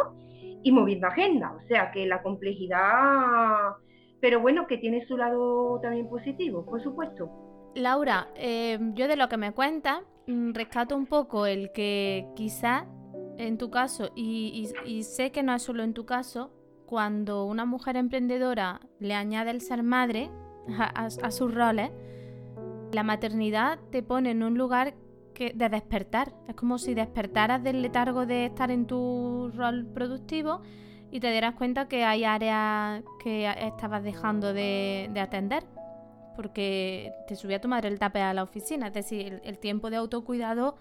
y 0.63 0.71
moviendo 0.71 1.07
agenda. 1.07 1.53
O 1.53 1.67
sea 1.67 1.91
que 1.91 2.05
la 2.05 2.21
complejidad, 2.21 3.75
pero 4.21 4.41
bueno, 4.41 4.67
que 4.67 4.77
tiene 4.77 5.05
su 5.05 5.17
lado 5.17 5.79
también 5.81 6.09
positivo, 6.09 6.65
por 6.65 6.81
supuesto. 6.83 7.29
Laura, 7.75 8.27
eh, 8.35 8.77
yo 8.93 9.07
de 9.07 9.15
lo 9.15 9.29
que 9.29 9.37
me 9.37 9.51
cuentas, 9.51 10.01
rescato 10.27 10.95
un 10.95 11.05
poco 11.05 11.45
el 11.45 11.71
que 11.71 12.27
quizá 12.35 12.87
en 13.37 13.57
tu 13.57 13.69
caso, 13.69 14.11
y, 14.15 14.69
sé 15.03 15.31
que 15.31 15.43
no 15.43 15.53
es 15.55 15.63
solo 15.63 15.83
en 15.83 15.93
tu 15.93 16.05
caso, 16.05 16.51
cuando 16.85 17.45
una 17.45 17.65
mujer 17.65 17.97
emprendedora 17.97 18.81
le 18.99 19.15
añade 19.15 19.51
el 19.51 19.61
ser 19.61 19.83
madre 19.83 20.29
a, 20.77 21.09
sus 21.31 21.53
roles, 21.53 21.91
la 22.91 23.03
maternidad 23.03 23.79
te 23.91 24.03
pone 24.03 24.31
en 24.31 24.43
un 24.43 24.57
lugar 24.57 24.93
que, 25.33 25.51
de 25.53 25.69
despertar. 25.69 26.33
Es 26.47 26.55
como 26.55 26.77
si 26.77 26.93
despertaras 26.93 27.63
del 27.63 27.81
letargo 27.81 28.25
de 28.25 28.45
estar 28.45 28.69
en 28.69 28.85
tu 28.85 29.51
rol 29.55 29.87
productivo 29.87 30.61
y 31.09 31.19
te 31.19 31.31
dieras 31.31 31.55
cuenta 31.55 31.87
que 31.87 32.03
hay 32.03 32.23
áreas 32.23 33.03
que 33.23 33.51
estabas 33.65 34.03
dejando 34.03 34.53
de 34.53 35.11
atender 35.19 35.63
porque 36.35 37.13
te 37.27 37.35
subía 37.35 37.61
tu 37.61 37.67
madre 37.67 37.89
el 37.89 37.99
tape 37.99 38.21
a 38.21 38.33
la 38.33 38.43
oficina, 38.43 38.87
es 38.87 38.93
decir, 38.93 39.41
el, 39.43 39.57
tiempo 39.57 39.89
de 39.89 39.97
autocuidado 39.97 40.75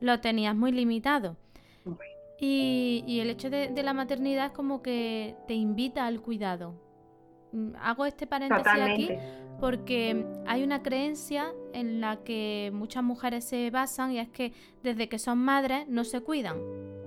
lo 0.00 0.20
tenías 0.20 0.54
muy 0.56 0.72
limitado. 0.72 1.36
Y, 2.38 3.20
el 3.20 3.30
hecho 3.30 3.50
de, 3.50 3.70
la 3.82 3.92
maternidad 3.92 4.46
es 4.46 4.52
como 4.52 4.82
que 4.82 5.36
te 5.46 5.54
invita 5.54 6.06
al 6.06 6.20
cuidado. 6.20 6.74
Mm, 7.52 7.74
hago 7.80 8.04
este 8.04 8.26
paréntesis 8.26 8.66
aquí 8.66 9.10
porque 9.60 10.26
hay 10.46 10.64
una 10.64 10.82
creencia 10.82 11.52
en 11.72 12.00
la 12.00 12.16
que 12.24 12.72
muchas 12.74 13.04
mujeres 13.04 13.44
se 13.44 13.70
basan 13.70 14.10
y 14.10 14.18
es 14.18 14.28
que 14.28 14.52
desde 14.82 15.08
que 15.08 15.20
son 15.20 15.38
madres 15.38 15.86
no 15.88 16.02
se 16.02 16.20
cuidan. 16.20 16.56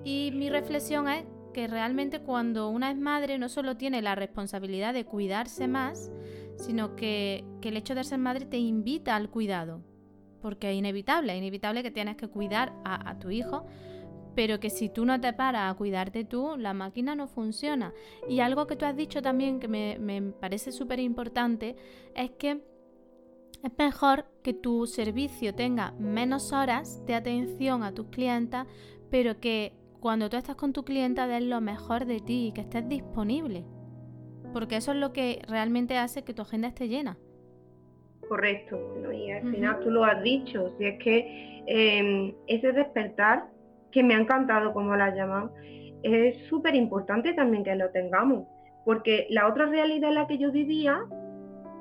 Y 0.05 0.31
mi 0.33 0.49
reflexión 0.49 1.09
es 1.09 1.25
que 1.55 1.67
realmente 1.67 2.19
cuando 2.19 2.67
una 2.67 2.91
es 2.91 2.97
madre 2.97 3.37
no 3.37 3.47
solo 3.47 3.77
tiene 3.77 4.01
la 4.01 4.13
responsabilidad 4.13 4.93
de 4.93 5.05
cuidarse 5.05 5.69
más, 5.69 6.11
sino 6.57 6.97
que, 6.97 7.45
el 7.61 7.77
hecho 7.77 7.95
de 7.95 8.03
ser 8.03 8.19
madre 8.19 8.45
te 8.45 8.57
invita 8.57 9.15
al 9.15 9.29
cuidado, 9.29 9.81
porque 10.41 10.69
es 10.69 10.75
inevitable, 10.75 11.31
es 11.31 11.37
inevitable 11.37 11.81
que 11.81 11.91
tienes 11.91 12.17
que 12.17 12.27
cuidar 12.27 12.73
a, 12.83 13.17
tu 13.19 13.31
hijo, 13.31 13.65
pero 14.35 14.59
que 14.59 14.69
si 14.69 14.89
tú 14.89 15.05
no 15.05 15.21
te 15.21 15.31
paras 15.31 15.71
a 15.71 15.77
cuidarte 15.77 16.25
tú, 16.25 16.57
la 16.57 16.73
máquina 16.73 17.15
no 17.15 17.25
funciona. 17.25 17.93
Y 18.27 18.41
algo 18.41 18.67
que 18.67 18.75
tú 18.75 18.83
has 18.83 18.97
dicho 18.97 19.21
también 19.21 19.61
que 19.61 19.69
me, 19.69 20.33
parece 20.41 20.73
súper 20.73 20.99
importante 20.99 21.77
es 22.15 22.31
que 22.31 22.65
es 23.63 23.71
mejor 23.77 24.25
que 24.43 24.53
tu 24.53 24.87
servicio 24.87 25.55
tenga 25.55 25.91
menos 25.99 26.51
horas 26.51 27.05
de 27.05 27.15
atención 27.15 27.81
a 27.81 27.93
tus 27.93 28.07
clientas, 28.07 28.67
pero 29.09 29.39
que 29.39 29.84
cuando 29.99 30.29
tú 30.29 30.37
estás 30.37 30.55
con 30.55 30.73
tu 30.73 30.83
clienta 30.83 31.27
des 31.27 31.43
lo 31.43 31.61
mejor 31.61 32.05
de 32.05 32.19
ti 32.19 32.47
y 32.47 32.51
que 32.51 32.61
estés 32.61 32.87
disponible. 32.87 33.65
Porque 34.53 34.77
eso 34.77 34.91
es 34.91 34.97
lo 34.97 35.11
que 35.11 35.41
realmente 35.47 35.97
hace 35.97 36.23
que 36.23 36.33
tu 36.33 36.41
agenda 36.41 36.67
esté 36.67 36.87
llena. 36.87 37.17
Correcto, 38.27 38.79
y 39.13 39.31
al 39.31 39.41
final 39.51 39.79
tú 39.81 39.91
lo 39.91 40.03
has 40.03 40.21
dicho, 40.23 40.73
si 40.77 40.85
es 40.85 40.97
que 41.03 41.63
em, 41.67 42.33
ese 42.47 42.71
despertar, 42.71 43.45
que 43.91 44.01
me 44.01 44.15
ha 44.15 44.19
encantado 44.19 44.73
como 44.73 44.95
lo 44.95 45.03
has 45.03 45.15
llamado, 45.15 45.53
es 46.01 46.37
súper 46.47 46.75
importante 46.75 47.33
también 47.33 47.63
que 47.63 47.75
lo 47.75 47.89
tengamos, 47.91 48.47
porque 48.83 49.27
la 49.29 49.47
otra 49.47 49.67
realidad 49.67 50.09
en 50.09 50.15
la 50.15 50.27
que 50.27 50.37
yo 50.37 50.51
vivía 50.51 51.03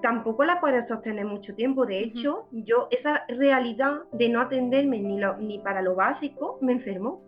tampoco 0.03 0.45
la 0.45 0.61
puedes 0.61 0.87
sostener 0.87 1.25
mucho 1.25 1.55
tiempo. 1.55 1.87
De 1.87 2.01
hecho, 2.01 2.47
yo 2.53 2.89
esa 2.91 3.25
realidad 3.29 4.03
de 4.13 4.29
no 4.29 4.43
atenderme 4.43 4.99
ni, 4.99 5.19
ni 5.39 5.59
para 5.61 5.81
lo 5.81 5.95
básico 5.95 6.59
me 6.61 6.73
enfermó 6.73 7.23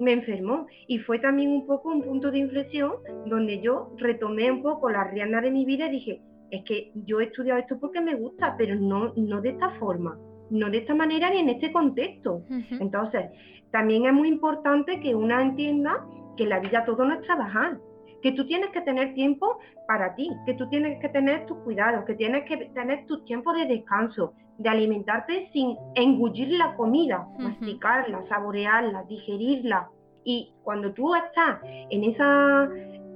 me 0.00 0.12
enfermó 0.12 0.66
y 0.88 0.98
fue 0.98 1.18
también 1.18 1.50
un 1.50 1.66
poco 1.66 1.90
un 1.90 2.02
punto 2.02 2.30
de 2.30 2.38
inflexión 2.38 2.92
donde 3.26 3.60
yo 3.60 3.92
retomé 3.98 4.50
un 4.50 4.62
poco 4.62 4.90
la 4.90 5.04
rienda 5.04 5.40
de 5.40 5.50
mi 5.50 5.64
vida 5.64 5.86
y 5.86 5.90
dije, 5.90 6.22
es 6.50 6.64
que 6.64 6.90
yo 6.94 7.20
he 7.20 7.24
estudiado 7.24 7.60
esto 7.60 7.78
porque 7.78 8.00
me 8.00 8.14
gusta, 8.14 8.56
pero 8.58 8.74
no, 8.74 9.12
no 9.16 9.40
de 9.40 9.50
esta 9.50 9.70
forma, 9.78 10.18
no 10.50 10.70
de 10.70 10.78
esta 10.78 10.94
manera 10.94 11.30
ni 11.30 11.38
en 11.38 11.50
este 11.50 11.72
contexto. 11.72 12.42
Entonces, 12.80 13.26
también 13.70 14.06
es 14.06 14.12
muy 14.12 14.28
importante 14.28 15.00
que 15.00 15.14
una 15.14 15.42
entienda 15.42 16.04
que 16.36 16.46
la 16.46 16.58
vida 16.58 16.84
todo 16.84 17.04
no 17.04 17.14
es 17.14 17.22
trabajar, 17.22 17.78
que 18.22 18.32
tú 18.32 18.46
tienes 18.46 18.70
que 18.70 18.80
tener 18.80 19.14
tiempo 19.14 19.58
para 19.86 20.14
ti, 20.14 20.30
que 20.46 20.54
tú 20.54 20.68
tienes 20.68 20.98
que 21.00 21.08
tener 21.08 21.46
tus 21.46 21.58
cuidados, 21.58 22.04
que 22.04 22.14
tienes 22.14 22.44
que 22.44 22.56
tener 22.74 23.06
tus 23.06 23.24
tiempos 23.24 23.54
de 23.56 23.66
descanso, 23.66 24.34
de 24.60 24.68
alimentarte 24.68 25.48
sin 25.54 25.74
engullir 25.94 26.50
la 26.50 26.76
comida, 26.76 27.26
masticarla, 27.38 28.22
saborearla, 28.28 29.04
digerirla. 29.04 29.88
Y 30.22 30.52
cuando 30.62 30.92
tú 30.92 31.14
estás 31.14 31.60
en 31.64 32.04
esa 32.04 32.68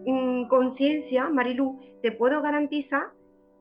mm, 0.07 0.48
conciencia, 0.48 1.28
Marilu, 1.28 1.78
te 2.00 2.12
puedo 2.12 2.40
garantizar 2.40 3.09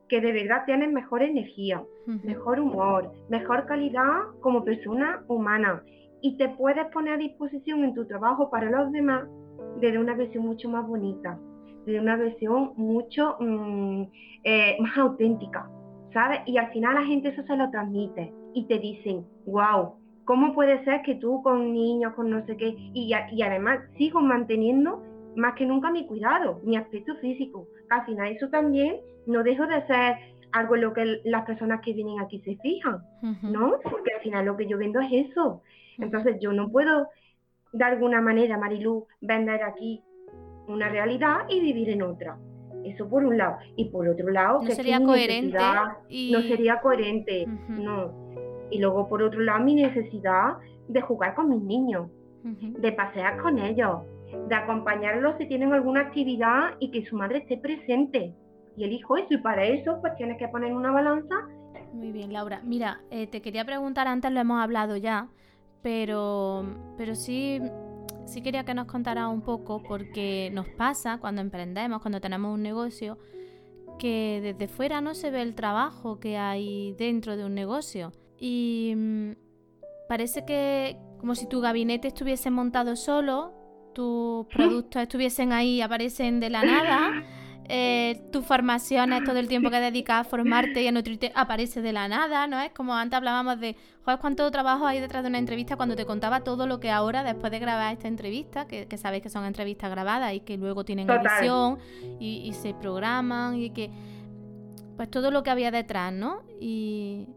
que 0.08 0.22
de 0.22 0.32
verdad 0.32 0.64
tienes 0.64 0.90
mejor 0.92 1.22
energía, 1.22 1.82
mejor 2.06 2.58
humor, 2.58 3.12
mejor 3.28 3.66
calidad 3.66 4.30
como 4.40 4.64
persona 4.64 5.22
humana. 5.28 5.82
Y 6.22 6.38
te 6.38 6.48
puedes 6.48 6.86
poner 6.86 7.14
a 7.14 7.18
disposición 7.18 7.84
en 7.84 7.92
tu 7.92 8.06
trabajo 8.06 8.48
para 8.48 8.70
los 8.70 8.92
demás 8.92 9.28
desde 9.80 9.98
una 9.98 10.14
versión 10.14 10.46
mucho 10.46 10.70
más 10.70 10.86
bonita, 10.86 11.38
de 11.84 12.00
una 12.00 12.16
versión 12.16 12.72
mucho 12.76 13.36
mm, 13.40 14.04
eh, 14.44 14.76
más 14.80 14.96
auténtica, 14.96 15.68
¿sabes? 16.14 16.40
Y 16.46 16.56
al 16.56 16.70
final 16.72 16.94
la 16.94 17.04
gente 17.04 17.28
eso 17.28 17.42
se 17.42 17.56
lo 17.56 17.68
transmite 17.70 18.32
y 18.54 18.64
te 18.64 18.78
dicen, 18.78 19.26
wow, 19.46 19.96
¿cómo 20.24 20.54
puede 20.54 20.82
ser 20.84 21.02
que 21.02 21.16
tú 21.16 21.42
con 21.42 21.72
niños, 21.72 22.14
con 22.14 22.30
no 22.30 22.46
sé 22.46 22.56
qué, 22.56 22.68
y, 22.68 23.12
y 23.32 23.42
además 23.42 23.80
sigo 23.98 24.20
manteniendo 24.20 25.02
más 25.36 25.54
que 25.54 25.66
nunca 25.66 25.90
mi 25.90 26.06
cuidado, 26.06 26.60
mi 26.64 26.76
aspecto 26.76 27.16
físico? 27.16 27.66
Al 27.90 28.06
final 28.06 28.28
eso 28.32 28.48
también 28.48 28.96
no 29.26 29.42
dejo 29.42 29.66
de 29.66 29.86
ser 29.86 30.16
algo 30.52 30.76
en 30.76 30.82
lo 30.82 30.92
que 30.94 31.20
las 31.24 31.44
personas 31.44 31.80
que 31.80 31.92
vienen 31.92 32.20
aquí 32.20 32.38
se 32.40 32.56
fijan, 32.58 33.02
¿no? 33.42 33.74
Porque 33.82 34.14
al 34.14 34.20
final 34.20 34.46
lo 34.46 34.56
que 34.56 34.66
yo 34.66 34.78
vendo 34.78 35.00
es 35.00 35.28
eso. 35.30 35.62
Entonces 35.98 36.38
yo 36.40 36.52
no 36.52 36.70
puedo 36.70 37.08
de 37.72 37.84
alguna 37.84 38.20
manera, 38.20 38.56
Marilú, 38.56 39.06
vender 39.20 39.64
aquí 39.64 40.00
una 40.68 40.88
realidad 40.88 41.40
y 41.48 41.60
vivir 41.60 41.90
en 41.90 42.02
otra. 42.02 42.38
Eso 42.84 43.08
por 43.08 43.24
un 43.24 43.38
lado. 43.38 43.56
Y 43.76 43.86
por 43.86 44.08
otro 44.08 44.28
lado, 44.30 44.62
no 44.62 44.70
sería 44.70 45.02
coherente. 45.02 45.58
No 45.58 46.40
sería 46.42 46.80
coherente, 46.80 47.46
no. 47.68 48.12
Y 48.70 48.78
luego 48.78 49.08
por 49.08 49.22
otro 49.22 49.40
lado, 49.40 49.64
mi 49.64 49.74
necesidad 49.74 50.56
de 50.88 51.00
jugar 51.00 51.34
con 51.34 51.48
mis 51.48 51.62
niños, 51.62 52.10
de 52.42 52.92
pasear 52.92 53.40
con 53.40 53.58
ellos, 53.58 54.02
de 54.48 54.54
acompañarlos 54.54 55.36
si 55.38 55.46
tienen 55.46 55.72
alguna 55.72 56.00
actividad 56.00 56.74
y 56.78 56.90
que 56.90 57.04
su 57.06 57.16
madre 57.16 57.38
esté 57.38 57.56
presente. 57.56 58.34
Y 58.76 58.84
elijo 58.84 59.16
eso 59.16 59.28
y 59.30 59.38
para 59.38 59.64
eso 59.64 59.98
pues 60.00 60.16
tienes 60.16 60.36
que 60.38 60.48
poner 60.48 60.74
una 60.74 60.90
balanza. 60.90 61.34
Muy 61.92 62.10
bien, 62.10 62.32
Laura. 62.32 62.60
Mira, 62.64 63.00
eh, 63.10 63.28
te 63.28 63.40
quería 63.40 63.64
preguntar, 63.64 64.08
antes 64.08 64.32
lo 64.32 64.40
hemos 64.40 64.60
hablado 64.60 64.96
ya, 64.96 65.28
pero, 65.80 66.64
pero 66.96 67.14
sí, 67.14 67.60
sí 68.26 68.42
quería 68.42 68.64
que 68.64 68.74
nos 68.74 68.86
contara 68.86 69.28
un 69.28 69.42
poco 69.42 69.82
porque 69.82 70.50
nos 70.52 70.68
pasa 70.68 71.18
cuando 71.18 71.40
emprendemos, 71.40 72.00
cuando 72.00 72.20
tenemos 72.20 72.54
un 72.54 72.62
negocio, 72.62 73.18
que 73.98 74.40
desde 74.42 74.68
fuera 74.68 75.00
no 75.00 75.14
se 75.14 75.30
ve 75.30 75.42
el 75.42 75.54
trabajo 75.54 76.18
que 76.18 76.36
hay 76.36 76.94
dentro 76.98 77.36
de 77.36 77.44
un 77.44 77.54
negocio. 77.54 78.12
Y 78.38 78.94
mm, 78.96 79.32
parece 80.08 80.44
que 80.44 80.96
como 81.18 81.34
si 81.34 81.46
tu 81.46 81.60
gabinete 81.60 82.08
estuviese 82.08 82.50
montado 82.50 82.96
solo, 82.96 83.52
tus 83.94 84.46
productos 84.54 85.02
estuviesen 85.02 85.52
ahí, 85.52 85.80
aparecen 85.80 86.40
de 86.40 86.50
la 86.50 86.62
nada. 86.62 87.24
Eh, 87.68 88.20
tus 88.30 88.44
formaciones, 88.44 89.24
todo 89.24 89.38
el 89.38 89.48
tiempo 89.48 89.70
que 89.70 89.80
dedicas 89.80 90.20
a 90.20 90.24
formarte 90.24 90.82
y 90.82 90.88
a 90.88 90.92
nutrirte, 90.92 91.32
aparece 91.34 91.80
de 91.80 91.92
la 91.92 92.08
nada, 92.08 92.46
¿no? 92.46 92.60
Es 92.60 92.72
como 92.72 92.94
antes 92.94 93.16
hablábamos 93.16 93.58
de, 93.58 93.76
joder, 94.04 94.20
cuánto 94.20 94.50
trabajo 94.50 94.86
hay 94.86 95.00
detrás 95.00 95.22
de 95.22 95.30
una 95.30 95.38
entrevista 95.38 95.76
cuando 95.76 95.96
te 95.96 96.04
contaba 96.04 96.40
todo 96.40 96.66
lo 96.66 96.78
que 96.78 96.90
ahora, 96.90 97.22
después 97.22 97.50
de 97.50 97.58
grabar 97.58 97.92
esta 97.92 98.08
entrevista, 98.08 98.66
que, 98.66 98.86
sabéis 98.98 99.22
que 99.22 99.30
son 99.30 99.44
entrevistas 99.46 99.90
grabadas 99.90 100.34
y 100.34 100.40
que 100.40 100.58
luego 100.58 100.84
tienen 100.84 101.08
edición 101.08 101.78
y, 102.20 102.52
se 102.54 102.74
programan 102.74 103.56
y 103.56 103.70
que, 103.70 103.90
pues 104.96 105.10
todo 105.10 105.30
lo 105.30 105.42
que 105.42 105.50
había 105.50 105.70
detrás, 105.70 106.12
¿no? 106.12 106.42
Y 106.60 107.28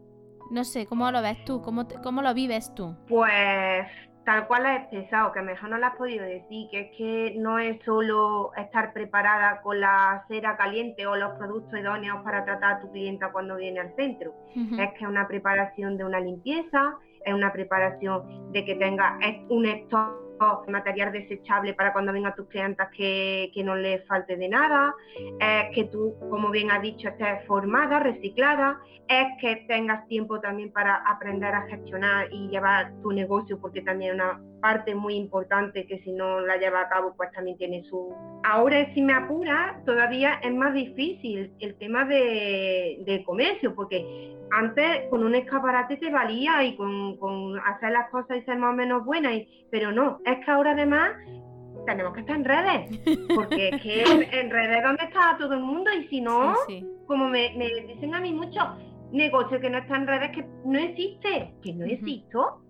no 0.50 0.64
sé, 0.64 0.86
¿cómo 0.86 1.10
lo 1.10 1.22
ves 1.22 1.44
tú? 1.44 1.62
¿Cómo, 1.62 1.88
cómo 2.02 2.22
lo 2.22 2.34
vives 2.34 2.74
tú? 2.74 2.94
Pues 3.08 3.86
tal 4.28 4.46
cual 4.46 4.66
has 4.66 4.80
expresado, 4.80 5.32
que 5.32 5.40
mejor 5.40 5.70
no 5.70 5.78
lo 5.78 5.86
has 5.86 5.96
podido 5.96 6.22
decir, 6.22 6.68
que 6.70 6.80
es 6.80 6.96
que 6.98 7.34
no 7.38 7.58
es 7.58 7.82
solo 7.82 8.52
estar 8.58 8.92
preparada 8.92 9.62
con 9.62 9.80
la 9.80 10.22
cera 10.28 10.54
caliente 10.58 11.06
o 11.06 11.16
los 11.16 11.38
productos 11.38 11.80
idóneos 11.80 12.22
para 12.24 12.44
tratar 12.44 12.74
a 12.74 12.80
tu 12.82 12.92
clienta 12.92 13.32
cuando 13.32 13.56
viene 13.56 13.80
al 13.80 13.96
centro, 13.96 14.34
es 14.54 14.90
que 14.90 14.98
es 15.00 15.08
una 15.08 15.26
preparación 15.26 15.96
de 15.96 16.04
una 16.04 16.20
limpieza, 16.20 16.98
es 17.24 17.32
una 17.32 17.54
preparación 17.54 18.52
de 18.52 18.66
que 18.66 18.74
tenga 18.74 19.18
un 19.48 19.64
stock 19.64 20.27
material 20.68 21.12
desechable 21.12 21.74
para 21.74 21.92
cuando 21.92 22.12
vengan 22.12 22.34
tus 22.34 22.48
clientas 22.48 22.88
que, 22.96 23.50
que 23.54 23.64
no 23.64 23.74
les 23.74 24.06
falte 24.06 24.36
de 24.36 24.48
nada, 24.48 24.94
es 25.40 25.74
que 25.74 25.84
tú, 25.84 26.14
como 26.30 26.50
bien 26.50 26.70
has 26.70 26.82
dicho, 26.82 27.08
estés 27.08 27.46
formada, 27.46 28.00
reciclada, 28.00 28.78
es 29.08 29.26
que 29.40 29.64
tengas 29.68 30.06
tiempo 30.08 30.40
también 30.40 30.70
para 30.70 30.96
aprender 31.10 31.54
a 31.54 31.62
gestionar 31.62 32.28
y 32.30 32.48
llevar 32.48 32.92
tu 33.02 33.12
negocio, 33.12 33.58
porque 33.60 33.80
también 33.80 34.14
una 34.14 34.40
parte 34.60 34.94
muy 34.94 35.14
importante 35.14 35.86
que 35.86 36.00
si 36.00 36.12
no 36.12 36.40
la 36.40 36.56
lleva 36.56 36.82
a 36.82 36.88
cabo, 36.88 37.14
pues 37.16 37.30
también 37.32 37.56
tiene 37.56 37.84
su... 37.84 38.14
Ahora, 38.44 38.92
si 38.94 39.02
me 39.02 39.14
apura, 39.14 39.80
todavía 39.86 40.34
es 40.42 40.54
más 40.54 40.74
difícil 40.74 41.52
el 41.60 41.74
tema 41.76 42.04
de, 42.04 42.98
de 43.04 43.24
comercio, 43.24 43.74
porque 43.74 44.36
antes 44.50 45.08
con 45.10 45.24
un 45.24 45.34
escaparate 45.34 45.96
te 45.96 46.10
valía 46.10 46.62
y 46.64 46.76
con, 46.76 47.58
hacer 47.60 47.92
las 47.92 48.10
cosas 48.10 48.38
y 48.38 48.42
ser 48.42 48.58
más 48.58 48.72
o 48.72 48.76
menos 48.76 49.04
buenas, 49.04 49.34
pero 49.70 49.92
no, 49.92 50.20
es 50.32 50.44
que 50.44 50.50
ahora 50.50 50.72
además 50.72 51.10
tenemos 51.86 52.12
que 52.12 52.20
estar 52.20 52.36
en 52.36 52.44
redes, 52.44 53.00
porque 53.34 53.68
es 53.70 53.82
que 53.82 54.02
en, 54.02 54.50
redes 54.50 54.82
donde 54.82 55.04
está 55.04 55.36
todo 55.38 55.54
el 55.54 55.60
mundo 55.60 55.90
y 55.92 56.06
si 56.08 56.20
no, 56.20 56.54
como 57.06 57.28
me, 57.28 57.50
dicen 57.86 58.14
a 58.14 58.20
mí 58.20 58.32
muchos, 58.32 58.64
negocio 59.10 59.58
que 59.58 59.70
no 59.70 59.78
está 59.78 59.96
en 59.96 60.06
redes 60.06 60.30
que 60.32 60.46
no 60.64 60.78
existe, 60.78 61.54
que 61.62 61.72
no 61.72 61.86
existo. 61.86 62.62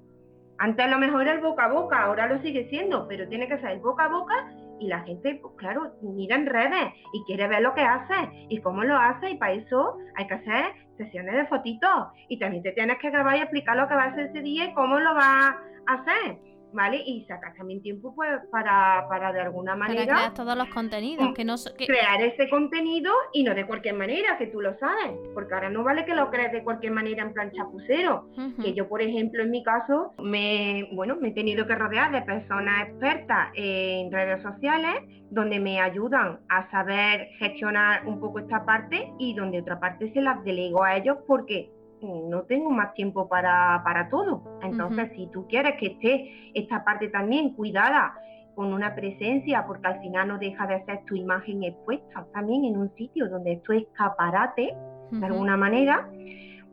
Antes 0.59 0.87
a 0.87 0.89
lo 0.89 0.99
mejor 0.99 1.23
era 1.23 1.33
el 1.33 1.41
boca 1.41 1.65
a 1.65 1.73
boca, 1.73 2.05
ahora 2.05 2.27
lo 2.27 2.41
sigue 2.43 2.69
siendo, 2.69 3.07
pero 3.09 3.29
tiene 3.29 3.49
que 3.49 3.59
ser 3.59 3.71
el 3.71 3.81
boca 3.81 4.05
a 4.05 4.09
boca 4.09 4.53
y 4.81 4.87
la 4.87 5.01
gente, 5.01 5.39
pues 5.43 5.55
claro, 5.57 5.93
mira 6.03 6.37
en 6.37 6.47
redes 6.47 6.95
y 7.13 7.25
quiere 7.25 7.49
ver 7.49 7.63
lo 7.63 7.75
que 7.75 7.81
hace 7.81 8.47
y 8.49 8.61
cómo 8.61 8.85
lo 8.85 8.97
hace 8.97 9.31
y 9.31 9.37
para 9.37 9.53
eso 9.53 9.99
hay 10.17 10.27
que 10.27 10.35
hacer 10.35 10.65
sesiones 10.97 11.35
de 11.35 11.47
fotitos 11.47 12.09
y 12.29 12.39
también 12.39 12.63
te 12.63 12.73
tienes 12.73 12.99
que 12.99 13.11
grabar 13.11 13.37
y 13.37 13.41
explicar 13.41 13.77
lo 13.77 13.89
que 13.89 13.95
va 13.95 14.05
a 14.05 14.09
hacer 14.09 14.27
ese 14.27 14.43
día 14.43 14.67
y 14.67 14.75
cómo 14.75 14.99
lo 14.99 15.15
vas 15.15 15.57
a 15.87 15.93
hacer. 15.95 16.39
¿Vale? 16.73 17.03
Y 17.05 17.25
sacar 17.27 17.55
también 17.55 17.83
tiempo 17.83 18.15
pues 18.15 18.31
para, 18.51 19.07
para 19.09 19.33
de 19.33 19.41
alguna 19.41 19.77
manera... 19.77 20.05
crear 20.05 20.35
todos 20.35 20.57
los 20.57 20.69
contenidos, 20.69 21.35
que 21.35 21.45
no... 21.45 21.57
Crear 21.77 22.21
ese 22.23 22.49
contenido 22.49 23.13
y 23.33 23.43
no 23.43 23.55
de 23.55 23.67
cualquier 23.67 23.95
manera, 23.95 24.39
que 24.39 24.47
tú 24.47 24.61
lo 24.61 24.77
sabes, 24.79 25.19
porque 25.35 25.55
ahora 25.55 25.71
no 25.71 25.85
vale 25.85 26.05
que 26.05 26.15
lo 26.15 26.31
crees 26.31 26.53
de 26.53 26.63
cualquier 26.63 26.93
manera 26.93 27.23
en 27.23 27.33
plan 27.33 27.51
chapucero, 27.53 28.29
que 28.63 28.75
yo 28.75 28.89
por 28.89 29.03
ejemplo 29.03 29.43
en 29.43 29.51
mi 29.51 29.63
caso 29.63 30.13
me, 30.23 30.89
bueno, 30.93 31.17
me 31.17 31.29
he 31.29 31.33
tenido 31.33 31.67
que 31.67 31.75
rodear 31.75 32.13
de 32.13 32.23
personas 32.23 32.89
expertas 32.89 33.51
en 33.55 34.11
redes 34.13 34.43
sociales 34.43 34.95
donde 35.31 35.61
me 35.61 35.81
ayudan 35.81 36.41
a 36.49 36.71
saber 36.71 37.29
gestionar 37.39 38.07
un 38.07 38.21
poco 38.21 38.39
esta 38.39 38.65
parte 38.65 39.13
y 39.19 39.35
donde 39.35 39.61
otra 39.61 39.79
parte 39.79 40.13
se 40.13 40.21
las 40.21 40.43
delego 40.45 40.83
a 40.85 40.97
ellos 40.97 41.19
porque 41.27 41.71
no 42.03 42.43
tengo 42.43 42.71
más 42.71 42.95
tiempo 42.95 43.29
para, 43.29 43.83
para 43.85 44.09
todo. 44.09 44.43
Entonces, 44.63 45.11
si 45.15 45.27
tú 45.29 45.47
quieres 45.49 45.77
que 45.79 45.87
esté 45.87 46.51
esta 46.55 46.85
parte 46.85 47.09
también 47.09 47.55
cuidada 47.55 48.15
con 48.55 48.73
una 48.73 48.95
presencia, 48.95 49.65
porque 49.67 49.87
al 49.87 50.01
final 50.01 50.29
no 50.29 50.39
deja 50.39 50.67
de 50.67 50.85
ser 50.85 51.05
tu 51.05 51.15
imagen 51.15 51.63
expuesta 51.63 52.27
también 52.33 52.65
en 52.65 52.77
un 52.77 52.93
sitio 52.97 53.29
donde 53.29 53.53
esto 53.53 53.73
es 53.73 53.85
escaparate, 53.85 54.75
de 55.11 55.27
alguna 55.27 55.57
manera, 55.57 56.09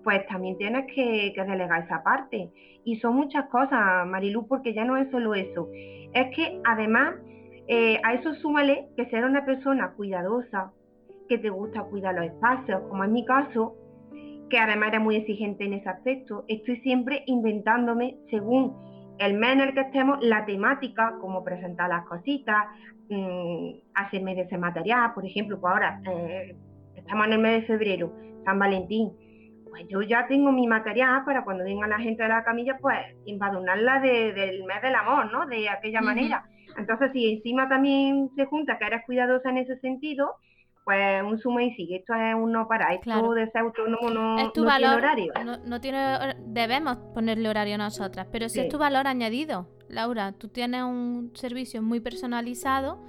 pues 0.03 0.25
también 0.27 0.57
tienes 0.57 0.85
que, 0.93 1.33
delegar 1.35 1.83
esa 1.83 2.03
parte. 2.03 2.49
Y 2.83 2.97
son 2.97 3.15
muchas 3.15 3.45
cosas, 3.49 4.05
Marilu, 4.07 4.47
porque 4.47 4.73
ya 4.73 4.83
no 4.83 4.97
es 4.97 5.09
solo 5.09 5.35
eso. 5.35 5.69
Es 5.73 6.35
que 6.35 6.59
además 6.63 7.15
eh, 7.67 7.99
a 8.03 8.13
eso 8.13 8.33
súmale 8.35 8.87
que 8.95 9.05
ser 9.09 9.25
una 9.25 9.45
persona 9.45 9.91
cuidadosa, 9.91 10.71
que 11.27 11.37
te 11.37 11.49
gusta 11.49 11.83
cuidar 11.83 12.13
los 12.15 12.25
espacios, 12.25 12.81
como 12.89 13.03
en 13.03 13.13
mi 13.13 13.25
caso, 13.25 13.75
que 14.49 14.57
además 14.59 14.89
era 14.89 14.99
muy 14.99 15.15
exigente 15.17 15.65
en 15.65 15.73
ese 15.73 15.89
aspecto. 15.89 16.45
Estoy 16.47 16.77
siempre 16.81 17.23
inventándome, 17.25 18.17
según 18.29 18.75
el 19.19 19.35
mes 19.35 19.53
en 19.53 19.61
el 19.61 19.73
que 19.73 19.81
estemos, 19.81 20.19
la 20.21 20.45
temática, 20.45 21.15
cómo 21.21 21.43
presentar 21.43 21.89
las 21.89 22.05
cositas, 22.05 22.65
mmm, 23.09 23.69
hacerme 23.93 24.35
de 24.35 24.41
ese 24.41 24.57
material, 24.57 25.13
por 25.13 25.25
ejemplo, 25.25 25.59
pues 25.59 25.73
ahora 25.73 26.01
eh, 26.05 26.55
estamos 26.95 27.27
en 27.27 27.33
el 27.33 27.39
mes 27.39 27.61
de 27.61 27.67
febrero, 27.67 28.13
San 28.43 28.59
Valentín, 28.59 29.11
pues 29.69 29.87
yo 29.89 30.01
ya 30.01 30.27
tengo 30.27 30.51
mi 30.51 30.67
material 30.67 31.23
para 31.25 31.43
cuando 31.43 31.63
venga 31.63 31.87
la 31.87 31.99
gente 31.99 32.23
de 32.23 32.29
la 32.29 32.43
camilla, 32.43 32.77
pues 32.79 32.97
embadurnarla 33.25 33.99
del 33.99 34.63
mes 34.63 34.81
del 34.81 34.95
amor, 34.95 35.31
¿no? 35.31 35.45
De 35.47 35.67
aquella 35.67 36.01
manera. 36.01 36.45
Entonces, 36.77 37.11
si 37.11 37.33
encima 37.33 37.67
también 37.67 38.29
se 38.35 38.45
junta 38.45 38.77
que 38.77 38.85
eres 38.85 39.05
cuidadosa 39.05 39.49
en 39.49 39.57
ese 39.57 39.77
sentido, 39.79 40.35
pues 40.85 41.23
un 41.23 41.39
suma 41.39 41.63
y 41.63 41.73
sigue. 41.73 41.97
Esto 41.97 42.13
es 42.13 42.35
un 42.35 42.51
no 42.51 42.67
para. 42.67 42.93
Esto 42.93 43.31
de 43.31 43.49
ser 43.49 43.61
autónomo 43.61 44.09
no, 44.11 44.51
tiene 44.51 44.87
horario. 44.87 45.33
No, 45.65 45.81
tiene, 45.81 46.35
debemos 46.45 46.97
ponerle 47.13 47.49
horario 47.49 47.75
a 47.75 47.79
nosotras, 47.79 48.27
pero 48.31 48.47
si 48.47 48.61
es 48.61 48.69
tu 48.69 48.77
valor 48.77 49.07
añadido. 49.07 49.67
Laura, 49.89 50.31
tú 50.31 50.47
tienes 50.47 50.83
un 50.83 51.31
servicio 51.35 51.81
muy 51.81 51.99
personalizado 51.99 52.99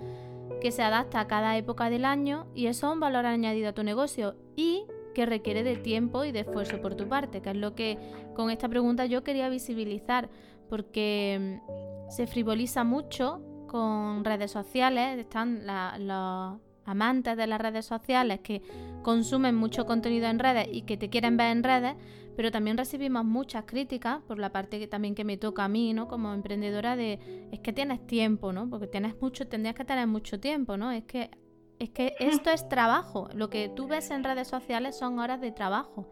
que 0.61 0.73
se 0.73 0.83
adapta 0.83 1.21
a 1.21 1.27
cada 1.27 1.57
época 1.57 1.91
del 1.91 2.05
año 2.05 2.47
y 2.55 2.67
eso 2.67 2.87
es 2.87 2.93
un 2.95 3.01
valor 3.01 3.27
añadido 3.27 3.69
a 3.69 3.73
tu 3.73 3.83
negocio 3.83 4.37
y 4.57 4.85
que 5.15 5.27
requiere 5.27 5.62
de 5.62 5.77
tiempo 5.77 6.25
y 6.25 6.33
de 6.33 6.41
esfuerzo 6.41 6.81
por 6.81 6.95
tu 6.95 7.09
parte, 7.09 7.41
que 7.41 7.51
es 7.51 7.57
lo 7.57 7.75
que 7.75 7.99
con 8.35 8.51
esta 8.51 8.69
pregunta 8.69 9.07
yo 9.07 9.25
quería 9.25 9.49
visibilizar, 9.49 10.29
porque 10.69 11.61
mm, 11.61 12.11
se 12.11 12.27
frivoliza 12.27 12.85
mucho 12.85 13.41
con 13.67 14.25
redes 14.25 14.51
sociales, 14.51 15.19
están 15.19 15.67
los 16.07 16.61
amantes 16.87 17.37
de 17.37 17.46
las 17.46 17.61
redes 17.61 17.85
sociales 17.85 18.40
que 18.40 18.62
consumen 19.03 19.55
mucho 19.55 19.87
contenido 19.87 20.27
en 20.27 20.38
redes 20.38 20.68
y 20.70 20.83
que 20.83 20.96
te 20.96 21.09
quieren 21.09 21.37
ver 21.37 21.53
en 21.53 21.62
redes, 21.62 21.94
pero 22.37 22.51
también 22.51 22.77
recibimos 22.77 23.25
muchas 23.25 23.64
críticas 23.64 24.20
por 24.27 24.38
la 24.38 24.51
parte 24.51 24.79
que 24.79 24.87
también 24.87 25.14
que 25.14 25.25
me 25.25 25.37
toca 25.37 25.64
a 25.64 25.68
mí, 25.68 25.92
¿no? 25.94 26.09
Como 26.09 26.35
emprendedora 26.35 26.96
de 26.96 27.49
es 27.51 27.61
que 27.61 27.72
tienes 27.72 28.07
tiempo, 28.07 28.53
¿no? 28.53 28.68
Porque 28.68 28.87
tienes 28.87 29.20
mucho, 29.20 29.46
tendrías 29.49 29.75
que 29.75 29.85
tener 29.85 30.07
mucho 30.07 30.38
tiempo, 30.38 30.77
¿no? 30.77 30.92
Es 30.92 31.05
que 31.05 31.31
es 31.79 31.90
que 31.90 32.14
esto 32.20 32.51
es 32.51 32.68
trabajo. 32.68 33.29
Lo 33.35 33.51
que 33.51 33.68
tú 33.68 33.87
ves 33.87 34.11
en 34.11 34.25
redes 34.25 34.49
sociales 34.49 34.96
son 34.96 35.18
horas 35.18 35.40
de 35.40 35.53
trabajo 35.53 36.07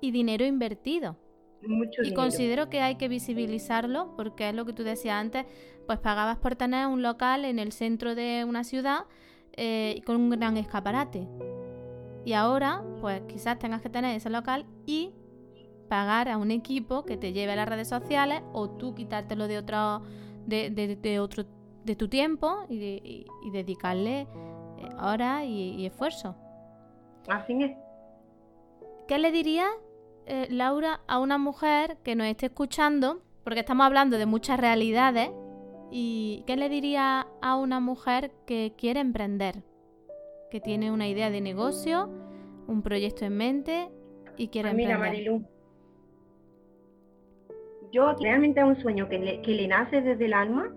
y 0.00 0.10
dinero 0.10 0.44
invertido. 0.44 1.16
y 2.02 2.12
considero 2.12 2.68
que 2.68 2.82
hay 2.82 2.96
que 2.96 3.08
visibilizarlo 3.08 4.14
porque 4.16 4.50
es 4.50 4.54
lo 4.54 4.66
que 4.66 4.74
tú 4.74 4.82
decías 4.82 5.16
antes, 5.16 5.46
pues 5.86 5.98
pagabas 5.98 6.36
por 6.38 6.56
tener 6.56 6.86
un 6.86 7.02
local 7.02 7.44
en 7.46 7.58
el 7.58 7.72
centro 7.72 8.14
de 8.14 8.44
una 8.46 8.64
ciudad 8.64 9.06
eh, 9.56 10.00
con 10.04 10.16
un 10.16 10.30
gran 10.30 10.56
escaparate. 10.56 11.26
Y 12.24 12.32
ahora, 12.32 12.82
pues 13.00 13.22
quizás 13.28 13.58
tengas 13.58 13.82
que 13.82 13.90
tener 13.90 14.16
ese 14.16 14.30
local 14.30 14.66
y 14.86 15.12
pagar 15.88 16.28
a 16.28 16.38
un 16.38 16.50
equipo 16.50 17.04
que 17.04 17.16
te 17.16 17.32
lleve 17.32 17.52
a 17.52 17.56
las 17.56 17.68
redes 17.68 17.88
sociales 17.88 18.42
o 18.52 18.70
tú 18.70 18.94
quitártelo 18.94 19.46
de 19.46 19.58
otro, 19.58 20.02
de, 20.46 21.20
otro, 21.20 21.44
de 21.84 21.96
tu 21.96 22.08
tiempo 22.08 22.64
y, 22.68 23.26
dedicarle 23.52 24.22
eh, 24.22 24.26
horas 25.00 25.44
y, 25.44 25.84
esfuerzo. 25.86 26.34
Así 27.28 27.62
es. 27.62 27.76
¿Qué 29.06 29.18
le 29.18 29.30
diría, 29.30 29.66
eh, 30.26 30.46
Laura, 30.50 31.02
a 31.06 31.18
una 31.18 31.36
mujer 31.36 31.98
que 32.02 32.16
nos 32.16 32.26
esté 32.26 32.46
escuchando? 32.46 33.20
Porque 33.44 33.60
estamos 33.60 33.84
hablando 33.84 34.16
de 34.16 34.24
muchas 34.24 34.58
realidades. 34.58 35.30
¿Y 35.90 36.42
qué 36.46 36.56
le 36.56 36.68
diría 36.68 37.26
a 37.40 37.56
una 37.56 37.80
mujer 37.80 38.32
que 38.46 38.72
quiere 38.76 39.00
emprender? 39.00 39.62
Que 40.50 40.60
tiene 40.60 40.90
una 40.90 41.08
idea 41.08 41.30
de 41.30 41.40
negocio, 41.40 42.10
un 42.66 42.82
proyecto 42.82 43.24
en 43.24 43.36
mente 43.36 43.88
y 44.36 44.48
quiere 44.48 44.70
pues 44.70 44.76
mira, 44.76 44.98
Marilu, 44.98 45.44
yo 47.94 48.12
realmente 48.20 48.60
es 48.60 48.66
un 48.66 48.76
sueño 48.82 49.08
que 49.08 49.18
le, 49.18 49.68
nace 49.68 50.02
desde 50.02 50.24
el 50.24 50.32
alma, 50.32 50.74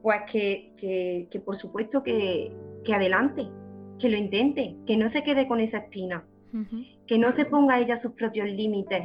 pues 0.00 0.20
que, 0.30 1.42
por 1.44 1.58
supuesto 1.60 2.04
que, 2.04 2.52
adelante, 2.94 3.48
que 3.98 4.08
lo 4.08 4.16
intente, 4.16 4.76
que 4.86 4.96
no 4.96 5.10
se 5.10 5.24
quede 5.24 5.48
con 5.48 5.58
esa 5.58 5.78
espina, 5.78 6.24
que 7.08 7.18
no 7.18 7.34
se 7.34 7.46
ponga 7.46 7.80
ella 7.80 8.00
sus 8.00 8.12
propios 8.12 8.48
límites. 8.48 9.02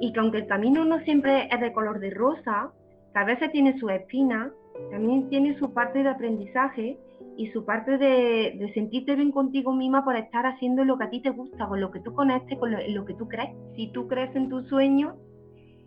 Y 0.00 0.12
que 0.12 0.20
aunque 0.20 0.38
el 0.38 0.46
camino 0.46 0.84
no 0.84 0.98
siempre 1.04 1.48
es 1.50 1.60
de 1.60 1.72
color 1.72 2.00
de 2.00 2.10
rosa, 2.10 2.72
que 3.16 3.20
a 3.20 3.24
veces 3.24 3.50
tiene 3.50 3.78
su 3.78 3.88
espina, 3.88 4.52
también 4.90 5.30
tiene 5.30 5.58
su 5.58 5.72
parte 5.72 6.02
de 6.02 6.10
aprendizaje 6.10 6.98
y 7.38 7.46
su 7.50 7.64
parte 7.64 7.96
de, 7.96 8.70
sentirte 8.74 9.14
bien 9.14 9.32
contigo 9.32 9.72
misma 9.72 10.04
por 10.04 10.16
estar 10.16 10.44
haciendo 10.44 10.84
lo 10.84 10.98
que 10.98 11.04
a 11.04 11.10
ti 11.10 11.22
te 11.22 11.30
gusta, 11.30 11.66
con 11.66 11.80
lo 11.80 11.90
que 11.90 12.00
tú 12.00 12.12
conectes, 12.12 12.58
con 12.58 12.72
lo, 12.72 13.04
que 13.06 13.14
tú 13.14 13.26
crees. 13.26 13.56
Si 13.74 13.88
tú 13.88 14.06
crees 14.06 14.36
en 14.36 14.50
tu 14.50 14.62
sueño, 14.64 15.16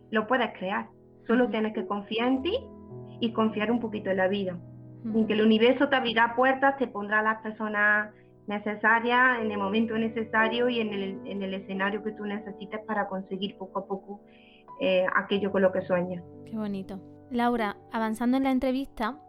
lo 0.10 0.26
puedes 0.26 0.52
crear. 0.58 0.88
Solo 1.28 1.50
tienes 1.50 1.76
que 1.76 1.86
confiar 1.86 2.30
en 2.30 2.42
ti 2.42 2.58
y 3.20 3.32
confiar 3.32 3.72
un 3.72 3.80
poquito 3.80 4.10
en 4.10 4.18
la 4.18 4.28
vida. 4.28 4.58
En 5.06 5.28
que 5.28 5.34
el 5.34 5.44
universo 5.44 5.88
te 5.88 5.98
abrirá 5.98 6.34
puertas, 6.36 6.78
te 6.78 6.88
pondrá 6.88 7.22
las 7.22 7.44
personas 7.44 8.12
necesarias 8.48 9.39
en 9.39 9.52
el 9.52 9.60
momento 9.60 9.96
necesario 10.00 10.68
y 10.68 10.80
en 10.80 10.94
el, 11.44 11.54
escenario 11.54 12.02
que 12.02 12.12
tú 12.12 12.26
necesites 12.26 12.80
para 12.88 13.08
conseguir 13.08 13.56
poco 13.56 13.82
a 13.82 13.86
poco 13.86 14.22
eh, 14.80 15.06
aquello 15.15 15.52
con 15.52 15.62
lo 15.62 15.72
que 15.72 15.82
sueñas. 15.82 16.24
Qué 16.48 16.58
bonito. 16.58 17.00
Laura, 17.32 17.78
avanzando 17.92 18.38
en 18.38 18.44
la 18.44 18.52
entrevista, 18.52 19.20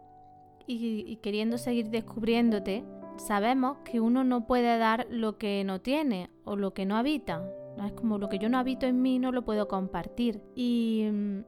y, 0.67 1.17
queriendo 1.17 1.57
seguir 1.57 1.89
descubriéndote, 1.89 2.85
sabemos 3.17 3.77
que 3.83 3.99
uno 3.99 4.23
no 4.23 4.45
puede 4.45 4.77
dar 4.77 5.07
lo 5.09 5.37
que 5.37 5.63
no 5.63 5.81
tiene 5.81 6.29
o 6.43 6.55
lo 6.55 6.73
que 6.73 6.85
no 6.85 6.97
habita. 6.97 7.43
Es 7.85 7.93
como 7.93 8.17
lo 8.17 8.29
que 8.29 8.37
yo 8.37 8.49
no 8.49 8.57
habito 8.57 8.85
en 8.85 9.01
mí 9.01 9.19
no 9.19 9.31
lo 9.31 9.43
puedo 9.43 9.67
compartir. 9.67 10.41
Y 10.55 11.09
mm, 11.11 11.39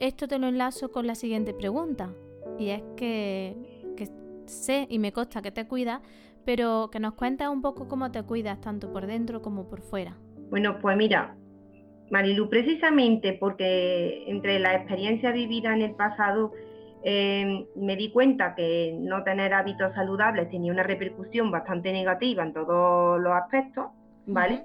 esto 0.00 0.28
te 0.28 0.38
lo 0.38 0.48
enlazo 0.48 0.90
con 0.90 1.06
la 1.06 1.14
siguiente 1.14 1.54
pregunta. 1.54 2.12
Y 2.58 2.68
es 2.68 2.82
que, 2.96 3.56
sé 4.46 4.86
y 4.88 5.00
me 5.00 5.12
consta 5.12 5.42
que 5.42 5.50
te 5.50 5.66
cuidas, 5.66 6.00
pero 6.44 6.88
que 6.92 7.00
nos 7.00 7.14
cuentes 7.14 7.48
un 7.48 7.62
poco 7.62 7.88
cómo 7.88 8.12
te 8.12 8.22
cuidas 8.22 8.60
tanto 8.60 8.92
por 8.92 9.06
dentro 9.06 9.42
como 9.42 9.68
por 9.68 9.80
fuera. 9.80 10.16
Bueno, 10.50 10.78
pues 10.78 10.96
mira, 10.96 11.36
Marilu, 12.10 12.48
precisamente 12.48 13.32
porque 13.34 14.24
entre 14.28 14.58
la 14.58 14.74
experiencia 14.74 15.32
vivida 15.32 15.74
en 15.74 15.82
el 15.82 15.94
pasado 15.94 16.52
Em, 17.08 17.66
me 17.76 17.94
di 17.94 18.10
cuenta 18.10 18.56
que 18.56 18.96
no 18.98 19.22
tener 19.22 19.54
hábitos 19.54 19.94
saludables 19.94 20.50
tenía 20.50 20.72
una 20.72 20.82
repercusión 20.82 21.52
bastante 21.52 21.92
negativa 21.92 22.42
en 22.42 22.52
todos 22.52 23.20
los 23.20 23.32
aspectos, 23.32 23.86
¿vale? 24.26 24.64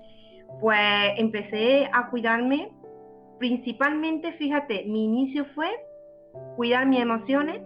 Pues 0.60 0.80
empecé 1.18 1.88
a 1.94 2.10
cuidarme, 2.10 2.72
principalmente, 3.38 4.34
fíjate, 4.34 4.86
mi 4.86 5.06
inicio 5.06 5.46
fue 5.54 5.68
cuidar 6.56 6.88
mis 6.88 7.02
emociones, 7.02 7.62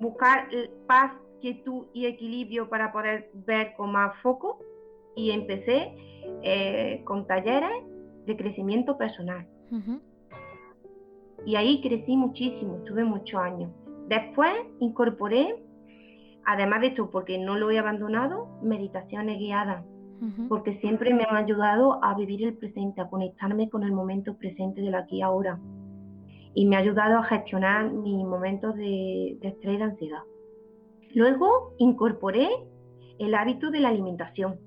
buscar 0.00 0.48
paz, 0.88 1.12
quietud 1.40 1.86
y 1.92 2.06
equilibrio 2.06 2.68
para 2.68 2.90
poder 2.90 3.30
ver 3.46 3.74
con 3.76 3.92
más 3.92 4.12
foco. 4.22 4.58
Y 5.14 5.30
empecé 5.30 5.94
eh, 6.42 7.00
con 7.04 7.28
talleres 7.28 7.84
de 8.28 8.36
crecimiento 8.36 8.96
personal. 8.96 9.46
Y 11.44 11.56
ahí 11.56 11.80
crecí 11.80 12.16
muchísimo, 12.16 12.76
estuve 12.76 13.02
muchos 13.04 13.40
años. 13.40 13.72
Después 14.06 14.52
incorporé, 14.80 15.56
además 16.44 16.82
de 16.82 16.88
esto, 16.88 17.10
porque 17.10 17.38
no 17.38 17.56
lo 17.56 17.70
he 17.70 17.78
abandonado, 17.78 18.48
meditaciones 18.62 19.38
guiadas, 19.38 19.84
porque 20.48 20.78
siempre 20.80 21.14
me 21.14 21.24
han 21.24 21.36
ayudado 21.36 22.02
a 22.04 22.14
vivir 22.14 22.44
el 22.44 22.54
presente, 22.54 23.00
a 23.00 23.08
conectarme 23.08 23.68
con 23.70 23.82
el 23.82 23.92
momento 23.92 24.36
presente 24.36 24.80
del 24.80 24.94
aquí 24.94 25.18
y 25.18 25.22
ahora. 25.22 25.58
Y 26.54 26.66
me 26.66 26.76
ha 26.76 26.80
ayudado 26.80 27.18
a 27.18 27.24
gestionar 27.24 27.90
mis 27.90 28.24
momentos 28.24 28.74
de, 28.74 29.38
de 29.40 29.48
estrés 29.48 29.74
y 29.74 29.78
de 29.78 29.84
ansiedad. 29.84 30.22
Luego 31.14 31.74
incorporé 31.78 32.48
el 33.18 33.34
hábito 33.34 33.70
de 33.70 33.80
la 33.80 33.88
alimentación 33.88 34.58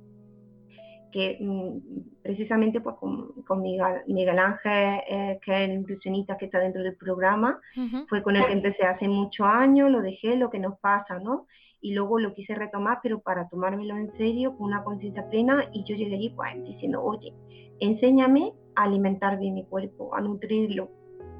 que 1.11 1.37
mm, 1.39 2.10
precisamente 2.21 2.81
pues, 2.81 2.95
con, 2.97 3.61
Miguel, 3.61 4.39
Ángel, 4.39 5.01
eh, 5.07 5.39
que 5.43 5.51
es 5.51 5.69
el 5.69 5.79
nutricionista 5.81 6.37
que 6.37 6.45
está 6.45 6.59
dentro 6.59 6.83
del 6.83 6.95
programa, 6.95 7.59
fue 8.07 8.21
con 8.23 8.35
el 8.35 8.45
que 8.45 8.53
empecé 8.53 8.83
hace 8.83 9.07
muchos 9.07 9.45
años, 9.45 9.91
lo 9.91 10.01
dejé, 10.01 10.35
lo 10.35 10.49
que 10.49 10.59
nos 10.59 10.77
pasa, 10.79 11.19
¿no? 11.19 11.47
Y 11.81 11.93
luego 11.93 12.19
lo 12.19 12.33
quise 12.33 12.53
retomar, 12.53 12.99
pero 13.01 13.19
para 13.19 13.49
tomármelo 13.49 13.97
en 13.97 14.15
serio, 14.17 14.55
con 14.55 14.67
una 14.67 14.83
conciencia 14.83 15.27
plena, 15.29 15.65
y 15.73 15.83
yo 15.83 15.95
llegué 15.95 16.15
allí 16.15 16.29
pues 16.29 16.63
diciendo, 16.63 17.03
oye, 17.03 17.33
enséñame 17.79 18.53
a 18.75 18.83
alimentar 18.83 19.39
bien 19.39 19.55
mi 19.55 19.65
cuerpo, 19.65 20.15
a 20.15 20.21
nutrirlo, 20.21 20.89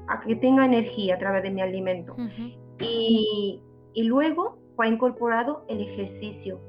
a 0.08 0.20
que 0.20 0.34
tenga 0.36 0.64
energía 0.64 1.14
a 1.14 1.18
través 1.18 1.44
de 1.44 1.50
mi 1.50 1.60
alimento. 1.60 2.16
y, 2.80 3.60
y 3.94 4.02
luego 4.04 4.58
fue 4.74 4.88
incorporado 4.88 5.64
el 5.68 5.80
ejercicio, 5.80 6.60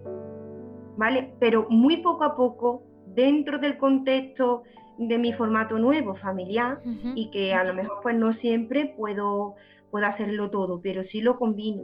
¿vale? 0.98 1.34
Pero 1.40 1.66
muy 1.70 1.98
poco 1.98 2.24
a 2.24 2.36
poco 2.36 2.84
dentro 3.16 3.60
del 3.60 3.78
contexto 3.78 4.64
de 4.98 5.18
mi 5.18 5.34
formato 5.34 5.78
nuevo, 5.78 6.16
familiar, 6.16 6.80
y 7.16 7.30
que 7.32 7.54
a 7.54 7.64
lo 7.64 7.74
mejor 7.74 8.00
pues 8.04 8.16
no 8.16 8.34
siempre 8.34 8.94
puedo, 8.98 9.56
puedo 9.92 10.06
hacerlo 10.06 10.50
todo, 10.50 10.82
pero 10.82 11.04
sí 11.06 11.22
lo 11.22 11.38
combino. 11.38 11.84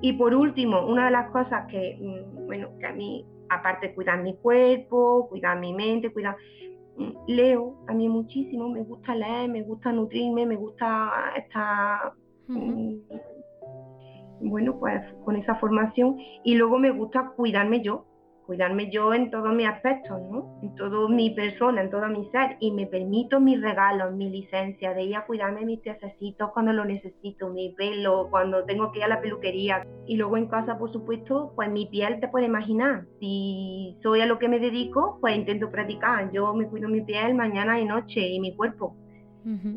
Y 0.00 0.12
por 0.14 0.34
último, 0.34 0.86
una 0.86 1.06
de 1.06 1.10
las 1.10 1.30
cosas 1.30 1.66
que, 1.68 1.98
mm, 2.00 2.46
bueno, 2.46 2.68
que 2.78 2.86
a 2.86 2.92
mí, 2.92 3.24
aparte 3.48 3.88
de 3.88 3.94
cuidar 3.94 4.22
mi 4.22 4.34
cuerpo, 4.36 5.28
cuidar 5.28 5.58
mi 5.58 5.72
mente, 5.72 6.12
cuidar, 6.12 6.36
mm, 6.96 7.12
leo 7.26 7.84
a 7.88 7.94
mí 7.94 8.08
muchísimo, 8.08 8.68
me 8.68 8.82
gusta 8.82 9.14
leer, 9.14 9.48
me 9.50 9.62
gusta 9.62 9.92
nutrirme, 9.92 10.46
me 10.46 10.56
gusta 10.56 11.32
estar, 11.36 12.12
mm, 12.46 12.94
bueno, 14.40 14.78
pues 14.78 15.02
con 15.24 15.36
esa 15.36 15.56
formación. 15.56 16.16
Y 16.44 16.54
luego 16.54 16.78
me 16.78 16.90
gusta 16.92 17.32
cuidarme 17.36 17.82
yo, 17.82 18.07
cuidarme 18.48 18.90
yo 18.90 19.12
en 19.12 19.30
todos 19.30 19.54
mis 19.54 19.68
aspectos, 19.68 20.18
¿no? 20.22 20.58
En 20.62 20.74
toda 20.74 21.06
mi 21.10 21.28
persona, 21.28 21.82
en 21.82 21.90
todo 21.90 22.08
mi 22.08 22.24
ser, 22.30 22.56
y 22.60 22.70
me 22.70 22.86
permito 22.86 23.40
mis 23.40 23.60
regalos, 23.60 24.14
mi 24.14 24.30
licencia, 24.30 24.94
de 24.94 25.02
ir 25.02 25.16
a 25.16 25.26
cuidarme 25.26 25.66
mis 25.66 25.80
piececitos 25.80 26.50
cuando 26.54 26.72
lo 26.72 26.86
necesito, 26.86 27.50
mi 27.50 27.74
pelo, 27.74 28.28
cuando 28.30 28.64
tengo 28.64 28.90
que 28.90 29.00
ir 29.00 29.04
a 29.04 29.08
la 29.08 29.20
peluquería. 29.20 29.86
Y 30.06 30.16
luego 30.16 30.38
en 30.38 30.46
casa, 30.46 30.78
por 30.78 30.90
supuesto, 30.90 31.52
pues 31.56 31.70
mi 31.70 31.88
piel 31.88 32.20
te 32.20 32.28
puede 32.28 32.46
imaginar. 32.46 33.04
Si 33.20 33.98
soy 34.02 34.22
a 34.22 34.26
lo 34.26 34.38
que 34.38 34.48
me 34.48 34.60
dedico, 34.60 35.18
pues 35.20 35.36
intento 35.36 35.70
practicar. 35.70 36.32
Yo 36.32 36.54
me 36.54 36.66
cuido 36.68 36.88
mi 36.88 37.02
piel 37.02 37.34
mañana 37.34 37.78
y 37.78 37.84
noche 37.84 38.26
y 38.26 38.40
mi 38.40 38.56
cuerpo. 38.56 38.96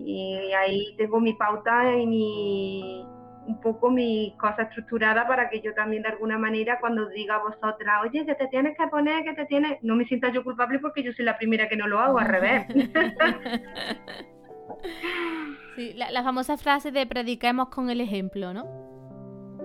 Y 0.05 0.51
ahí 0.53 0.95
tengo 0.97 1.19
mi 1.19 1.33
pauta 1.33 1.97
y 1.97 2.07
mi 2.07 3.05
un 3.47 3.59
poco 3.59 3.89
mi 3.89 4.35
cosa 4.37 4.63
estructurada 4.63 5.27
para 5.27 5.49
que 5.49 5.61
yo 5.61 5.73
también 5.73 6.03
de 6.03 6.09
alguna 6.09 6.37
manera 6.37 6.79
cuando 6.79 7.07
diga 7.09 7.35
a 7.35 7.43
vosotras, 7.43 8.01
oye, 8.03 8.25
que 8.25 8.35
te 8.35 8.47
tienes 8.47 8.77
que 8.77 8.87
poner, 8.87 9.23
que 9.23 9.33
te 9.33 9.45
tienes, 9.45 9.79
no 9.81 9.95
me 9.95 10.05
sienta 10.05 10.31
yo 10.31 10.43
culpable 10.43 10.79
porque 10.79 11.03
yo 11.03 11.11
soy 11.13 11.25
la 11.25 11.37
primera 11.37 11.67
que 11.67 11.77
no 11.77 11.87
lo 11.87 11.99
hago, 11.99 12.19
al 12.19 12.27
revés. 12.27 12.67
sí, 15.75 15.93
la, 15.95 16.23
famosa 16.23 16.57
frase 16.57 16.91
de 16.91 17.05
prediquemos 17.07 17.69
con 17.69 17.89
el 17.89 18.01
ejemplo, 18.01 18.53
¿no? 18.53 18.65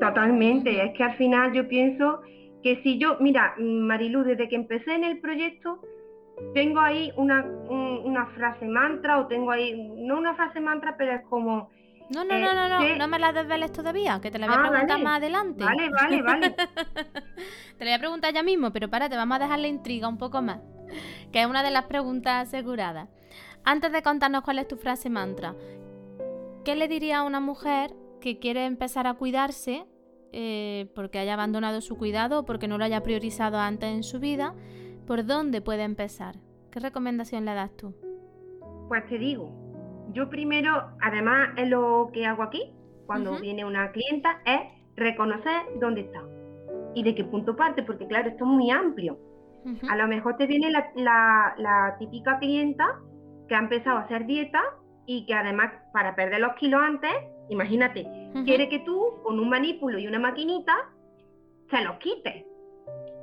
Totalmente, 0.00 0.84
es 0.84 0.96
que 0.96 1.04
al 1.04 1.16
final 1.16 1.52
yo 1.52 1.68
pienso 1.68 2.20
que 2.62 2.80
si 2.82 2.98
yo, 2.98 3.18
mira, 3.20 3.54
Marilu, 3.58 4.24
desde 4.24 4.48
que 4.48 4.56
empecé 4.56 4.94
en 4.94 5.04
el 5.04 5.20
proyecto, 5.20 5.80
tengo 6.54 6.80
ahí 6.80 7.12
una, 7.16 7.44
una 7.44 8.26
frase 8.34 8.66
mantra 8.66 9.20
o 9.20 9.26
tengo 9.26 9.50
ahí, 9.50 9.90
no 9.96 10.18
una 10.18 10.34
frase 10.34 10.60
mantra, 10.60 10.96
pero 10.98 11.12
es 11.12 11.22
como 11.22 11.70
no, 12.10 12.24
no, 12.24 12.38
no, 12.38 12.54
no, 12.54 12.68
no, 12.68 12.96
no 12.96 13.08
me 13.08 13.18
la 13.18 13.32
desveles 13.32 13.72
todavía, 13.72 14.20
que 14.20 14.30
te 14.30 14.38
la 14.38 14.46
voy 14.46 14.56
a 14.56 14.58
ah, 14.60 14.70
preguntar 14.70 15.02
más 15.02 15.18
adelante. 15.18 15.64
Vale, 15.64 15.90
vale, 15.90 16.22
vale. 16.22 16.50
te 17.78 17.84
la 17.84 17.90
voy 17.90 17.92
a 17.92 17.98
preguntar 17.98 18.32
ya 18.32 18.42
mismo, 18.42 18.72
pero 18.72 18.88
párate, 18.88 19.16
vamos 19.16 19.36
a 19.36 19.40
dejar 19.40 19.58
la 19.58 19.68
intriga 19.68 20.08
un 20.08 20.18
poco 20.18 20.42
más, 20.42 20.60
que 21.32 21.40
es 21.40 21.46
una 21.46 21.62
de 21.62 21.70
las 21.70 21.84
preguntas 21.84 22.48
aseguradas. 22.48 23.08
Antes 23.64 23.90
de 23.92 24.02
contarnos 24.02 24.42
cuál 24.42 24.60
es 24.60 24.68
tu 24.68 24.76
frase 24.76 25.10
mantra, 25.10 25.56
¿qué 26.64 26.76
le 26.76 26.86
diría 26.86 27.18
a 27.18 27.22
una 27.24 27.40
mujer 27.40 27.94
que 28.20 28.38
quiere 28.38 28.64
empezar 28.66 29.06
a 29.06 29.14
cuidarse 29.14 29.86
eh, 30.32 30.90
porque 30.94 31.18
haya 31.18 31.34
abandonado 31.34 31.80
su 31.80 31.96
cuidado 31.96 32.40
o 32.40 32.44
porque 32.44 32.68
no 32.68 32.78
lo 32.78 32.84
haya 32.84 33.02
priorizado 33.02 33.58
antes 33.58 33.90
en 33.90 34.04
su 34.04 34.20
vida? 34.20 34.54
¿Por 35.06 35.26
dónde 35.26 35.60
puede 35.60 35.82
empezar? 35.82 36.36
¿Qué 36.70 36.78
recomendación 36.78 37.44
le 37.44 37.54
das 37.54 37.76
tú? 37.76 37.94
Pues 38.88 39.04
te 39.06 39.18
digo, 39.18 39.65
yo 40.12 40.28
primero, 40.28 40.90
además 41.00 41.50
es 41.56 41.68
lo 41.68 42.10
que 42.12 42.26
hago 42.26 42.42
aquí, 42.42 42.72
cuando 43.06 43.38
viene 43.38 43.64
una 43.64 43.92
clienta, 43.92 44.40
es 44.44 44.60
reconocer 44.96 45.62
dónde 45.80 46.02
está. 46.02 46.22
y 46.94 47.02
de 47.02 47.14
qué 47.14 47.24
punto 47.24 47.54
parte, 47.56 47.82
porque 47.82 48.06
claro, 48.06 48.30
esto 48.30 48.44
es 48.44 48.50
muy 48.50 48.70
amplio. 48.70 49.18
A 49.88 49.96
lo 49.96 50.06
mejor 50.08 50.36
te 50.38 50.46
viene 50.46 50.70
la, 50.70 51.96
típica 51.98 52.38
clienta 52.38 52.86
que 53.48 53.54
ha 53.54 53.58
empezado 53.58 53.98
a 53.98 54.02
hacer 54.02 54.24
dieta 54.24 54.62
y 55.06 55.26
que 55.26 55.34
además 55.34 55.72
para 55.92 56.14
perder 56.16 56.40
los 56.40 56.54
kilos 56.54 56.80
antes, 56.82 57.10
imagínate, 57.50 58.06
quiere 58.44 58.68
que 58.70 58.78
tú 58.78 59.20
con 59.22 59.38
un 59.38 59.48
manípulo 59.50 59.98
y 59.98 60.06
una 60.06 60.18
maquinita 60.18 60.72
se 61.68 61.82
los 61.82 61.96
quites. 61.98 62.46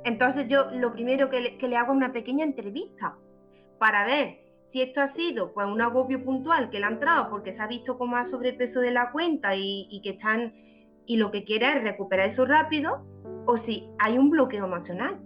Entonces 0.04 0.46
yo 0.48 0.70
lo 0.70 0.92
primero 0.92 1.28
que 1.28 1.40
le, 1.40 1.58
que 1.58 1.66
le 1.66 1.76
hago 1.76 1.92
es 1.92 1.96
una 1.96 2.12
pequeña 2.12 2.44
entrevista 2.44 3.16
para 3.78 4.06
ver 4.06 4.43
si 4.74 4.82
esto 4.82 5.00
ha 5.00 5.12
sido 5.12 5.52
pues 5.52 5.68
un 5.68 5.80
agobio 5.80 6.24
puntual 6.24 6.68
que 6.68 6.80
le 6.80 6.86
ha 6.86 6.88
entrado 6.88 7.30
porque 7.30 7.54
se 7.54 7.62
ha 7.62 7.68
visto 7.68 7.96
como 7.96 8.16
más 8.16 8.28
sobrepeso 8.32 8.80
de 8.80 8.90
la 8.90 9.12
cuenta 9.12 9.54
y, 9.54 10.00
que 10.02 10.10
están 10.10 10.52
y 11.06 11.16
lo 11.16 11.30
que 11.30 11.44
quiere 11.44 11.76
es 11.76 11.84
recuperar 11.84 12.30
eso 12.30 12.44
rápido, 12.44 13.06
o 13.46 13.56
si 13.58 13.88
hay 14.00 14.18
un 14.18 14.30
bloqueo 14.30 14.64
emocional. 14.64 15.20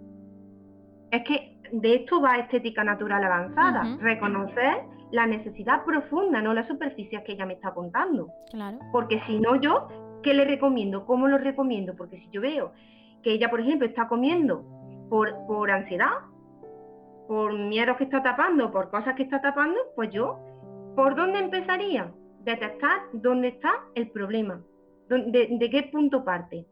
Es 1.09 1.23
que 1.23 1.57
de 1.71 1.95
esto 1.95 2.21
va 2.21 2.37
estética 2.37 2.83
natural 2.83 3.23
avanzada, 3.23 3.97
reconocer 3.99 4.83
la 5.11 5.25
necesidad 5.25 5.83
profunda, 5.83 6.43
no 6.43 6.53
la 6.53 6.67
superficie 6.67 7.23
que 7.23 7.31
ella 7.31 7.47
me 7.47 7.55
está 7.55 7.73
contando. 7.73 8.29
Claro. 8.51 8.77
Porque 8.91 9.19
si 9.25 9.39
no 9.39 9.55
yo, 9.55 9.87
¿qué 10.21 10.35
le 10.35 10.45
recomiendo? 10.45 11.07
¿Cómo 11.07 11.27
lo 11.27 11.39
recomiendo? 11.39 11.95
Porque 11.95 12.17
si 12.19 12.29
yo 12.29 12.41
veo 12.41 12.71
que 13.23 13.31
ella, 13.31 13.49
por 13.49 13.61
ejemplo, 13.61 13.87
está 13.87 14.07
comiendo 14.07 14.63
por, 15.09 15.33
por 15.47 15.71
ansiedad, 15.71 16.11
por 17.29 17.53
miedos 17.53 17.95
que 17.97 18.05
está 18.05 18.23
tapando, 18.23 18.71
por 18.71 18.89
cosas 18.89 19.13
que 19.13 19.21
está 19.21 19.39
tapando, 19.39 19.77
pues 19.95 20.09
yo, 20.09 20.39
¿por 20.95 21.15
dónde 21.15 21.37
empezaría? 21.37 22.11
Detectar 22.39 23.01
dónde 23.13 23.49
está 23.49 23.71
el 23.93 24.09
problema, 24.09 24.63
de, 25.09 25.69
qué 25.71 25.89
punto 25.91 26.25
parte. 26.25 26.65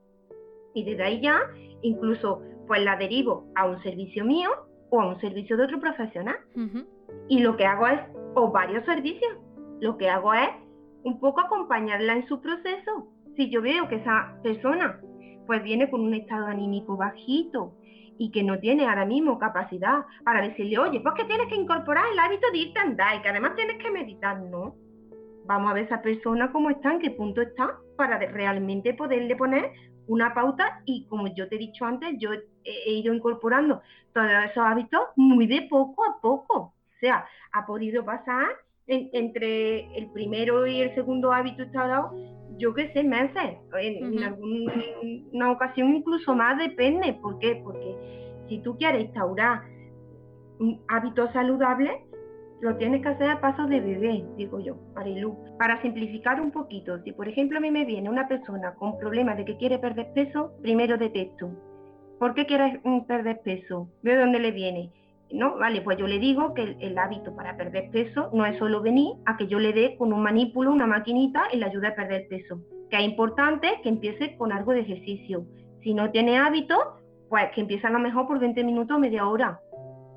Y 0.74 0.84
desde 0.84 1.04
ahí 1.04 1.22
ya, 1.22 1.40
incluso, 1.84 2.42
pues 2.66 2.84
la 2.84 2.96
derivo 2.96 3.46
a 3.54 3.68
un 3.68 3.80
servicio 3.84 4.26
mío 4.26 4.50
o 4.90 5.00
a 5.00 5.10
un 5.10 5.20
servicio 5.22 5.58
de 5.58 5.66
otro 5.66 5.80
profesional. 5.80 6.38
Y 7.30 7.42
lo 7.42 7.56
que 7.56 7.68
hago 7.68 7.86
es, 7.86 8.00
o 8.34 8.52
varios 8.52 8.84
servicios, 8.86 9.38
lo 9.80 9.96
que 9.96 10.10
hago 10.10 10.34
es 10.34 10.50
un 11.04 11.20
poco 11.20 11.42
acompañarla 11.42 12.14
en 12.14 12.28
su 12.28 12.42
proceso. 12.42 13.12
Si 13.36 13.52
yo 13.52 13.62
veo 13.62 13.88
que 13.90 13.98
esa 13.98 14.40
persona 14.42 15.00
pues 15.46 15.62
viene 15.62 15.88
con 15.90 16.02
un 16.02 16.16
estado 16.16 16.48
anímico 16.48 16.98
bajito, 16.98 17.74
y 18.18 18.32
que 18.32 18.44
no 18.44 18.60
tiene 18.60 18.88
ahora 18.88 19.06
mismo 19.06 19.40
capacidad 19.40 20.06
para 20.24 20.42
decirle, 20.42 20.78
oye, 20.78 21.00
pues 21.00 21.16
que 21.16 21.26
tienes 21.26 21.48
que 21.48 21.56
incorporar 21.56 22.06
el 22.12 22.20
hábito 22.20 22.48
de 22.52 22.58
irte 22.58 22.80
a 22.80 22.84
andar 22.84 23.16
y 23.16 23.22
que 23.22 23.30
además 23.30 23.56
tienes 23.56 23.78
que 23.78 23.92
meditar, 23.92 24.40
no. 24.40 24.76
Vamos 25.46 25.72
a 25.72 25.74
ver 25.74 25.86
esa 25.86 26.02
persona 26.02 26.52
cómo 26.52 26.70
está, 26.70 26.92
en 26.92 27.00
qué 27.00 27.12
punto 27.12 27.42
está, 27.42 27.78
para 27.96 28.18
realmente 28.18 28.94
poderle 28.94 29.36
poner 29.36 29.72
una 30.08 30.34
pauta 30.34 30.82
y 30.86 31.06
como 31.08 31.28
yo 31.34 31.48
te 31.48 31.56
he 31.56 31.60
dicho 31.60 31.86
antes, 31.86 32.16
yo 32.18 32.32
he, 32.64 32.92
ido 32.92 33.14
incorporando 33.14 33.82
todos 34.14 34.30
esos 34.50 34.64
hábitos 34.64 35.02
muy 35.16 35.48
de 35.48 35.64
poco 35.64 36.04
a 36.06 36.20
poco. 36.22 36.58
O 36.58 37.00
sea, 37.00 37.26
ha 37.52 37.66
podido 37.66 38.04
pasar 38.04 38.48
entre 38.88 39.98
el 39.98 40.10
primero 40.12 40.66
y 40.66 40.82
el 40.82 40.96
segundo 40.96 41.34
hábito 41.34 41.64
instalado 41.64 42.12
yo 42.58 42.74
qué 42.74 42.92
sé, 42.94 43.04
meses, 43.04 43.58
en, 43.80 44.14
en 44.14 44.24
alguna 44.24 45.52
ocasión 45.52 45.96
incluso 45.96 46.36
más 46.36 46.58
depende. 46.58 47.14
¿Por 47.22 47.40
qué? 47.40 47.62
Porque 47.64 47.96
si 48.50 48.60
tú 48.60 48.78
quieres 48.78 49.06
instaurar 49.06 49.62
un 50.60 50.82
hábito 50.88 51.32
saludable, 51.32 52.08
lo 52.62 52.76
tienes 52.78 53.02
que 53.02 53.10
hacer 53.10 53.30
a 53.30 53.40
pasos 53.40 53.70
de 53.70 53.80
bebé, 53.80 54.26
digo 54.36 54.60
yo, 54.60 54.78
Marilu. 54.96 55.38
Para 55.60 55.82
simplificar 55.82 56.42
un 56.42 56.52
poquito, 56.52 57.02
si 57.04 57.12
por 57.12 57.28
ejemplo 57.28 57.60
a 57.60 57.62
mí 57.62 57.70
me 57.70 57.86
viene 57.86 58.10
una 58.10 58.28
persona 58.28 58.74
con 58.76 58.98
problemas 58.98 59.38
de 59.38 59.46
que 59.46 59.58
quiere 59.58 59.78
perder 59.78 60.12
peso, 60.14 60.54
primero 60.62 60.98
detecto. 60.98 61.52
¿Por 62.20 62.34
qué 62.34 62.48
quieres 62.48 62.80
mm, 62.84 63.02
perder 63.02 63.42
peso? 63.42 63.90
¿De 64.02 64.16
dónde 64.16 64.40
le 64.40 64.52
viene? 64.52 64.92
No, 65.32 65.58
vale, 65.58 65.82
pues 65.82 65.98
yo 65.98 66.08
le 66.08 66.20
digo 66.20 66.54
que 66.54 66.78
el, 66.80 66.98
hábito 66.98 67.36
para 67.36 67.58
perder 67.58 67.92
peso 67.92 68.30
no 68.34 68.46
es 68.46 68.58
solo 68.58 68.82
venir 68.82 69.14
a 69.26 69.36
que 69.36 69.48
yo 69.48 69.60
le 69.60 69.74
dé 69.74 69.98
con 69.98 70.14
un 70.14 70.24
manípulo, 70.24 70.72
una 70.72 70.88
maquinita 70.88 71.44
y 71.52 71.58
le 71.58 71.66
ayude 71.66 71.88
a 71.88 71.96
perder 71.96 72.28
peso. 72.30 72.62
Que 72.90 72.98
es 72.98 73.04
importante 73.04 73.80
que 73.84 73.90
empiece 73.90 74.38
con 74.38 74.54
algo 74.54 74.72
de 74.72 74.82
ejercicio. 74.82 75.46
Si 75.84 75.94
no 75.94 76.12
tiene 76.12 76.38
hábito, 76.38 76.78
pues 77.30 77.52
que 77.54 77.62
empiece 77.62 77.86
a 77.88 77.90
lo 77.90 78.00
mejor 78.00 78.28
por 78.28 78.40
20 78.40 78.64
minutos 78.64 79.00
media 79.00 79.28
hora. 79.28 79.60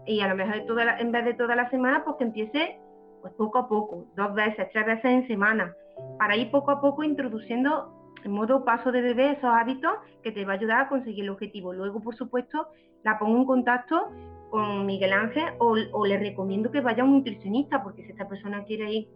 Y 0.07 0.21
a 0.21 0.29
lo 0.29 0.37
mejor 0.37 0.65
en 0.99 1.13
vez 1.13 1.25
de 1.25 1.35
toda 1.35 1.57
la 1.57 1.69
semana, 1.71 2.05
pues 2.05 2.17
que 2.17 2.25
empiece 2.25 2.79
pues 3.21 3.35
poco 3.35 3.59
a 3.59 3.69
poco, 3.69 4.07
dos 4.17 4.33
veces, 4.35 4.69
tres 4.73 4.87
veces 4.87 5.05
en 5.05 5.27
semana, 5.27 5.75
para 6.19 6.37
ir 6.37 6.51
poco 6.51 6.71
a 6.71 6.81
poco 6.81 7.03
introduciendo 7.05 7.93
en 8.25 8.33
modo 8.33 8.65
paso 8.65 8.93
de 8.93 9.01
bebé 9.01 9.33
esos 9.33 9.51
hábitos 9.51 9.93
que 10.23 10.33
te 10.33 10.45
va 10.45 10.53
a 10.53 10.57
ayudar 10.57 10.81
a 10.83 10.89
conseguir 10.89 11.25
el 11.25 11.31
objetivo. 11.31 11.73
Luego, 11.73 12.01
por 12.01 12.15
supuesto, 12.17 12.69
la 13.03 13.19
pongo 13.19 13.39
en 13.39 13.45
contacto 13.45 14.11
con 14.51 14.85
Miguel 14.87 15.13
Ángel 15.13 15.45
o, 15.59 16.07
le 16.07 16.19
recomiendo 16.19 16.71
que 16.71 16.81
vaya 16.81 17.03
a 17.03 17.07
un 17.07 17.13
nutricionista, 17.13 17.83
porque 17.83 18.05
si 18.05 18.11
esta 18.11 18.29
persona 18.29 18.65
quiere 18.65 18.93
ir 18.93 19.09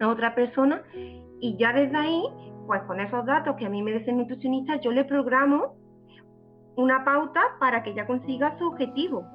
a 0.00 0.08
otra 0.08 0.34
persona, 0.34 0.82
y 1.40 1.56
ya 1.58 1.72
desde 1.72 1.96
ahí, 1.96 2.22
pues 2.66 2.82
con 2.82 3.00
esos 3.00 3.26
datos 3.26 3.56
que 3.56 3.66
a 3.66 3.68
mí 3.68 3.82
me 3.82 3.92
dice 3.92 4.10
el 4.10 4.18
nutricionista, 4.18 4.80
yo 4.80 4.92
le 4.92 5.04
programo 5.04 5.74
una 6.76 7.04
pauta 7.04 7.40
para 7.58 7.82
que 7.82 7.90
ella 7.90 8.06
consiga 8.06 8.56
su 8.58 8.66
objetivo. 8.66 9.26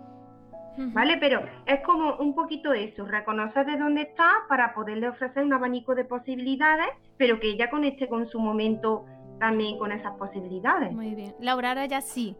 ¿Vale? 0.77 1.15
Pero 1.21 1.41
es 1.65 1.79
como 1.85 2.17
un 2.17 2.35
poquito 2.35 2.73
eso, 2.73 3.05
reconocer 3.05 3.65
de 3.65 3.77
dónde 3.77 4.01
está 4.01 4.29
para 4.49 4.73
poderle 4.73 5.07
ofrecer 5.07 5.45
un 5.45 5.53
abanico 5.53 5.95
de 5.95 6.03
posibilidades, 6.03 6.87
pero 7.15 7.39
que 7.39 7.51
ella 7.51 7.69
conecte 7.69 8.09
con 8.09 8.27
su 8.27 8.39
momento 8.39 9.05
también 9.39 9.77
con 9.77 9.93
esas 9.93 10.17
posibilidades. 10.17 10.91
Muy 10.91 11.15
bien. 11.15 11.33
Laura, 11.39 11.69
ahora 11.69 11.85
ya 11.85 12.01
sí. 12.01 12.35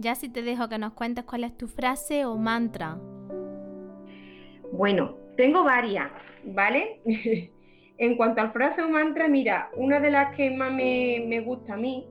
Ya 0.00 0.14
sí 0.14 0.30
te 0.30 0.40
dejo 0.40 0.66
que 0.70 0.78
nos 0.78 0.94
cuentes 0.94 1.24
cuál 1.24 1.44
es 1.44 1.54
tu 1.58 1.68
frase 1.68 2.24
o 2.24 2.38
mantra. 2.38 2.96
Bueno, 4.72 5.14
tengo 5.36 5.62
varias, 5.62 6.10
¿vale? 6.42 7.02
en 7.98 8.16
cuanto 8.16 8.40
al 8.40 8.50
frase 8.50 8.80
o 8.80 8.88
mantra, 8.88 9.28
mira, 9.28 9.68
una 9.76 10.00
de 10.00 10.10
las 10.10 10.34
que 10.36 10.50
más 10.52 10.72
me, 10.72 11.42
gusta 11.44 11.74
a 11.74 11.76
mí 11.76 12.06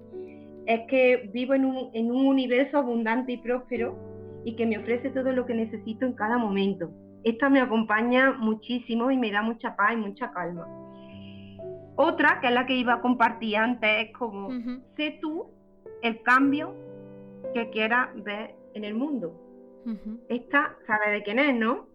es 0.68 0.82
que 0.88 1.32
vivo 1.34 1.56
en 1.56 1.66
un, 1.66 1.90
en 1.94 2.12
un 2.12 2.28
universo 2.28 2.78
abundante 2.78 3.32
y 3.32 3.38
próspero 3.38 3.98
y 4.46 4.56
que 4.56 4.68
me 4.68 4.78
ofrece 4.78 5.10
todo 5.10 5.32
lo 5.32 5.48
que 5.48 5.56
necesito 5.56 6.06
en 6.06 6.14
cada 6.14 6.38
momento. 6.38 6.92
Esta 7.24 7.50
me 7.50 7.60
acompaña 7.60 8.34
muchísimo 8.34 9.10
y 9.10 9.18
me 9.18 9.32
da 9.32 9.42
mucha 9.42 9.76
paz 9.76 9.94
y 9.94 9.98
mucha 9.98 10.32
calma. 10.32 10.68
Otra, 11.96 12.40
que 12.40 12.50
es 12.50 12.54
la 12.54 12.68
que 12.68 12.76
iba 12.76 12.94
a 12.94 13.02
compartir 13.02 13.58
antes, 13.58 14.10
es 14.10 14.14
como, 14.16 14.52
sé 14.96 15.18
tú 15.20 15.48
el 16.04 16.22
cambio 16.22 16.88
que 17.54 17.70
quiera 17.70 18.12
ver 18.16 18.56
en 18.74 18.84
el 18.84 18.95
mundo. 18.95 19.34
Esta, 20.28 20.78
¿sabe 20.86 21.12
de 21.12 21.24
quién 21.24 21.39
es, 21.39 21.56
no? 21.56 21.88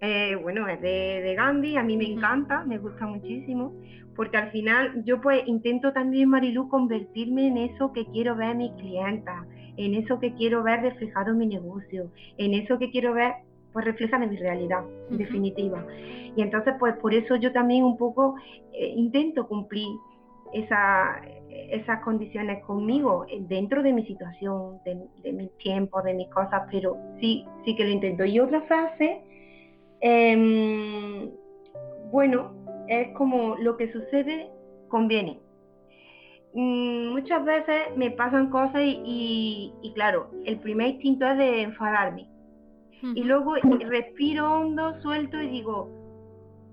Eh, 0.00 0.36
bueno, 0.36 0.66
es 0.68 0.80
de, 0.80 1.34
Gandhi, 1.36 1.76
a 1.76 1.82
mí 1.82 1.96
me 1.96 2.06
encanta, 2.06 2.64
me 2.64 2.78
gusta 2.78 3.06
muchísimo, 3.06 3.72
porque 4.16 4.36
al 4.36 4.50
final 4.50 5.04
yo 5.04 5.20
pues 5.20 5.46
intento 5.46 5.92
también, 5.92 6.28
Marilu, 6.28 6.68
convertirme 6.68 7.46
en 7.46 7.58
eso 7.58 7.92
que 7.92 8.06
quiero 8.06 8.34
ver 8.34 8.50
en 8.50 8.58
mis 8.58 8.72
clientas, 8.72 9.46
en 9.76 9.94
eso 9.94 10.18
que 10.18 10.34
quiero 10.34 10.62
ver 10.62 10.80
reflejado 10.80 11.30
en 11.30 11.38
mi 11.38 11.46
negocio, 11.46 12.10
en 12.38 12.54
eso 12.54 12.78
que 12.78 12.90
quiero 12.90 13.12
ver 13.12 13.34
pues 13.72 13.84
reflejado 13.84 14.24
en 14.24 14.30
mi 14.30 14.36
realidad, 14.36 14.84
en 15.10 15.18
definitiva. 15.18 15.86
Y 16.36 16.42
entonces 16.42 16.74
pues 16.78 16.96
por 16.96 17.14
eso 17.14 17.36
yo 17.36 17.52
también 17.52 17.84
un 17.84 17.96
poco 17.96 18.34
eh, 18.72 18.92
intento 18.96 19.46
cumplir 19.46 19.86
esa, 20.52 21.20
esas 21.48 22.00
condiciones 22.00 22.62
conmigo 22.64 23.26
eh, 23.28 23.38
dentro 23.48 23.82
de 23.82 23.92
mi 23.92 24.04
situación, 24.06 24.78
de, 24.84 25.32
mi 25.32 25.48
tiempo, 25.58 26.02
de 26.02 26.14
mis 26.14 26.28
cosas, 26.28 26.62
pero 26.70 26.96
sí, 27.20 27.44
sí 27.64 27.74
que 27.76 27.84
lo 27.84 27.90
intento. 27.90 28.24
Y 28.24 28.40
otra 28.40 28.62
frase, 28.62 29.22
em, 30.00 31.30
bueno, 32.10 32.52
es 32.88 33.08
como 33.14 33.56
lo 33.56 33.76
que 33.76 33.90
sucede 33.92 34.50
conviene. 34.88 35.38
Mm, 36.54 37.12
muchas 37.12 37.44
veces 37.44 37.96
me 37.96 38.10
pasan 38.10 38.50
cosas 38.50 38.82
y, 38.84 39.92
claro, 39.94 40.30
el 40.44 40.58
primer 40.58 40.88
instinto 40.88 41.26
es 41.26 41.38
de 41.38 41.62
enfadarme. 41.62 42.28
Y 43.14 43.24
luego 43.24 43.54
respiro 43.88 44.52
hondo, 44.52 45.00
suelto 45.00 45.40
y 45.40 45.48
digo, 45.48 45.88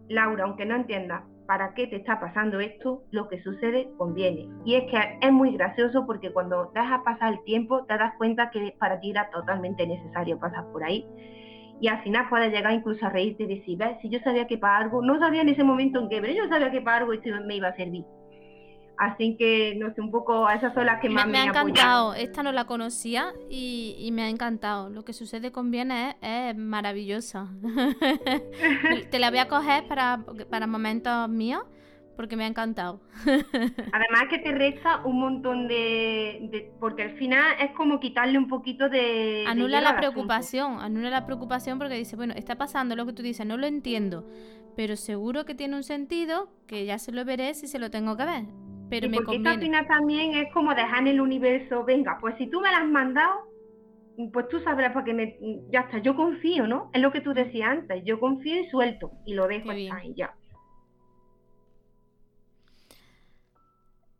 Laura, 0.09 0.43
aunque 0.43 0.65
no 0.65 0.75
entiendas, 0.75 1.23
para 1.49 1.73
qué 1.73 1.87
te 1.87 1.95
está 1.95 2.19
pasando 2.19 2.59
esto, 2.59 3.01
lo 3.09 3.27
que 3.27 3.41
sucede 3.41 3.89
conviene. 3.97 4.47
Y 4.65 4.75
es 4.75 4.83
que 4.83 4.99
es 5.19 5.31
muy 5.31 5.57
gracioso 5.57 6.05
porque 6.05 6.31
cuando 6.31 6.69
dejas 6.75 7.01
pasar 7.03 7.33
el 7.33 7.43
tiempo 7.43 7.85
te 7.85 7.97
das 7.97 8.13
cuenta 8.19 8.51
que 8.51 8.75
para 8.79 8.99
ti 8.99 9.09
era 9.09 9.31
totalmente 9.31 9.87
necesario 9.87 10.37
pasar 10.37 10.71
por 10.71 10.83
ahí. 10.83 11.07
Y 11.81 11.87
al 11.87 12.03
final 12.03 12.29
puedes 12.29 12.53
llegar 12.53 12.71
incluso 12.73 13.03
a 13.03 13.09
reírte 13.09 13.45
y 13.45 13.57
decir, 13.57 13.79
ves, 13.79 13.97
si 13.99 14.09
yo 14.09 14.19
sabía 14.19 14.45
que 14.45 14.59
para 14.59 14.77
algo, 14.77 15.01
no 15.01 15.17
sabía 15.17 15.41
en 15.41 15.49
ese 15.49 15.63
momento 15.63 15.99
en 15.99 16.09
qué, 16.09 16.21
pero 16.21 16.33
yo 16.33 16.47
sabía 16.49 16.69
que 16.69 16.81
para 16.81 16.97
algo 16.97 17.13
esto 17.13 17.31
me 17.43 17.55
iba 17.55 17.69
a 17.69 17.75
servir. 17.75 18.05
Así 18.99 19.37
que, 19.37 19.75
no 19.77 19.93
sé, 19.93 20.01
un 20.01 20.11
poco, 20.11 20.49
esas 20.49 20.73
son 20.73 20.85
las 20.85 20.99
que 20.99 21.09
más 21.09 21.25
me, 21.25 21.31
me 21.31 21.37
ha 21.39 21.43
encantado. 21.45 22.13
Esta 22.15 22.43
no 22.43 22.51
la 22.51 22.65
conocía 22.65 23.31
y, 23.49 24.09
me 24.11 24.23
ha 24.23 24.29
encantado. 24.29 24.89
Lo 24.89 25.05
que 25.05 25.13
sucede 25.13 25.53
con 25.53 25.71
bienes 25.71 26.17
es, 26.21 26.57
maravillosa. 26.57 27.47
Te 29.09 29.19
la 29.19 29.29
voy 29.29 29.39
a 29.39 29.47
coger 29.47 29.87
para, 29.87 30.19
para 30.49 30.67
momentos 30.67 31.29
míos 31.29 31.63
porque 32.17 32.35
me 32.35 32.43
ha 32.43 32.47
encantado. 32.47 32.99
Además 33.25 34.23
que 34.29 34.39
te 34.39 34.51
resta 34.51 34.99
un 35.05 35.21
montón 35.21 35.69
de, 35.69 36.69
porque 36.81 37.03
al 37.03 37.11
final 37.11 37.55
es 37.61 37.71
como 37.71 38.01
quitarle 38.01 38.37
un 38.37 38.49
poquito 38.49 38.89
de... 38.89 39.45
Anula 39.47 39.79
la 39.79 39.95
preocupación, 39.95 40.81
anula 40.81 41.09
la 41.09 41.25
preocupación 41.25 41.79
porque 41.79 41.95
dice, 41.95 42.17
bueno, 42.17 42.33
está 42.35 42.57
pasando 42.57 42.97
lo 42.97 43.05
que 43.05 43.13
tú 43.13 43.23
dices, 43.23 43.45
no 43.45 43.55
lo 43.55 43.65
entiendo, 43.65 44.27
pero 44.75 44.97
seguro 44.97 45.45
que 45.45 45.55
tiene 45.55 45.77
un 45.77 45.83
sentido 45.83 46.49
que 46.67 46.85
ya 46.85 46.99
se 46.99 47.13
lo 47.13 47.23
veré 47.23 47.53
si 47.53 47.67
se 47.67 47.79
lo 47.79 47.89
tengo 47.89 48.17
que 48.17 48.25
ver. 48.25 48.68
Pero 48.89 49.09
me 49.09 49.17
porque 49.17 49.41
al 49.45 49.59
final 49.59 49.87
también 49.87 50.35
es 50.35 50.51
como 50.51 50.73
dejar 50.73 50.99
en 50.99 51.07
el 51.07 51.21
universo, 51.21 51.83
venga, 51.83 52.17
pues 52.19 52.35
si 52.37 52.47
tú 52.47 52.59
me 52.59 52.71
la 52.71 52.79
has 52.79 52.87
mandado, 52.87 53.49
pues 54.33 54.47
tú 54.49 54.59
sabrás 54.59 54.91
porque 54.93 55.13
me, 55.13 55.37
ya 55.69 55.81
está, 55.81 55.99
yo 55.99 56.15
confío, 56.15 56.67
¿no? 56.67 56.89
Es 56.93 57.01
lo 57.01 57.11
que 57.11 57.21
tú 57.21 57.33
decías 57.33 57.69
antes, 57.69 58.03
yo 58.03 58.19
confío 58.19 58.59
y 58.59 58.69
suelto 58.69 59.11
y 59.25 59.33
lo 59.33 59.47
dejo 59.47 59.69
ahí 59.69 60.13
ya. 60.15 60.33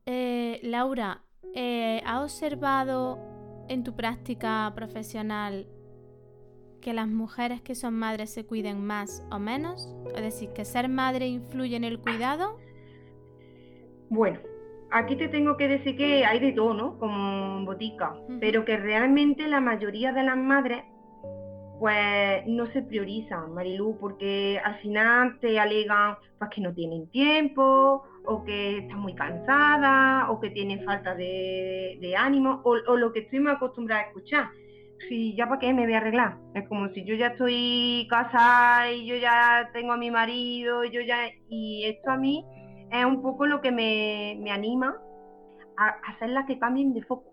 Eh, 0.06 0.60
Laura, 0.64 1.22
eh, 1.54 2.02
¿has 2.06 2.24
observado 2.24 3.20
en 3.68 3.84
tu 3.84 3.96
práctica 3.96 4.72
profesional 4.76 5.68
que 6.82 6.94
las 6.94 7.08
mujeres 7.08 7.62
que 7.62 7.76
son 7.76 7.94
madres 7.94 8.32
se 8.32 8.46
cuiden 8.46 8.86
más 8.86 9.24
o 9.32 9.38
menos? 9.38 9.94
Es 10.16 10.22
decir, 10.22 10.50
que 10.54 10.66
ser 10.66 10.90
madre 10.90 11.28
influye 11.28 11.76
en 11.76 11.84
el 11.84 12.00
cuidado. 12.00 12.58
Bueno, 14.10 14.40
aquí 14.92 15.16
te 15.16 15.28
tengo 15.28 15.58
que 15.58 15.68
decir 15.68 15.96
que 15.96 16.26
hay 16.26 16.40
de 16.40 16.52
todo, 16.54 16.74
¿no? 16.74 16.98
Como 16.98 17.66
botica, 17.66 18.16
pero 18.40 18.66
que 18.66 18.78
realmente 18.78 19.48
la 19.48 19.60
mayoría 19.60 20.14
de 20.14 20.24
las 20.24 20.38
madres 20.38 20.84
pues 21.80 22.46
no 22.46 22.66
se 22.74 22.82
priorizan, 22.82 23.54
Marilu, 23.54 23.98
porque 24.02 24.60
al 24.64 24.76
final 24.82 25.40
te 25.40 25.58
alegan 25.60 26.18
pues 26.38 26.52
que 26.52 26.62
no 26.62 26.74
tienen 26.74 27.10
tiempo, 27.10 28.04
o 28.26 28.44
que 28.44 28.80
están 28.80 29.00
muy 29.00 29.16
cansadas, 29.16 30.26
o 30.30 30.40
que 30.42 30.50
tienen 30.50 30.84
falta 30.84 31.16
de, 31.16 32.16
ánimo, 32.18 32.62
o, 32.66 32.76
lo 32.76 33.14
que 33.14 33.22
estoy 33.22 33.40
muy 33.40 33.52
acostumbrada 33.52 34.02
a 34.02 34.06
escuchar. 34.08 34.50
Si 35.08 35.34
ya 35.36 35.48
para 35.48 35.60
qué 35.60 35.74
me 35.74 35.86
voy 35.86 35.94
a 35.94 35.98
arreglar. 36.00 36.38
Es 36.54 36.68
como 36.68 36.90
si 36.90 37.06
yo 37.06 37.16
ya 37.16 37.28
estoy 37.28 38.06
casada 38.10 38.92
y 38.92 39.06
yo 39.06 39.16
ya 39.16 39.70
tengo 39.72 39.94
a 39.94 39.98
mi 39.98 40.12
marido, 40.12 40.84
y 40.84 40.92
yo 40.92 41.00
ya. 41.00 41.30
Y 41.48 41.86
esto 41.86 42.12
a 42.12 42.18
mí 42.18 42.44
es 42.92 43.06
un 43.06 43.22
poco 43.22 43.46
lo 43.46 43.62
que 43.62 43.72
me, 43.72 44.52
anima 44.52 44.96
a 45.78 45.88
hacerlas 46.12 46.46
que 46.46 46.60
cambien 46.60 46.94
de 46.94 47.04
foco. 47.04 47.32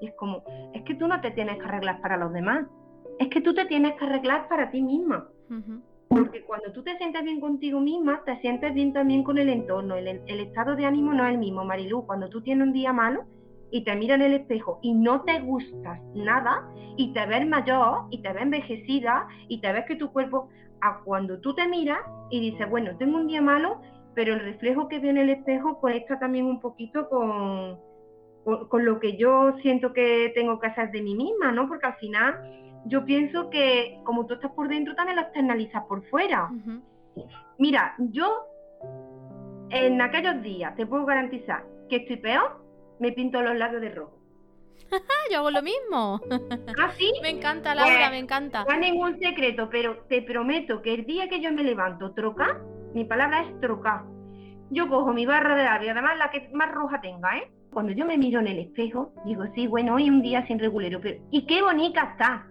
Y 0.00 0.06
es 0.08 0.14
como, 0.14 0.42
es 0.72 0.82
que 0.82 0.94
tú 0.94 1.06
no 1.08 1.20
te 1.20 1.30
tienes 1.30 1.58
que 1.58 1.64
arreglar 1.64 2.00
para 2.00 2.16
los 2.16 2.32
demás, 2.32 2.66
es 3.18 3.28
que 3.28 3.40
tú 3.40 3.54
te 3.54 3.66
tienes 3.66 3.94
que 3.94 4.04
arreglar 4.04 4.48
para 4.48 4.70
ti 4.70 4.82
misma. 4.82 5.28
Porque 6.08 6.42
cuando 6.42 6.72
tú 6.72 6.82
te 6.82 6.96
sientes 6.96 7.22
bien 7.22 7.40
contigo 7.40 7.78
misma, 7.80 8.22
te 8.24 8.40
sientes 8.40 8.74
bien 8.74 8.92
también 8.92 9.22
con 9.22 9.38
el 9.38 9.48
entorno. 9.48 9.94
El, 9.94 10.40
estado 10.40 10.74
de 10.74 10.86
ánimo 10.86 11.12
no 11.12 11.24
es 11.24 11.32
el 11.32 11.38
mismo, 11.38 11.64
Marilu. 11.64 12.04
Cuando 12.06 12.28
tú 12.28 12.40
tienes 12.40 12.66
un 12.66 12.72
día 12.72 12.92
malo 12.92 13.24
y 13.70 13.84
te 13.84 13.94
miras 13.94 14.16
en 14.16 14.26
el 14.26 14.34
espejo 14.34 14.80
y 14.82 14.92
no 14.94 15.22
te 15.22 15.38
gustas 15.40 16.00
nada 16.14 16.68
y 16.96 17.12
te 17.12 17.26
ves 17.26 17.46
mayor 17.46 18.06
y 18.10 18.22
te 18.22 18.32
ves 18.32 18.42
envejecida 18.42 19.28
y 19.48 19.60
te 19.60 19.72
ves 19.72 19.84
que 19.86 19.96
tu 19.96 20.10
cuerpo, 20.10 20.48
a 20.80 21.00
cuando 21.04 21.38
tú 21.40 21.54
te 21.54 21.68
miras 21.68 22.00
y 22.30 22.40
dices, 22.40 22.68
bueno, 22.68 22.96
tengo 22.96 23.18
un 23.18 23.26
día 23.26 23.42
malo, 23.42 23.80
pero 24.20 24.34
el 24.34 24.40
reflejo 24.40 24.86
que 24.86 24.98
veo 24.98 25.12
en 25.12 25.16
el 25.16 25.30
espejo 25.30 25.80
conecta 25.80 26.18
también 26.18 26.44
un 26.44 26.60
poquito 26.60 27.08
con, 27.08 27.80
con, 28.68 28.84
lo 28.84 29.00
que 29.00 29.16
yo 29.16 29.56
siento 29.62 29.94
que 29.94 30.30
tengo 30.34 30.60
que 30.60 30.66
hacer 30.66 30.90
de 30.90 31.00
mí 31.00 31.14
misma, 31.14 31.52
¿no? 31.52 31.66
Porque 31.66 31.86
al 31.86 31.96
final 31.96 32.38
yo 32.84 33.02
pienso 33.06 33.48
que 33.48 33.98
como 34.04 34.26
tú 34.26 34.34
estás 34.34 34.52
por 34.52 34.68
dentro, 34.68 34.94
también 34.94 35.16
lo 35.16 35.22
externalizas 35.22 35.84
por 35.84 36.04
fuera. 36.10 36.50
Mira, 37.56 37.94
yo 38.10 38.44
en 39.70 40.02
aquellos 40.02 40.42
días 40.42 40.76
te 40.76 40.84
puedo 40.84 41.06
garantizar 41.06 41.64
que 41.88 41.96
estoy 41.96 42.18
peor, 42.18 42.62
me 42.98 43.12
pinto 43.12 43.40
los 43.40 43.56
labios 43.56 43.80
de 43.80 43.88
rojo. 43.88 44.18
yo 45.32 45.38
hago 45.38 45.50
lo 45.50 45.62
mismo. 45.62 46.20
¿Ah, 46.78 46.92
sí? 46.98 47.10
Me 47.22 47.30
encanta, 47.30 47.74
Laura, 47.74 47.96
pues, 47.96 48.10
me 48.10 48.18
encanta. 48.18 48.64
No 48.64 48.70
hay 48.70 48.80
ningún 48.80 49.18
secreto, 49.18 49.70
pero 49.70 50.04
te 50.10 50.20
prometo 50.20 50.82
que 50.82 50.92
el 50.92 51.06
día 51.06 51.26
que 51.30 51.40
yo 51.40 51.50
me 51.52 51.62
levanto 51.62 52.12
troca, 52.12 52.60
mi 52.94 53.04
palabra 53.04 53.42
es 53.42 53.60
trocar. 53.60 54.02
Yo 54.70 54.88
cojo 54.88 55.12
mi 55.12 55.26
barra 55.26 55.56
de 55.56 55.64
labio, 55.64 55.90
además 55.90 56.18
la 56.18 56.30
que 56.30 56.48
más 56.52 56.70
roja 56.72 57.00
tenga, 57.00 57.38
¿eh? 57.38 57.50
Cuando 57.72 57.92
yo 57.92 58.04
me 58.04 58.18
miro 58.18 58.40
en 58.40 58.48
el 58.48 58.58
espejo, 58.58 59.12
digo, 59.24 59.44
sí, 59.54 59.66
bueno, 59.66 59.94
hoy 59.94 60.08
un 60.08 60.22
día 60.22 60.46
sin 60.46 60.58
regulero, 60.58 61.00
pero 61.00 61.20
¿y 61.30 61.46
qué 61.46 61.62
bonita 61.62 62.02
está? 62.12 62.46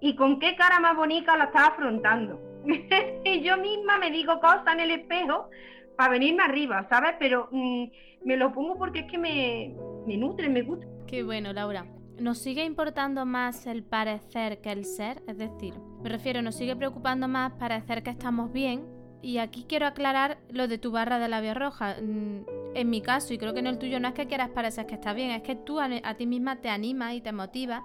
¿Y 0.00 0.16
con 0.16 0.38
qué 0.38 0.56
cara 0.56 0.80
más 0.80 0.96
bonita 0.96 1.36
la 1.36 1.44
está 1.44 1.68
afrontando? 1.68 2.40
y 3.24 3.42
yo 3.42 3.56
misma 3.58 3.98
me 3.98 4.10
digo 4.10 4.40
cosas 4.40 4.74
en 4.74 4.80
el 4.80 4.90
espejo 4.90 5.48
para 5.96 6.10
venirme 6.10 6.42
arriba, 6.42 6.86
¿sabes? 6.88 7.14
Pero 7.18 7.48
mm, 7.50 7.84
me 8.24 8.36
lo 8.36 8.52
pongo 8.52 8.76
porque 8.76 9.00
es 9.00 9.06
que 9.10 9.18
me, 9.18 9.74
me 10.06 10.16
nutre, 10.16 10.48
me 10.48 10.62
gusta. 10.62 10.86
Qué 11.06 11.22
bueno, 11.22 11.52
Laura. 11.52 11.86
¿Nos 12.18 12.38
sigue 12.38 12.64
importando 12.64 13.26
más 13.26 13.66
el 13.66 13.84
parecer 13.84 14.60
que 14.60 14.72
el 14.72 14.84
ser? 14.84 15.22
Es 15.28 15.38
decir, 15.38 15.74
me 16.02 16.08
refiero, 16.08 16.42
¿nos 16.42 16.56
sigue 16.56 16.74
preocupando 16.74 17.28
más 17.28 17.52
parecer 17.52 18.02
que 18.02 18.10
estamos 18.10 18.52
bien 18.52 18.95
y 19.26 19.38
aquí 19.38 19.64
quiero 19.68 19.86
aclarar 19.86 20.38
lo 20.50 20.68
de 20.68 20.78
tu 20.78 20.92
barra 20.92 21.18
de 21.18 21.26
labio 21.26 21.52
roja. 21.52 21.96
Mm, 22.00 22.44
en 22.76 22.90
mi 22.90 23.00
caso, 23.00 23.34
y 23.34 23.38
creo 23.38 23.54
que 23.54 23.58
en 23.58 23.66
el 23.66 23.76
tuyo, 23.76 23.98
no 23.98 24.06
es 24.06 24.14
que 24.14 24.28
quieras 24.28 24.50
parecer 24.50 24.86
que 24.86 24.94
está 24.94 25.14
bien, 25.14 25.32
es 25.32 25.42
que 25.42 25.56
tú 25.56 25.80
a, 25.80 26.14
ti 26.14 26.26
misma 26.26 26.60
te 26.60 26.68
animas 26.68 27.14
y 27.14 27.20
te 27.20 27.32
motivas 27.32 27.82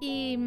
y, 0.00 0.38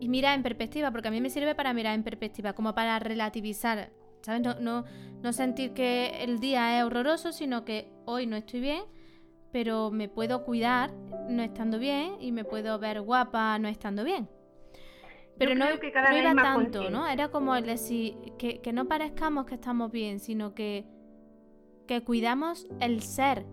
y 0.00 0.08
miras 0.08 0.34
en 0.34 0.42
perspectiva, 0.42 0.90
porque 0.90 1.06
a 1.06 1.10
mí 1.12 1.20
me 1.20 1.30
sirve 1.30 1.54
para 1.54 1.72
mirar 1.74 1.94
en 1.94 2.02
perspectiva, 2.02 2.54
como 2.54 2.74
para 2.74 2.98
relativizar, 2.98 3.92
¿sabes? 4.22 4.42
No, 4.42 4.58
no, 4.58 4.84
no 5.22 5.32
sentir 5.32 5.74
que 5.74 6.24
el 6.24 6.40
día 6.40 6.76
es 6.76 6.84
horroroso, 6.84 7.30
sino 7.30 7.64
que 7.64 7.88
hoy 8.04 8.26
no 8.26 8.34
estoy 8.34 8.58
bien, 8.58 8.82
pero 9.52 9.92
me 9.92 10.08
puedo 10.08 10.44
cuidar 10.44 10.90
no 11.28 11.40
estando 11.44 11.78
bien 11.78 12.16
y 12.18 12.32
me 12.32 12.42
puedo 12.42 12.80
ver 12.80 13.00
guapa 13.00 13.56
no 13.60 13.68
estando 13.68 14.02
bien. 14.02 14.28
Pero 15.38 15.54
no, 15.54 15.66
que 15.80 15.92
cada 15.92 16.16
era 16.16 16.34
tanto, 16.34 16.90
¿no? 16.90 17.06
Era 17.06 17.28
como 17.28 17.54
el 17.54 17.64
decir 17.64 18.14
que, 18.38 18.60
que, 18.60 18.72
no 18.72 18.86
parezcamos 18.86 19.46
que 19.46 19.54
estamos 19.54 19.92
bien, 19.92 20.18
sino 20.18 20.54
que, 20.54 20.84
que 21.86 22.02
cuidamos 22.02 22.66
el 22.80 23.02
ser. 23.02 23.46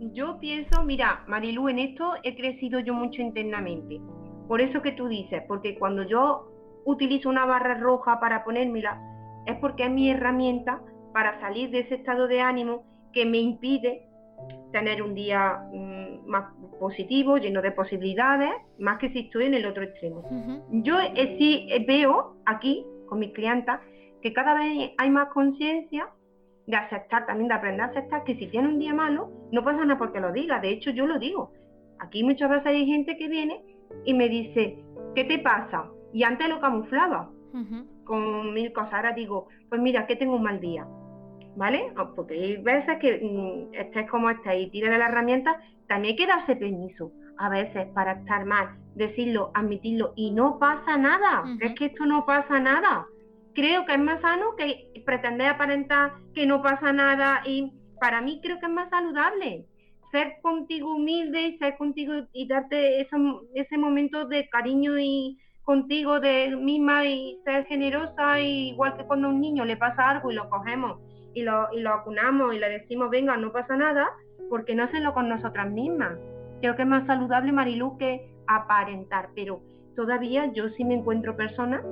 Yo 0.00 0.38
pienso, 0.40 0.82
mira, 0.84 1.24
Marilu, 1.26 1.68
en 1.68 1.80
esto 1.80 2.14
he 2.22 2.34
crecido 2.34 2.80
yo 2.80 2.94
mucho 2.94 3.20
internamente. 3.20 4.00
Por 4.46 4.60
eso 4.62 4.80
que 4.80 4.92
tú 4.92 5.08
dices, 5.08 5.42
porque 5.46 5.78
cuando 5.78 6.02
yo 6.02 6.50
utilizo 6.86 7.28
una 7.28 7.44
barra 7.44 7.74
roja 7.74 8.18
para 8.20 8.44
ponérmela, 8.44 8.98
es 9.46 9.56
porque 9.58 9.84
es 9.84 9.90
mi 9.90 10.10
herramienta 10.10 10.80
para 11.12 11.38
salir 11.40 11.70
de 11.70 11.80
ese 11.80 11.96
estado 11.96 12.26
de 12.26 12.40
ánimo 12.40 12.84
que 13.12 13.26
me 13.26 13.38
impide 13.38 14.08
tener 14.72 15.02
un 15.02 15.14
día 15.14 15.58
mm, 15.72 16.26
más 16.26 16.54
positivo, 16.78 17.38
lleno 17.38 17.62
de 17.62 17.72
posibilidades, 17.72 18.50
más 18.78 18.98
que 18.98 19.10
si 19.10 19.20
estoy 19.20 19.46
en 19.46 19.54
el 19.54 19.66
otro 19.66 19.82
extremo. 19.84 20.24
Yo 20.70 20.98
eh, 21.00 21.36
sí 21.38 21.66
eh, 21.70 21.84
veo 21.86 22.36
aquí 22.46 22.84
con 23.06 23.18
mis 23.18 23.32
clientas 23.32 23.80
que 24.22 24.32
cada 24.32 24.54
vez 24.54 24.92
hay 24.96 25.10
más 25.10 25.28
conciencia 25.28 26.08
de 26.66 26.76
aceptar, 26.76 27.26
también 27.26 27.48
de 27.48 27.54
aprender 27.54 27.82
a 27.82 27.86
aceptar 27.86 28.24
que 28.24 28.36
si 28.36 28.46
tiene 28.48 28.68
un 28.68 28.78
día 28.78 28.94
malo, 28.94 29.30
no 29.52 29.64
pasa 29.64 29.84
nada 29.84 29.98
porque 29.98 30.20
lo 30.20 30.32
diga, 30.32 30.60
de 30.60 30.70
hecho 30.70 30.90
yo 30.90 31.06
lo 31.06 31.18
digo. 31.18 31.52
Aquí 31.98 32.22
muchas 32.24 32.50
veces 32.50 32.66
hay 32.66 32.86
gente 32.86 33.16
que 33.16 33.28
viene 33.28 33.62
y 34.04 34.14
me 34.14 34.28
dice, 34.28 34.78
¿qué 35.14 35.24
te 35.24 35.38
pasa? 35.38 35.90
Y 36.12 36.22
antes 36.22 36.48
lo 36.48 36.60
camuflaba 36.60 37.30
con 38.04 38.52
mil 38.52 38.72
cosas, 38.72 38.92
ahora 38.94 39.12
digo, 39.12 39.48
pues 39.68 39.80
mira, 39.80 40.06
que 40.06 40.16
tengo 40.16 40.36
un 40.36 40.42
mal 40.42 40.60
día 40.60 40.86
¿vale? 41.58 41.92
Porque 42.14 42.34
hay 42.34 42.56
veces 42.58 42.98
que 43.00 43.18
mm, 43.20 43.74
estés 43.74 44.08
como 44.08 44.30
estés 44.30 44.62
y 44.62 44.70
tires 44.70 44.90
de 44.90 44.98
la 44.98 45.08
herramienta, 45.08 45.60
también 45.88 46.12
hay 46.12 46.16
que 46.16 46.26
darse 46.26 46.56
permiso 46.56 47.12
a 47.38 47.48
veces 47.48 47.86
para 47.94 48.12
estar 48.12 48.44
mal, 48.44 48.76
decirlo, 48.94 49.50
admitirlo 49.54 50.12
y 50.16 50.30
no 50.30 50.58
pasa 50.58 50.96
nada, 50.96 51.44
es 51.60 51.74
que 51.74 51.86
esto 51.86 52.04
no 52.04 52.26
pasa 52.26 52.60
nada. 52.60 53.06
Creo 53.54 53.84
que 53.86 53.92
es 53.94 53.98
más 53.98 54.20
sano 54.20 54.54
que 54.56 54.90
pretender 55.04 55.48
aparentar 55.48 56.12
que 56.34 56.46
no 56.46 56.62
pasa 56.62 56.92
nada 56.92 57.42
y 57.44 57.72
para 58.00 58.20
mí 58.20 58.40
creo 58.42 58.58
que 58.60 58.66
es 58.66 58.72
más 58.72 58.90
saludable 58.90 59.66
ser 60.10 60.36
contigo 60.42 60.94
humilde 60.94 61.42
y 61.42 61.58
ser 61.58 61.76
contigo 61.76 62.14
y 62.32 62.46
darte 62.46 63.00
ese, 63.00 63.16
ese 63.54 63.78
momento 63.78 64.26
de 64.26 64.48
cariño 64.48 64.98
y 64.98 65.38
contigo 65.62 66.18
de 66.18 66.56
misma 66.56 67.04
y 67.04 67.38
ser 67.44 67.66
generosa 67.66 68.40
igual 68.40 68.96
que 68.96 69.04
cuando 69.04 69.28
a 69.28 69.30
un 69.30 69.40
niño 69.40 69.64
le 69.64 69.76
pasa 69.76 70.08
algo 70.08 70.30
y 70.30 70.34
lo 70.34 70.48
cogemos 70.48 70.98
y 71.34 71.42
lo, 71.42 71.68
y 71.72 71.80
lo 71.80 71.92
acunamos 71.92 72.54
y 72.54 72.58
le 72.58 72.70
decimos, 72.70 73.10
venga, 73.10 73.36
no 73.36 73.52
pasa 73.52 73.76
nada, 73.76 74.08
porque 74.48 74.74
no 74.74 74.84
hacerlo 74.84 75.14
con 75.14 75.28
nosotras 75.28 75.70
mismas. 75.70 76.18
Creo 76.60 76.76
que 76.76 76.82
es 76.82 76.88
más 76.88 77.06
saludable, 77.06 77.52
Marilu, 77.52 77.96
que 77.98 78.30
aparentar, 78.46 79.30
pero 79.34 79.60
todavía 79.94 80.52
yo 80.52 80.68
sí 80.70 80.84
me 80.84 80.94
encuentro 80.94 81.36
personas 81.36 81.82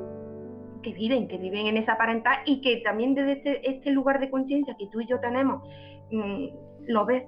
que 0.82 0.92
viven, 0.92 1.26
que 1.28 1.38
viven 1.38 1.66
en 1.66 1.76
esa 1.76 1.94
aparentar 1.94 2.38
y 2.46 2.60
que 2.60 2.76
también 2.78 3.14
desde 3.14 3.32
este, 3.32 3.70
este 3.70 3.90
lugar 3.90 4.20
de 4.20 4.30
conciencia 4.30 4.76
que 4.78 4.86
tú 4.86 5.00
y 5.00 5.06
yo 5.06 5.18
tenemos, 5.20 5.62
mm, 6.12 6.46
lo 6.86 7.04
ves, 7.04 7.24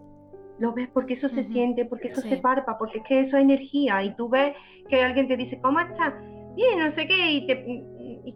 lo 0.59 0.72
ves 0.72 0.89
porque 0.93 1.14
eso 1.14 1.29
se 1.31 1.45
siente, 1.49 1.85
porque 1.85 2.09
eso 2.09 2.20
se 2.20 2.37
parpa, 2.37 2.79
porque 2.79 2.99
es 2.99 3.05
que 3.05 3.20
eso 3.20 3.37
es 3.37 3.43
energía 3.43 4.03
y 4.03 4.14
tú 4.14 4.29
ves 4.29 4.55
que 4.89 5.03
alguien 5.03 5.29
te 5.29 5.37
dice, 5.37 5.61
¿cómo 5.61 5.81
estás? 5.81 6.14
Bien, 6.55 6.79
no 6.79 6.95
sé 6.95 7.07
qué, 7.07 7.33
y 7.33 7.47
te, 7.47 7.64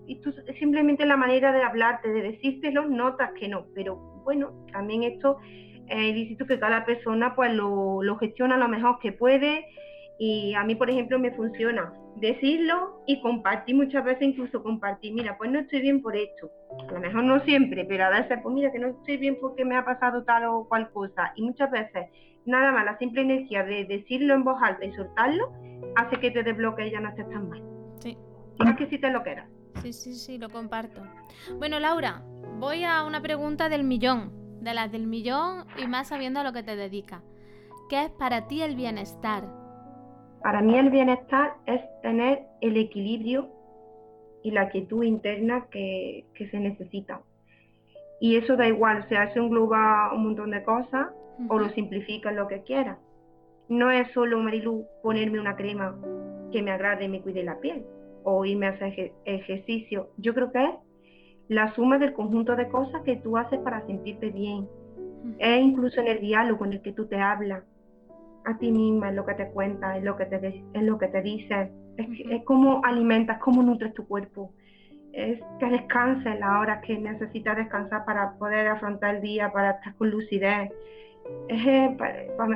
y, 0.06 0.20
tú 0.20 0.32
simplemente 0.58 1.04
la 1.06 1.16
manera 1.16 1.52
de 1.52 1.62
hablarte, 1.62 2.08
de 2.08 2.22
decírtelo, 2.22 2.88
notas 2.88 3.32
que 3.38 3.48
no, 3.48 3.66
pero 3.74 3.96
bueno, 4.24 4.52
también 4.72 5.02
esto, 5.02 5.38
eh, 5.92 6.12
dices 6.12 6.38
tú 6.38 6.46
que 6.46 6.58
cada 6.58 6.84
persona 6.84 7.34
pues 7.34 7.52
lo, 7.52 8.02
lo 8.02 8.16
gestiona 8.16 8.56
lo 8.56 8.68
mejor 8.68 8.98
que 8.98 9.12
puede 9.12 9.66
y 10.18 10.54
a 10.54 10.62
mí, 10.64 10.74
por 10.74 10.88
ejemplo, 10.88 11.18
me 11.18 11.32
funciona 11.32 11.92
decirlo 12.16 13.02
y 13.06 13.20
compartir 13.20 13.74
muchas 13.74 14.04
veces, 14.04 14.22
incluso 14.22 14.62
compartir, 14.62 15.12
mira, 15.12 15.36
pues 15.36 15.50
no 15.50 15.58
estoy 15.58 15.80
bien 15.80 16.00
por 16.02 16.14
esto. 16.16 16.50
A 16.88 16.92
lo 16.92 17.00
mejor 17.00 17.24
no 17.24 17.40
siempre, 17.40 17.84
pero 17.84 18.04
a 18.04 18.10
veces, 18.10 18.38
pues 18.42 18.54
mira, 18.54 18.70
que 18.70 18.78
no 18.78 18.88
estoy 18.88 19.16
bien 19.16 19.38
porque 19.40 19.64
me 19.64 19.76
ha 19.76 19.84
pasado 19.84 20.22
tal 20.24 20.44
o 20.44 20.68
cual 20.68 20.90
cosa. 20.92 21.32
Y 21.34 21.42
muchas 21.42 21.70
veces, 21.70 22.08
nada 22.44 22.70
más, 22.70 22.84
la 22.84 22.98
simple 22.98 23.22
energía 23.22 23.64
de 23.64 23.84
decirlo 23.84 24.34
en 24.34 24.44
voz 24.44 24.62
alta 24.62 24.84
y 24.84 24.92
soltarlo, 24.92 25.52
hace 25.96 26.20
que 26.20 26.30
te 26.30 26.42
desbloquees 26.42 26.88
y 26.88 26.92
ya 26.92 27.00
no 27.00 27.08
estés 27.08 27.28
tan 27.28 27.48
mal. 27.48 27.62
Sí. 27.98 28.16
Es 28.64 28.76
que 28.76 28.86
si 28.86 28.98
te 28.98 29.10
lo 29.10 29.22
quieras. 29.22 29.48
Sí, 29.82 29.92
sí, 29.92 30.14
sí, 30.14 30.38
lo 30.38 30.50
comparto. 30.50 31.02
Bueno, 31.58 31.80
Laura, 31.80 32.22
voy 32.58 32.84
a 32.84 33.02
una 33.02 33.20
pregunta 33.20 33.68
del 33.68 33.82
millón, 33.82 34.41
de 34.62 34.74
las 34.74 34.92
del 34.92 35.06
millón 35.06 35.64
y 35.76 35.86
más 35.86 36.08
sabiendo 36.08 36.40
a 36.40 36.44
lo 36.44 36.52
que 36.52 36.62
te 36.62 36.76
dedicas. 36.76 37.22
¿Qué 37.88 38.04
es 38.04 38.10
para 38.10 38.46
ti 38.46 38.62
el 38.62 38.76
bienestar? 38.76 39.44
Para 40.42 40.62
mí 40.62 40.76
el 40.78 40.90
bienestar 40.90 41.54
es 41.66 41.80
tener 42.02 42.42
el 42.60 42.76
equilibrio 42.76 43.48
y 44.42 44.50
la 44.50 44.70
quietud 44.70 45.02
interna 45.04 45.66
que, 45.70 46.24
se 46.50 46.58
necesita. 46.58 47.20
Y 48.20 48.36
eso 48.36 48.56
da 48.56 48.66
igual, 48.68 49.02
o 49.04 49.08
sea, 49.08 49.32
se 49.32 49.38
engloba 49.38 50.12
un 50.14 50.24
montón 50.24 50.50
de 50.50 50.62
cosas 50.62 51.08
o 51.48 51.58
lo 51.58 51.68
simplifica 51.70 52.30
en 52.30 52.36
lo 52.36 52.46
que 52.46 52.62
quiera. 52.62 52.98
No 53.68 53.90
es 53.90 54.10
solo, 54.12 54.38
Marilu, 54.38 54.86
ponerme 55.02 55.40
una 55.40 55.56
crema 55.56 55.96
que 56.52 56.62
me 56.62 56.70
agrade 56.70 57.04
y 57.04 57.08
me 57.08 57.20
cuide 57.20 57.42
la 57.42 57.58
piel 57.58 57.84
o 58.24 58.44
irme 58.44 58.66
a 58.66 58.70
hacer 58.70 59.12
ejercicio. 59.24 60.10
Yo 60.18 60.34
creo 60.34 60.52
que 60.52 60.64
es 60.64 60.74
la 61.48 61.74
suma 61.74 61.98
del 61.98 62.12
conjunto 62.12 62.56
de 62.56 62.68
cosas 62.68 63.02
que 63.02 63.16
tú 63.16 63.36
haces 63.36 63.58
para 63.60 63.84
sentirte 63.86 64.30
bien. 64.30 64.68
Es 65.38 65.62
incluso 65.62 66.00
en 66.00 66.08
el 66.08 66.20
diálogo 66.20 66.64
en 66.64 66.74
el 66.74 66.82
que 66.82 66.92
tú 66.92 67.06
te 67.06 67.20
hablas, 67.20 67.62
a 68.44 68.58
ti 68.58 68.72
misma, 68.72 69.10
en 69.10 69.16
lo 69.16 69.24
que 69.24 69.34
te 69.34 69.50
cuentas, 69.50 69.96
en 69.96 70.04
lo 70.04 70.16
que 70.16 70.26
te, 70.26 70.64
en 70.72 70.86
lo 70.86 70.98
que 70.98 71.08
te 71.08 71.22
dices. 71.22 71.70
Es, 71.96 72.08
es 72.30 72.44
como 72.44 72.84
alimentas, 72.84 73.38
cómo 73.38 73.62
nutres 73.62 73.94
tu 73.94 74.06
cuerpo. 74.06 74.52
Es 75.12 75.40
que 75.60 75.66
descanses 75.66 76.26
en 76.26 76.40
las 76.40 76.60
horas 76.60 76.84
que 76.84 76.98
necesitas 76.98 77.56
descansar 77.56 78.04
para 78.04 78.32
poder 78.38 78.66
afrontar 78.68 79.16
el 79.16 79.22
día, 79.22 79.52
para 79.52 79.72
estar 79.72 79.94
con 79.96 80.10
lucidez. 80.10 80.70
Es, 81.48 81.66
eh, 81.66 81.96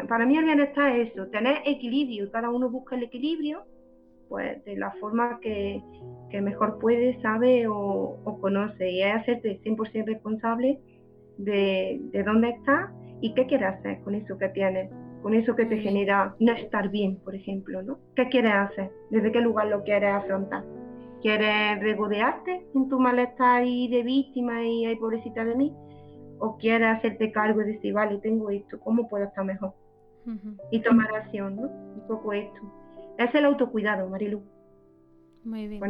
para, 0.08 0.26
mí 0.26 0.36
el 0.36 0.44
bienestar 0.44 0.96
es 0.96 1.12
eso, 1.12 1.26
tener 1.28 1.58
equilibrio. 1.64 2.30
Cada 2.30 2.50
uno 2.50 2.68
busca 2.70 2.96
el 2.96 3.04
equilibrio 3.04 3.64
pues 4.28 4.64
de 4.64 4.76
la 4.76 4.92
forma 5.00 5.40
que, 5.40 5.82
mejor 6.42 6.78
puede, 6.78 7.18
sabe 7.22 7.66
o, 7.66 8.38
conoce. 8.40 8.90
Y 8.90 9.02
es 9.02 9.14
hacerte 9.14 9.58
100% 9.64 10.04
responsable 10.04 10.78
de, 11.38 11.98
de 12.12 12.22
dónde 12.22 12.50
estás 12.50 12.90
y 13.22 13.32
qué 13.34 13.46
quieres 13.46 13.68
hacer 13.68 14.00
con 14.02 14.14
eso 14.14 14.36
que 14.38 14.48
tienes 14.50 14.90
con 15.26 15.34
eso 15.34 15.56
que 15.56 15.66
te 15.66 15.78
genera 15.78 16.36
no 16.38 16.52
estar 16.52 16.88
bien, 16.88 17.16
por 17.16 17.34
ejemplo, 17.34 17.82
¿no? 17.82 17.98
¿Qué 18.14 18.28
quieres 18.28 18.52
hacer? 18.54 18.92
¿Desde 19.10 19.32
qué 19.32 19.40
lugar 19.40 19.66
lo 19.66 19.82
quieres 19.82 20.14
afrontar? 20.14 20.64
¿Quieres 21.20 21.80
regodearte 21.80 22.64
en 22.72 22.88
tu 22.88 23.00
malestar 23.00 23.64
y 23.66 23.88
de 23.88 24.04
víctima 24.04 24.64
y 24.64 24.86
ay 24.86 24.94
pobrecita 24.94 25.44
de 25.44 25.56
mí? 25.56 25.74
¿O 26.38 26.56
quieres 26.58 26.98
hacerte 26.98 27.32
cargo 27.32 27.60
y 27.62 27.72
decir, 27.72 27.92
vale, 27.92 28.18
tengo 28.18 28.50
esto, 28.50 28.78
¿cómo 28.78 29.08
puedo 29.08 29.24
estar 29.24 29.44
mejor? 29.44 29.72
Y 30.70 30.78
tomar 30.78 31.12
acción, 31.12 31.56
¿no? 31.56 31.62
Un 31.62 32.06
poco 32.06 32.32
esto. 32.32 32.60
Es 33.18 33.34
el 33.34 33.44
autocuidado, 33.44 34.08
Marilu. 34.08 34.42
Muy 35.44 35.68
bien. 35.68 35.80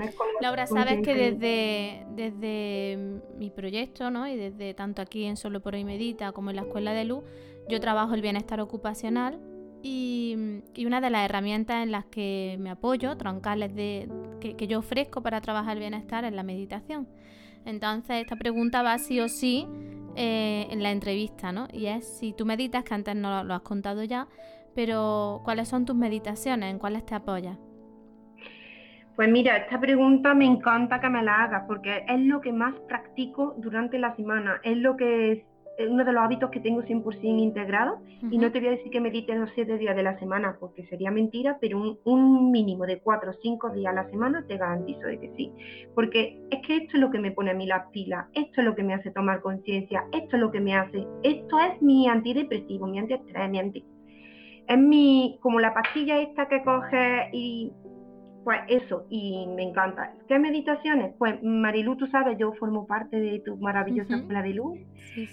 Laura, 0.43 0.67
sabes 0.67 1.01
que 1.01 1.15
desde, 1.15 2.07
desde 2.11 3.21
mi 3.39 3.51
proyecto, 3.51 4.11
¿no? 4.11 4.29
Y 4.29 4.37
desde 4.37 4.75
tanto 4.75 5.01
aquí 5.01 5.25
en 5.25 5.39
Solo 5.39 5.61
por 5.61 5.75
hoy 5.75 5.85
Medita 5.85 6.33
como 6.33 6.51
en 6.51 6.57
la 6.57 6.63
Escuela 6.63 6.93
de 6.93 7.07
Luz, 7.07 7.25
yo 7.69 7.81
trabajo 7.81 8.15
el 8.15 8.21
bienestar 8.21 8.61
ocupacional 8.61 9.41
y, 9.83 10.37
una 10.85 11.01
de 11.01 11.11
las 11.11 11.25
herramientas 11.25 11.83
en 11.83 11.91
las 11.91 12.05
que 12.05 12.57
me 12.61 12.71
apoyo, 12.71 13.17
troncales 13.17 13.75
de, 13.75 14.09
que, 14.41 14.67
yo 14.67 14.81
ofrezco 14.81 15.23
para 15.23 15.41
trabajar 15.41 15.77
el 15.77 15.81
bienestar, 15.81 16.25
es 16.25 16.33
la 16.33 16.43
meditación. 16.43 17.09
Entonces, 17.65 18.21
esta 18.21 18.37
pregunta 18.37 18.83
va 18.83 18.99
sí 18.99 19.21
o 19.21 19.29
sí 19.29 19.67
eh, 20.17 20.67
en 20.71 20.83
la 20.83 20.91
entrevista, 20.91 21.51
¿no? 21.51 21.67
Y 21.73 21.87
es 21.87 22.07
si 22.19 22.33
tú 22.33 22.45
meditas, 22.45 22.85
que 22.85 22.95
antes 22.95 23.17
no 23.17 23.43
lo 23.43 23.55
has 23.55 23.63
contado 23.63 24.05
ya, 24.05 24.29
pero 24.77 25.41
¿cuáles 25.43 25.69
son 25.69 25.87
tus 25.87 25.97
meditaciones? 25.97 26.71
¿En 26.71 26.79
cuáles 26.79 27.05
te 27.07 27.15
apoyas? 27.15 27.59
Pues 29.17 29.31
mira, 29.31 29.57
esta 29.57 29.81
pregunta 29.81 30.35
me 30.35 30.45
encanta 30.45 31.01
que 31.01 31.09
me 31.09 31.23
la 31.23 31.45
hagas 31.45 31.65
porque 31.67 32.05
es 32.07 32.21
lo 32.21 32.43
que 32.43 32.53
más 32.53 32.75
practico 32.87 33.55
durante 33.57 33.99
la 33.99 34.15
semana, 34.15 34.61
es 34.63 34.77
lo 34.77 34.95
que 34.99 35.33
es 35.33 35.89
uno 35.89 36.05
de 36.05 36.13
los 36.13 36.23
hábitos 36.23 36.51
que 36.51 36.61
tengo 36.61 36.83
100% 36.83 37.23
integrado 37.23 38.01
y 38.31 38.39
no 38.39 38.51
te 38.53 38.61
voy 38.61 38.69
a 38.69 38.71
decir 38.73 38.91
que 38.91 39.01
medite 39.01 39.35
los 39.35 39.51
siete 39.55 39.79
días 39.79 39.97
de 39.97 40.03
la 40.03 40.19
semana 40.19 40.57
porque 40.59 40.87
sería 40.87 41.11
mentira, 41.11 41.59
pero 41.61 41.99
un, 42.05 42.51
mínimo 42.51 42.87
de 42.87 43.01
cuatro 43.01 43.31
o 43.31 43.35
cinco 43.43 43.71
días 43.71 43.93
a 43.93 44.03
la 44.03 44.11
semana 44.11 44.45
te 44.47 44.57
garantizo 44.57 45.07
de 45.07 45.19
que 45.19 45.33
sí, 45.37 45.53
porque 45.95 46.39
es 46.51 46.67
que 46.67 46.77
esto 46.77 46.97
es 46.97 47.01
lo 47.01 47.11
que 47.11 47.19
me 47.19 47.33
pone 47.33 47.51
a 47.51 47.55
mí 47.55 47.67
las 47.67 47.91
pilas, 47.91 48.27
esto 48.35 48.61
es 48.61 48.67
lo 48.67 48.75
que 48.75 48.83
me 48.83 48.95
hace 48.95 49.11
tomar 49.11 49.41
conciencia, 49.41 50.05
esto 50.13 50.37
es 50.37 50.43
lo 50.43 50.51
que 50.51 50.61
me 50.61 50.75
hace, 50.75 51.07
esto 51.23 51.59
es 51.59 51.81
mi 51.83 52.09
antidepresivo, 52.09 52.87
mi 52.87 52.99
antiestrés, 52.99 53.51
mi 53.51 53.59
anti... 53.59 53.85
Es 54.69 54.79
mi, 54.79 55.39
como 55.43 55.61
la 55.61 55.73
pastilla 55.73 56.19
esta 56.19 56.49
que 56.49 56.63
coge 56.63 57.31
y 57.33 57.73
pues 58.47 58.61
eso, 58.69 59.07
y 59.11 59.45
me 59.57 59.65
encanta. 59.65 60.13
¿Qué 60.29 60.39
meditaciones? 60.39 61.15
Pues 61.19 61.43
Marilu, 61.43 61.97
tú 61.97 62.07
sabes, 62.07 62.39
yo 62.39 62.53
formo 62.53 62.87
parte 62.87 63.19
de 63.19 63.41
tu 63.41 63.57
maravillosa 63.57 64.15
escuela 64.15 64.41
de 64.41 64.55
luz. 64.55 64.79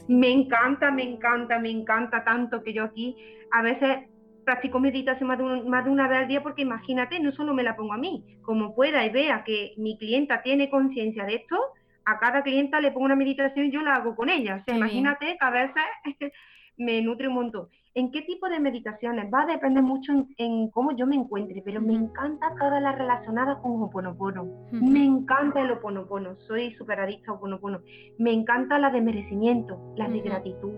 Me 0.07 0.31
encanta, 0.31 0.89
me 0.89 1.03
encanta, 1.03 1.59
me 1.59 1.69
encanta 1.69 2.23
tanto 2.23 2.63
que 2.63 2.73
yo 2.73 2.83
aquí 2.83 3.15
a 3.51 3.61
veces 3.61 4.09
practico 4.43 4.79
meditación 4.79 5.27
más 5.27 5.37
de, 5.37 5.43
más 5.43 5.85
de 5.85 5.91
una 5.91 6.07
vez 6.07 6.19
al 6.19 6.27
día 6.27 6.41
porque 6.41 6.63
imagínate, 6.63 7.19
no 7.19 7.31
solo 7.33 7.53
me 7.53 7.61
la 7.61 7.75
pongo 7.75 7.93
a 7.93 7.97
mí, 7.97 8.23
como 8.41 8.73
pueda 8.73 9.05
y 9.05 9.11
vea 9.11 9.43
que 9.43 9.73
mi 9.77 9.95
clienta 9.99 10.41
tiene 10.41 10.71
conciencia 10.71 11.25
de 11.25 11.35
esto, 11.35 11.57
a 12.05 12.17
cada 12.17 12.41
clienta 12.41 12.81
le 12.81 12.91
pongo 12.91 13.05
una 13.05 13.15
meditación 13.15 13.67
y 13.67 13.71
yo 13.71 13.81
la 13.81 13.95
hago 13.95 14.15
con 14.15 14.29
ella. 14.29 14.57
O 14.59 14.63
sea, 14.63 14.75
imagínate 14.75 15.37
que 15.39 15.45
a 15.45 15.51
veces 15.51 15.83
me 16.77 17.01
nutre 17.01 17.27
un 17.27 17.35
montón. 17.35 17.67
¿En 17.95 18.11
qué 18.11 18.23
tipo 18.23 18.49
de 18.49 18.59
meditaciones? 18.59 19.31
Va 19.31 19.43
a 19.43 19.45
depender 19.45 19.83
mucho 19.83 20.11
en, 20.37 20.69
cómo 20.71 20.95
yo 20.95 21.05
me 21.05 21.15
encuentre, 21.15 21.61
pero 21.63 21.79
me 21.79 21.93
encanta 21.93 22.55
todas 22.59 22.81
las 22.81 22.97
relacionadas 22.97 23.59
con 23.59 23.83
Hoponopono. 23.83 24.47
Me 24.71 25.05
encanta 25.05 25.61
el 25.61 25.71
Hoponopono, 25.71 26.35
soy 26.47 26.73
súper 26.73 26.99
adicta 26.99 27.31
a 27.31 27.35
Hoponopono. 27.35 27.81
Me 28.17 28.33
encanta 28.33 28.79
la 28.79 28.89
de 28.89 29.01
merecimiento, 29.01 29.93
las 29.95 30.11
de 30.11 30.21
gratitud. 30.21 30.73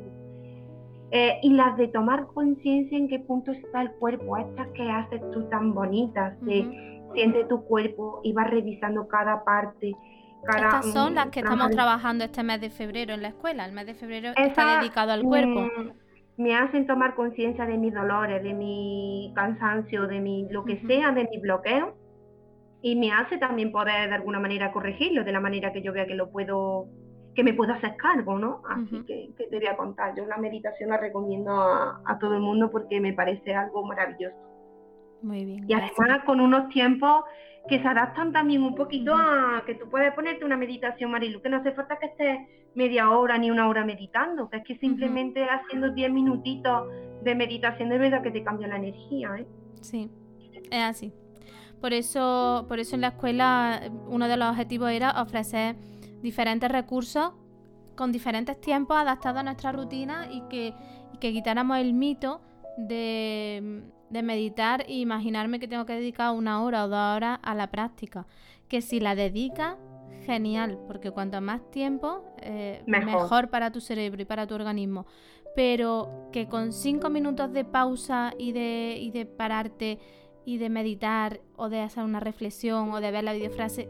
Eh, 1.11 1.39
y 1.41 1.53
las 1.53 1.77
de 1.77 1.87
tomar 1.87 2.27
conciencia 2.27 2.97
en 2.97 3.07
qué 3.07 3.19
punto 3.19 3.51
está 3.51 3.81
el 3.81 3.91
cuerpo, 3.91 4.35
estas 4.35 4.67
que 4.69 4.89
haces 4.89 5.21
tú 5.31 5.47
tan 5.49 5.73
bonitas, 5.73 6.37
de 6.41 6.95
siente 7.13 7.45
tu 7.45 7.63
cuerpo 7.63 8.19
y 8.23 8.33
vas 8.33 8.49
revisando 8.49 9.07
cada 9.07 9.45
parte. 9.45 9.93
Cada, 10.43 10.79
Estas 10.79 10.91
son 10.91 11.15
las 11.15 11.27
que 11.27 11.39
estamos 11.39 11.71
trabajando 11.71 12.25
este 12.25 12.43
mes 12.43 12.59
de 12.59 12.69
febrero 12.69 13.13
en 13.13 13.21
la 13.21 13.29
escuela. 13.29 13.65
El 13.65 13.71
mes 13.71 13.85
de 13.87 13.95
febrero 13.95 14.33
está 14.35 14.79
dedicado 14.79 15.13
al 15.13 15.23
cuerpo. 15.23 15.69
Me 16.37 16.55
hacen 16.55 16.85
tomar 16.85 17.15
conciencia 17.15 17.65
de 17.65 17.77
mis 17.77 17.93
dolores, 17.93 18.43
de 18.43 18.53
mi 18.53 19.31
cansancio, 19.35 20.07
de 20.07 20.19
mi 20.19 20.47
lo 20.49 20.65
que 20.65 20.81
sea, 20.85 21.11
de 21.11 21.27
mi 21.29 21.37
bloqueo 21.39 21.95
y 22.85 22.95
me 22.95 23.11
hace 23.11 23.39
también 23.39 23.71
poder 23.71 24.09
de 24.09 24.15
alguna 24.15 24.39
manera 24.39 24.71
corregirlo 24.71 25.23
de 25.23 25.31
la 25.31 25.39
manera 25.39 25.73
que 25.73 25.81
yo 25.81 25.91
vea 25.91 26.05
que 26.05 26.13
lo 26.13 26.29
puedo 26.29 26.85
que 27.33 27.43
me 27.43 27.53
puedo 27.53 27.73
hacer 27.73 27.95
cargo, 27.97 28.37
¿no? 28.37 28.61
Así 28.69 29.03
que, 29.05 29.31
te 29.37 29.57
voy 29.57 29.67
a 29.67 29.75
contar. 29.75 30.15
Yo 30.15 30.25
la 30.25 30.37
meditación 30.37 30.91
la 30.91 30.97
recomiendo 30.97 31.51
a, 31.51 31.99
a, 32.05 32.19
todo 32.19 32.35
el 32.35 32.41
mundo 32.41 32.69
porque 32.71 33.01
me 33.01 33.11
parece 33.11 33.55
algo 33.55 33.83
maravilloso. 33.83 34.37
Muy 35.23 35.43
bien. 35.43 35.65
Y 35.67 35.73
además 35.73 36.23
con 36.25 36.39
unos 36.39 36.69
tiempos 36.69 37.25
que 37.67 37.81
se 37.81 37.87
adaptan 37.87 38.31
también 38.31 38.61
un 38.61 38.75
poquito 38.75 39.15
a 39.15 39.63
que 39.65 39.73
tú 39.73 39.89
puedes 39.89 40.13
ponerte 40.13 40.45
una 40.45 40.55
meditación, 40.55 41.09
Marilu, 41.09 41.41
que 41.41 41.49
no 41.49 41.57
hace 41.57 41.71
falta 41.71 41.97
que 41.97 42.05
estés 42.05 42.37
media 42.75 43.09
hora 43.09 43.37
ni 43.37 43.51
una 43.51 43.67
hora 43.67 43.85
meditando, 43.85 44.49
que 44.49 44.57
es 44.57 44.63
que 44.63 44.75
simplemente 44.77 45.45
haciendo 45.45 45.91
10 45.91 46.11
minutitos 46.11 46.87
de 47.23 47.35
meditación 47.35 47.89
de 47.89 47.97
verdad 47.97 48.21
que 48.21 48.31
te 48.31 48.43
cambia 48.43 48.67
la 48.67 48.77
energía. 48.77 49.35
¿eh? 49.37 49.47
Sí, 49.81 50.09
es 50.69 50.83
así. 50.83 51.13
Por 51.81 51.93
eso, 51.93 52.65
por 52.67 52.79
eso 52.79 52.95
en 52.95 53.01
la 53.01 53.09
escuela 53.09 53.81
uno 54.07 54.27
de 54.27 54.37
los 54.37 54.49
objetivos 54.49 54.91
era 54.91 55.21
ofrecer 55.21 55.75
diferentes 56.21 56.69
recursos 56.71 57.33
con 57.95 58.11
diferentes 58.11 58.59
tiempos 58.59 58.97
adaptados 58.97 59.39
a 59.39 59.43
nuestra 59.43 59.71
rutina 59.71 60.27
y 60.31 60.41
que, 60.49 60.73
y 61.13 61.17
que 61.19 61.31
quitáramos 61.31 61.77
el 61.77 61.93
mito 61.93 62.41
de 62.77 63.83
de 64.09 64.23
meditar 64.23 64.85
e 64.87 64.93
imaginarme 64.99 65.59
que 65.59 65.67
tengo 65.67 65.85
que 65.85 65.93
dedicar 65.93 66.31
una 66.31 66.63
hora 66.63 66.85
o 66.85 66.87
dos 66.87 67.15
horas 67.15 67.39
a 67.41 67.55
la 67.55 67.67
práctica. 67.67 68.25
Que 68.67 68.81
si 68.81 68.99
la 68.99 69.15
dedicas, 69.15 69.75
genial, 70.25 70.79
porque 70.87 71.11
cuanto 71.11 71.39
más 71.41 71.69
tiempo, 71.71 72.23
eh, 72.41 72.83
mejor. 72.85 73.49
para 73.49 73.71
tu 73.71 73.81
cerebro 73.81 74.21
y 74.21 74.25
para 74.25 74.47
tu 74.47 74.55
organismo. 74.55 75.05
Pero 75.55 76.29
que 76.31 76.47
con 76.47 76.73
cinco 76.73 77.09
minutos 77.09 77.53
de 77.53 77.63
pausa 77.63 78.33
y 78.37 78.51
de, 78.51 78.97
y 78.99 79.11
de 79.11 79.25
pararte 79.25 79.99
y 80.45 80.57
de 80.57 80.69
meditar 80.69 81.39
o 81.55 81.69
de 81.69 81.81
hacer 81.81 82.03
una 82.03 82.19
reflexión 82.19 82.91
o 82.91 82.99
de 82.99 83.11
ver 83.11 83.23
la 83.23 83.33
videofrase, 83.33 83.89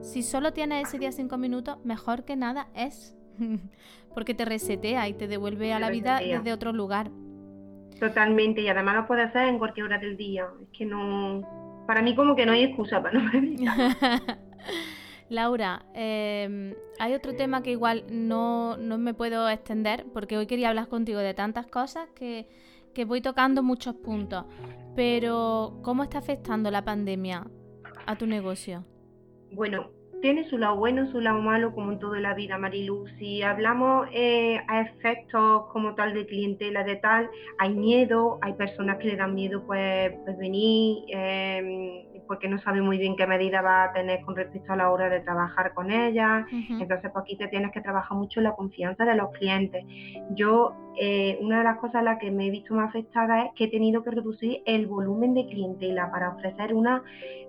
si 0.00 0.22
solo 0.22 0.52
tienes 0.52 0.88
ese 0.88 0.98
día 0.98 1.12
cinco 1.12 1.38
minutos, 1.38 1.78
mejor 1.84 2.24
que 2.24 2.36
nada 2.36 2.68
es. 2.74 3.16
Porque 4.14 4.34
te 4.34 4.44
resetea 4.44 5.08
y 5.08 5.14
te 5.14 5.26
devuelve 5.26 5.72
a 5.72 5.78
la 5.78 5.90
vida 5.90 6.20
desde 6.20 6.52
otro 6.52 6.72
lugar. 6.72 7.10
Totalmente, 7.98 8.60
y 8.60 8.68
además 8.68 8.96
lo 8.96 9.06
puedes 9.06 9.28
hacer 9.28 9.48
en 9.48 9.58
cualquier 9.58 9.86
hora 9.86 9.98
del 9.98 10.16
día. 10.16 10.46
Es 10.60 10.68
que 10.76 10.84
no. 10.84 11.40
Para 11.86 12.02
mí, 12.02 12.14
como 12.14 12.34
que 12.34 12.44
no 12.44 12.52
hay 12.52 12.64
excusa 12.64 13.00
para 13.00 13.18
no 13.18 13.32
meditar. 13.32 13.96
Laura, 15.32 15.86
em, 15.94 16.74
hay 16.98 17.14
otro 17.14 17.34
tema 17.34 17.62
que 17.62 17.70
igual 17.72 18.04
no, 18.10 18.76
no, 18.76 18.98
me 18.98 19.14
puedo 19.14 19.48
extender 19.48 20.04
porque 20.12 20.36
hoy 20.36 20.46
quería 20.46 20.68
hablar 20.68 20.88
contigo 20.88 21.18
de 21.20 21.34
tantas 21.34 21.66
cosas 21.66 22.08
que, 22.14 22.46
que 22.94 23.04
voy 23.04 23.20
tocando 23.20 23.62
muchos 23.62 23.94
puntos. 23.94 24.44
Pero, 24.94 25.78
¿cómo 25.82 26.02
está 26.02 26.18
afectando 26.18 26.70
la 26.70 26.84
pandemia 26.84 27.46
a 28.06 28.16
tu 28.16 28.26
negocio? 28.26 28.84
Bueno, 29.52 29.90
tiene 30.22 30.48
su 30.48 30.56
lado 30.56 30.76
bueno, 30.76 31.10
su 31.10 31.20
lado 31.20 31.40
malo, 31.40 31.74
como 31.74 31.92
en 31.92 31.98
toda 31.98 32.20
la 32.20 32.32
vida, 32.34 32.56
Marilu. 32.56 33.06
Si 33.18 33.42
hablamos 33.42 34.06
eh, 34.12 34.60
a 34.68 34.82
efectos 34.82 35.64
como 35.72 35.94
tal 35.94 36.14
de 36.14 36.26
clientela, 36.26 36.84
de 36.84 36.96
tal, 36.96 37.28
hay 37.58 37.74
miedo, 37.74 38.38
hay 38.40 38.52
personas 38.52 38.98
que 38.98 39.08
le 39.08 39.16
dan 39.16 39.34
miedo 39.34 39.64
pues, 39.66 40.12
pues 40.24 40.38
venir, 40.38 41.04
eh, 41.08 42.11
porque 42.32 42.48
no 42.48 42.58
sabe 42.60 42.80
muy 42.80 42.96
bien 42.96 43.14
qué 43.14 43.26
medida 43.26 43.60
va 43.60 43.84
a 43.84 43.92
tener 43.92 44.22
con 44.22 44.34
respecto 44.34 44.72
a 44.72 44.76
la 44.76 44.90
hora 44.90 45.10
de 45.10 45.20
trabajar 45.20 45.74
con 45.74 45.90
ella. 45.90 46.46
Entonces, 46.50 47.10
pues 47.12 47.22
aquí 47.22 47.36
te 47.36 47.46
tienes 47.48 47.72
que 47.72 47.82
trabajar 47.82 48.16
mucho 48.16 48.40
en 48.40 48.44
la 48.44 48.52
confianza 48.52 49.04
de 49.04 49.14
los 49.16 49.32
clientes. 49.32 49.84
Yo, 50.30 50.74
eh, 50.98 51.38
una 51.40 51.58
de 51.58 51.64
las 51.64 51.78
cosas 51.78 51.96
a 51.96 52.02
las 52.02 52.18
que 52.18 52.30
me 52.30 52.46
he 52.46 52.50
visto 52.50 52.74
más 52.74 52.90
afectada 52.90 53.46
es 53.46 53.52
que 53.54 53.64
he 53.64 53.70
tenido 53.70 54.02
que 54.02 54.10
reducir 54.10 54.62
el 54.66 54.86
volumen 54.86 55.34
de 55.34 55.46
clientela 55.46 56.10
para 56.10 56.30
ofrecer 56.30 56.74
una 56.74 57.02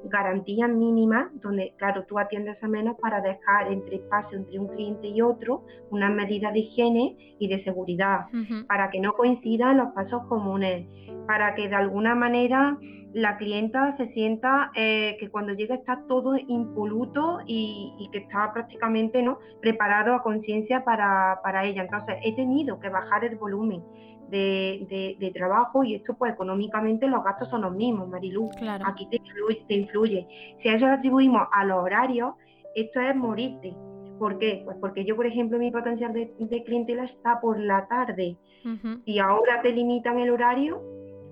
garantía 0.06 0.68
mínima, 0.68 1.32
donde, 1.36 1.74
claro, 1.78 2.06
tú 2.06 2.20
atiendes 2.20 2.62
a 2.64 2.68
menos 2.68 2.98
para 3.00 3.22
dejar 3.22 3.72
entre 3.72 3.98
espacio 3.98 4.38
entre 4.38 4.60
un 4.60 4.68
cliente 4.68 5.08
y 5.08 5.22
otro 5.22 5.64
una 5.89 6.10
medida 6.10 6.52
de 6.52 6.60
higiene 6.60 7.36
y 7.39 7.48
de 7.48 7.64
seguridad, 7.64 8.28
para 8.68 8.89
que 8.89 9.00
no 9.00 9.14
coincidan 9.14 9.78
los 9.78 9.94
pasos 9.94 10.26
comunes, 10.28 10.88
para 11.28 11.56
que 11.56 11.70
de 11.70 11.76
alguna 11.76 12.16
manera 12.16 12.78
la 13.14 13.38
clienta 13.38 13.96
se 13.98 14.08
sienta 14.14 14.72
eh, 14.76 15.18
que 15.20 15.30
cuando 15.30 15.54
llega 15.54 15.76
está 15.76 16.02
todo 16.08 16.36
impoluto 16.36 17.41
y, 17.46 18.10
que 18.12 18.20
está 18.20 18.52
prácticamente 18.52 19.22
¿no? 19.22 19.39
preparado 19.62 20.16
a 20.16 20.24
conciencia 20.24 20.84
para, 20.84 21.64
ella. 21.64 21.84
Entonces 21.84 22.16
he 22.24 22.36
tenido 22.36 22.80
que 22.80 22.89
bajar 22.89 23.24
el 23.24 23.33
volumen 23.38 23.84
de, 24.30 25.32
trabajo 25.34 25.84
y 25.84 25.96
esto 25.96 26.16
pues 26.16 26.34
económicamente 26.34 27.08
los 27.08 27.24
gastos 27.24 27.50
son 27.50 27.62
los 27.62 27.74
mismos, 27.76 28.08
Marilú. 28.10 28.50
Aquí 28.86 29.08
te 29.10 29.18
influye, 29.18 29.66
te 29.68 29.74
influye. 29.76 30.28
Si 30.62 30.70
a 30.70 30.76
eso 30.76 30.88
lo 30.88 30.94
atribuimos 30.94 31.48
a 31.52 31.66
los 31.66 31.84
horarios, 31.84 32.36
esto 32.76 33.00
es 33.00 33.16
morirte. 33.16 33.76
¿Por 34.20 34.38
qué? 34.40 34.62
Pues 34.66 34.78
porque 34.80 35.06
yo, 35.06 35.16
por 35.16 35.26
ejemplo, 35.26 35.58
mi 35.58 35.72
potencial 35.72 36.14
de, 36.14 36.64
clientela 36.66 37.06
está 37.06 37.40
por 37.42 37.60
la 37.60 37.88
tarde 37.88 38.38
y 39.06 39.20
ahora 39.20 39.62
te 39.62 39.72
limitan 39.72 40.20
el 40.20 40.30
horario, 40.30 40.82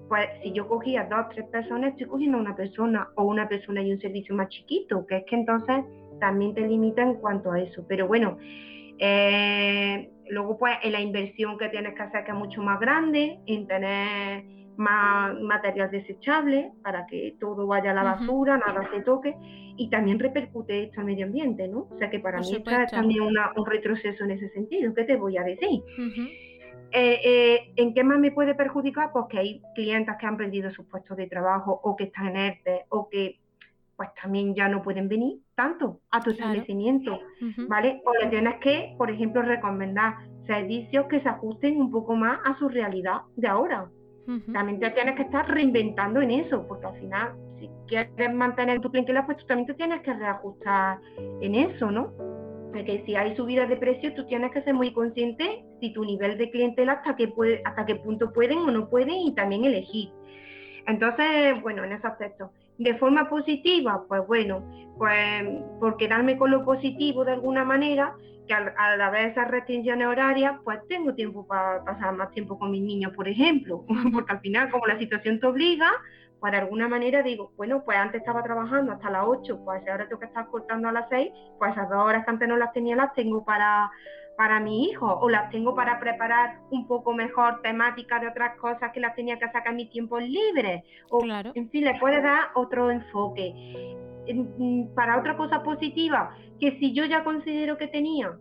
pues 0.10 0.28
si 0.44 0.52
yo 0.52 0.68
cogía 0.68 1.08
dos 1.10 1.26
o 1.26 1.30
tres 1.30 1.48
personas, 1.48 1.92
estoy 1.92 2.08
cogiendo 2.08 2.38
una 2.38 2.56
persona 2.56 3.08
o 3.16 3.24
una 3.24 3.48
persona 3.48 3.82
y 3.82 3.94
un 3.94 4.00
servicio 4.00 4.36
más 4.36 4.50
chiquito, 4.50 5.06
que 5.06 5.18
es 5.18 5.24
que 5.26 5.36
entonces 5.36 5.86
también 6.20 6.54
te 6.54 6.68
limita 6.68 7.02
en 7.02 7.16
cuanto 7.16 7.52
a 7.52 7.62
eso. 7.62 7.86
Pero 7.88 8.08
bueno, 8.08 8.38
eh, 9.04 10.12
luego 10.30 10.60
pues 10.60 10.78
en 10.84 10.92
la 10.92 11.02
inversión 11.02 11.58
que 11.58 11.70
tienes 11.70 11.96
que 11.96 12.04
hacer 12.04 12.24
que 12.24 12.32
es 12.32 12.38
mucho 12.38 12.62
más 12.62 12.80
grande, 12.80 13.40
en 13.48 13.66
tener 13.66 14.44
más 14.78 15.40
material 15.42 15.90
desechable 15.90 16.72
para 16.84 17.08
que 17.08 17.36
todo 17.40 17.66
vaya 17.66 17.92
a 17.92 17.94
la 17.96 18.04
basura, 18.04 18.58
nada 18.58 18.88
se 18.94 19.02
toque 19.02 19.36
y 19.76 19.90
también 19.90 20.20
repercute 20.20 20.84
esto 20.84 21.00
al 21.00 21.08
medio 21.08 21.26
ambiente, 21.26 21.68
¿no? 21.68 21.88
O 21.90 21.98
sea 21.98 22.12
que 22.12 22.20
para 22.20 22.40
mí 22.40 22.54
es 22.56 22.92
también 22.92 23.24
un 23.24 23.66
retroceso 23.66 24.24
en 24.24 24.32
ese 24.32 24.50
sentido, 24.50 24.94
¿qué 24.94 25.04
te 25.04 25.16
voy 25.16 25.36
a 25.38 25.44
decir? 25.44 25.82
Eh, 26.94 27.20
eh, 27.24 27.74
¿En 27.78 27.96
qué 27.96 28.04
más 28.04 28.20
me 28.20 28.32
puede 28.32 28.54
perjudicar? 28.54 29.12
Pues 29.12 29.26
que 29.30 29.40
hay 29.40 29.62
clientes 29.74 30.14
que 30.20 30.26
han 30.28 30.38
perdido 30.38 30.70
sus 30.72 30.86
puestos 30.86 31.18
de 31.18 31.26
trabajo 31.26 31.80
o 31.84 31.96
que 31.96 32.04
están 32.04 32.28
en 32.28 32.36
ERTE 32.36 32.86
o 32.90 33.10
que 33.10 33.40
pues 34.02 34.10
también 34.20 34.56
ya 34.56 34.68
no 34.68 34.82
pueden 34.82 35.08
venir 35.08 35.38
tanto 35.54 36.00
a 36.10 36.22
tu 36.22 36.32
establecimiento, 36.32 37.20
¿vale? 37.70 38.02
O 38.04 38.14
le 38.20 38.32
tienes 38.32 38.56
que, 38.56 38.96
por 38.98 39.12
ejemplo, 39.12 39.44
recomendar 39.44 40.16
servicios 40.48 41.06
que 41.06 41.22
se 41.22 41.30
ajusten 41.30 41.80
un 41.80 41.92
poco 41.92 42.16
más 42.16 42.40
a 42.46 42.58
su 42.58 42.68
realidad 42.68 43.22
de 43.36 43.48
ahora. 43.48 43.92
También 44.54 44.80
te 44.80 44.90
tienes 44.90 45.16
que 45.18 45.22
estar 45.22 45.48
reinventando 45.48 46.20
en 46.20 46.32
eso, 46.32 46.68
porque 46.68 46.88
al 46.88 47.00
final, 47.00 47.34
si 47.60 47.70
quieres 47.88 48.34
mantener 48.34 48.82
tu 48.82 48.90
clientela, 48.90 49.24
pues 49.24 49.38
tú 49.38 49.46
también 49.46 49.68
te 49.68 49.76
tienes 49.76 50.02
que 50.02 50.14
reajustar 50.14 50.98
en 51.42 51.54
eso, 51.54 51.92
¿no? 51.92 52.12
que 52.74 53.04
si 53.06 53.16
hay 53.16 53.36
subidas 53.36 53.70
de 53.70 53.76
precios, 53.76 54.16
tú 54.16 54.26
tienes 54.26 54.52
que 54.52 54.64
ser 54.64 54.74
muy 54.74 54.92
consciente 54.94 55.64
si 55.80 55.94
tu 55.94 56.04
nivel 56.04 56.40
de 56.40 56.50
clientela 56.50 56.94
hasta 56.94 57.16
qué, 57.16 57.28
puede, 57.28 57.62
hasta 57.66 57.86
qué 57.86 57.98
punto 57.98 58.34
pueden 58.34 58.58
o 58.60 58.72
no 58.72 58.90
pueden 58.90 59.12
y 59.12 59.36
también 59.36 59.64
elegir. 59.64 60.10
Entonces, 60.88 61.62
bueno, 61.62 61.84
en 61.84 61.92
ese 61.92 62.08
aspecto. 62.08 62.52
De 62.82 62.96
forma 62.96 63.30
positiva, 63.30 64.04
pues 64.08 64.26
bueno, 64.26 64.66
pues 64.98 65.44
por 65.80 65.98
quedarme 65.98 66.36
con 66.36 66.50
lo 66.50 66.66
positivo 66.66 67.24
de 67.24 67.34
alguna 67.34 67.64
manera, 67.64 68.16
que 68.48 68.56
al, 68.56 68.74
al 68.76 69.00
haber 69.02 69.30
esas 69.30 69.52
restricciones 69.52 70.08
horarias, 70.08 70.60
pues 70.64 70.80
tengo 70.88 71.14
tiempo 71.14 71.46
para 71.46 71.84
pasar 71.84 72.16
más 72.16 72.32
tiempo 72.32 72.58
con 72.58 72.72
mis 72.72 72.82
niños, 72.82 73.14
por 73.16 73.28
ejemplo, 73.28 73.86
porque 74.14 74.32
al 74.32 74.40
final 74.40 74.72
como 74.72 74.88
la 74.88 74.98
situación 74.98 75.40
te 75.40 75.46
obliga, 75.46 75.92
pues 76.42 76.52
de 76.52 76.58
alguna 76.58 76.88
manera 76.88 77.22
digo, 77.22 77.52
bueno, 77.56 77.84
pues 77.86 77.98
antes 77.98 78.20
estaba 78.20 78.42
trabajando 78.42 78.92
hasta 78.92 79.12
las 79.12 79.26
8, 79.28 79.62
pues 79.64 79.88
ahora 79.88 80.08
tengo 80.08 80.20
que 80.20 80.26
estar 80.26 80.48
cortando 80.48 80.90
a 80.90 80.92
las 80.92 81.08
6, 81.10 81.32
pues 81.60 81.72
esas 81.72 81.88
dos 81.88 82.00
horas 82.00 82.26
que 82.26 82.32
antes 82.32 82.50
no 82.50 82.58
las 82.58 82.74
tenía 82.74 82.96
las 82.96 83.14
tengo 83.14 83.46
para, 83.46 83.92
para 84.38 84.60
mi 84.60 84.86
hijo 84.86 85.06
o 85.06 85.30
las 85.30 85.52
tengo 85.52 85.76
para 85.76 86.00
preparar 86.00 86.58
un 86.72 86.88
poco 86.88 87.14
mejor 87.14 87.62
temáticas 87.62 88.22
de 88.22 88.30
otras 88.30 88.58
cosas 88.58 88.92
que 88.92 89.00
las 89.00 89.14
tenía 89.14 89.38
que 89.38 89.46
sacar 89.52 89.68
en 89.68 89.76
mi 89.76 89.86
tiempo 89.86 90.20
libre. 90.20 90.84
O, 91.12 91.24
En 91.54 91.70
fin, 91.70 91.86
le 91.86 92.00
puede 92.00 92.20
dar 92.22 92.50
otro 92.56 92.90
enfoque. 92.90 93.54
Mm, 94.34 94.96
para 94.96 95.20
otra 95.20 95.38
cosa 95.38 95.62
positiva, 95.62 96.36
que 96.60 96.72
si 96.80 96.92
yo 96.92 97.06
ya 97.06 97.24
considero 97.24 97.78
que 97.78 97.88
tenía 97.88 98.32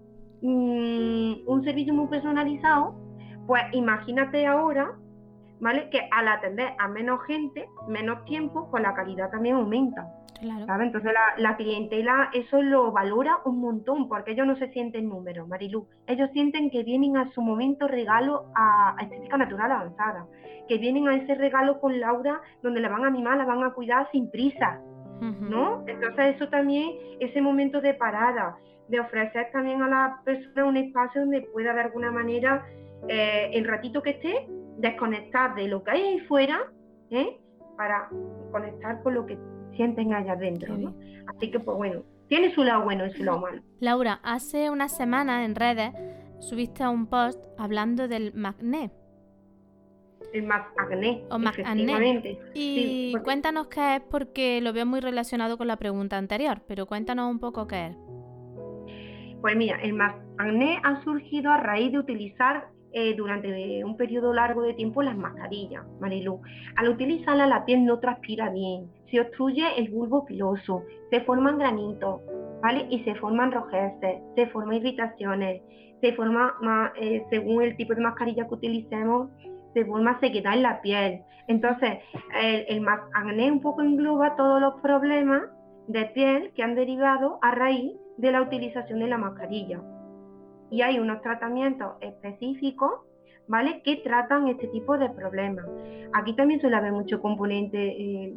mm, 0.40 1.46
un 1.46 1.64
servicio 1.64 1.92
muy 1.92 2.08
personalizado, 2.08 2.94
pues 3.46 3.62
imagínate 3.72 4.46
ahora 4.46 4.96
¿vale? 5.60 5.88
Que 5.90 6.08
al 6.10 6.28
atender 6.28 6.74
a 6.78 6.88
menos 6.88 7.22
gente, 7.26 7.68
menos 7.86 8.24
tiempo, 8.24 8.68
pues 8.70 8.82
la 8.82 8.94
calidad 8.94 9.30
también 9.30 9.56
aumenta. 9.56 10.08
Claro. 10.40 10.82
Entonces 10.82 11.12
la, 11.36 11.56
clientela 11.56 12.30
eso 12.32 12.62
lo 12.62 12.90
valora 12.92 13.40
un 13.44 13.60
montón, 13.60 14.08
porque 14.08 14.32
ellos 14.32 14.46
no 14.46 14.56
se 14.56 14.72
sienten 14.72 15.08
números, 15.08 15.46
Marilu. 15.46 15.86
Ellos 16.06 16.30
sienten 16.32 16.70
que 16.70 16.82
vienen 16.82 17.18
a 17.18 17.30
su 17.32 17.42
momento 17.42 17.86
regalo 17.86 18.46
a, 18.54 18.96
estética 19.02 19.36
natural 19.36 19.70
avanzada, 19.70 20.26
que 20.66 20.78
vienen 20.78 21.08
a 21.08 21.16
ese 21.16 21.34
regalo 21.34 21.78
con 21.78 22.00
Laura 22.00 22.40
donde 22.62 22.80
la 22.80 22.88
van 22.88 23.04
a 23.04 23.10
mimar, 23.10 23.36
la 23.36 23.44
van 23.44 23.62
a 23.62 23.74
cuidar 23.74 24.08
sin 24.12 24.30
prisa, 24.30 24.80
¿no? 25.20 25.84
Entonces 25.86 26.36
eso 26.36 26.48
también, 26.48 26.92
ese 27.20 27.42
momento 27.42 27.82
de 27.82 27.92
parada, 27.92 28.56
de 28.88 28.98
ofrecer 28.98 29.50
también 29.52 29.82
a 29.82 29.88
la 29.88 30.20
persona 30.24 30.64
un 30.64 30.78
espacio 30.78 31.20
donde 31.20 31.42
pueda 31.52 31.74
de 31.74 31.82
alguna 31.82 32.10
manera, 32.10 32.64
eh, 33.08 33.50
el 33.52 33.66
ratito 33.66 34.02
que 34.02 34.10
esté, 34.10 34.48
desconectar 34.80 35.54
de 35.54 35.68
lo 35.68 35.82
que 35.82 35.90
hay 35.90 36.02
ahí 36.02 36.20
fuera 36.20 36.60
¿eh? 37.10 37.38
para 37.76 38.08
conectar 38.50 39.02
con 39.02 39.14
lo 39.14 39.26
que 39.26 39.38
sienten 39.76 40.12
allá 40.12 40.32
adentro. 40.32 40.74
Así 41.26 41.50
que, 41.50 41.60
pues 41.60 41.76
bueno, 41.76 42.02
tiene 42.28 42.54
su 42.54 42.62
lado 42.64 42.84
bueno 42.84 43.06
y 43.06 43.10
su 43.12 43.24
lado 43.24 43.40
malo. 43.40 43.62
Laura, 43.80 44.20
hace 44.22 44.70
una 44.70 44.88
semana 44.88 45.44
en 45.44 45.54
redes 45.54 45.92
subiste 46.40 46.86
un 46.86 47.06
post 47.06 47.42
hablando 47.58 48.08
del 48.08 48.34
magné. 48.34 48.90
El 50.32 50.44
magné. 50.44 51.24
O 51.30 51.38
magné. 51.38 52.38
Y 52.54 53.14
cuéntanos 53.24 53.68
qué 53.68 53.96
es 53.96 54.02
porque 54.02 54.60
lo 54.60 54.72
veo 54.72 54.86
muy 54.86 55.00
relacionado 55.00 55.58
con 55.58 55.66
la 55.66 55.76
pregunta 55.76 56.18
anterior, 56.18 56.62
pero 56.68 56.86
cuéntanos 56.86 57.30
un 57.30 57.40
poco 57.40 57.66
qué 57.66 57.86
es. 57.86 57.96
Pues 59.40 59.56
mira, 59.56 59.80
el 59.82 59.94
magné 59.94 60.80
ha 60.84 61.02
surgido 61.02 61.50
a 61.50 61.56
raíz 61.56 61.92
de 61.92 61.98
utilizar 61.98 62.68
eh, 62.92 63.14
durante 63.14 63.84
un 63.84 63.96
periodo 63.96 64.32
largo 64.32 64.62
de 64.62 64.74
tiempo 64.74 65.02
las 65.02 65.16
mascarillas, 65.16 65.84
Marilu. 66.00 66.40
Al 66.76 66.88
utilizarla 66.88 67.46
la 67.46 67.64
piel 67.64 67.84
no 67.84 68.00
transpira 68.00 68.50
bien, 68.50 68.90
se 69.10 69.20
obstruye 69.20 69.64
el 69.76 69.90
bulbo 69.90 70.24
piloso, 70.24 70.82
se 71.10 71.20
forman 71.20 71.58
granitos, 71.58 72.20
¿vale? 72.62 72.86
Y 72.90 73.04
se 73.04 73.14
forman 73.14 73.52
rojeces, 73.52 74.22
se 74.34 74.46
forman 74.48 74.76
irritaciones, 74.76 75.62
se 76.00 76.12
forma, 76.14 76.92
eh, 76.96 77.22
según 77.30 77.62
el 77.62 77.76
tipo 77.76 77.94
de 77.94 78.00
mascarilla 78.00 78.48
que 78.48 78.54
utilicemos, 78.54 79.30
se 79.72 79.84
forma 79.84 80.18
sequedad 80.18 80.54
en 80.54 80.62
la 80.62 80.80
piel. 80.80 81.22
Entonces, 81.46 81.98
el, 82.42 82.64
el 82.68 82.88
acné 82.88 83.52
un 83.52 83.60
poco 83.60 83.82
engloba 83.82 84.34
todos 84.36 84.60
los 84.60 84.80
problemas 84.80 85.42
de 85.86 86.06
piel 86.06 86.52
que 86.54 86.62
han 86.62 86.74
derivado 86.74 87.38
a 87.42 87.52
raíz 87.52 87.92
de 88.16 88.32
la 88.32 88.42
utilización 88.42 88.98
de 88.98 89.06
la 89.06 89.18
mascarilla 89.18 89.80
y 90.70 90.82
hay 90.82 90.98
unos 90.98 91.20
tratamientos 91.22 91.94
específicos, 92.00 93.00
¿vale? 93.48 93.82
Que 93.82 93.96
tratan 93.96 94.48
este 94.48 94.68
tipo 94.68 94.96
de 94.96 95.10
problemas. 95.10 95.66
Aquí 96.12 96.34
también 96.34 96.60
suele 96.60 96.76
haber 96.76 96.92
mucho 96.92 97.20
componente 97.20 97.78
eh, 97.78 98.32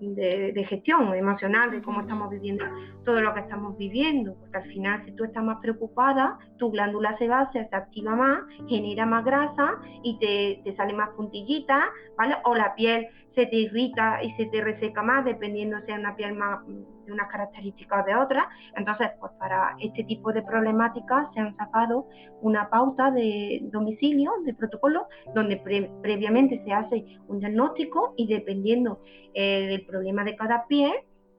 de, 0.00 0.64
gestión 0.64 1.14
emocional, 1.14 1.70
de 1.70 1.82
cómo 1.82 2.00
estamos 2.00 2.30
viviendo 2.30 2.64
todo 3.04 3.20
lo 3.20 3.34
que 3.34 3.40
estamos 3.40 3.76
viviendo, 3.76 4.34
porque 4.34 4.56
al 4.56 4.64
final 4.64 5.04
si 5.04 5.12
tú 5.12 5.24
estás 5.24 5.44
más 5.44 5.60
preocupada, 5.60 6.38
tu 6.56 6.70
glándula 6.70 7.16
sebácea 7.18 7.68
se 7.68 7.76
activa 7.76 8.16
más, 8.16 8.40
genera 8.66 9.04
más 9.04 9.24
grasa 9.24 9.74
y 10.02 10.18
te, 10.18 10.62
te 10.64 10.76
sale 10.76 10.94
más 10.94 11.10
puntillita, 11.10 11.90
¿vale? 12.16 12.36
O 12.44 12.54
la 12.54 12.74
piel 12.74 13.08
se 13.34 13.46
te 13.46 13.56
irrita 13.56 14.22
y 14.22 14.32
se 14.32 14.46
te 14.46 14.62
reseca 14.62 15.02
más, 15.02 15.24
dependiendo 15.24 15.76
si 15.84 15.92
es 15.92 15.98
una 15.98 16.16
piel 16.16 16.34
más 16.34 16.60
de 17.06 17.12
unas 17.12 17.28
características 17.28 18.04
de 18.04 18.16
otras. 18.16 18.46
Entonces, 18.76 19.10
pues 19.20 19.32
para 19.38 19.76
este 19.80 20.04
tipo 20.04 20.32
de 20.32 20.42
problemáticas 20.42 21.32
se 21.34 21.40
han 21.40 21.56
sacado 21.56 22.08
una 22.42 22.68
pauta 22.68 23.10
de 23.10 23.60
domicilio, 23.72 24.32
de 24.44 24.54
protocolo, 24.54 25.06
donde 25.34 25.56
previamente 26.02 26.62
se 26.64 26.72
hace 26.72 27.04
un 27.28 27.38
diagnóstico 27.38 28.14
y 28.16 28.26
dependiendo 28.26 29.00
eh, 29.34 29.66
del 29.68 29.86
problema 29.86 30.24
de 30.24 30.36
cada 30.36 30.66
piel, 30.66 30.92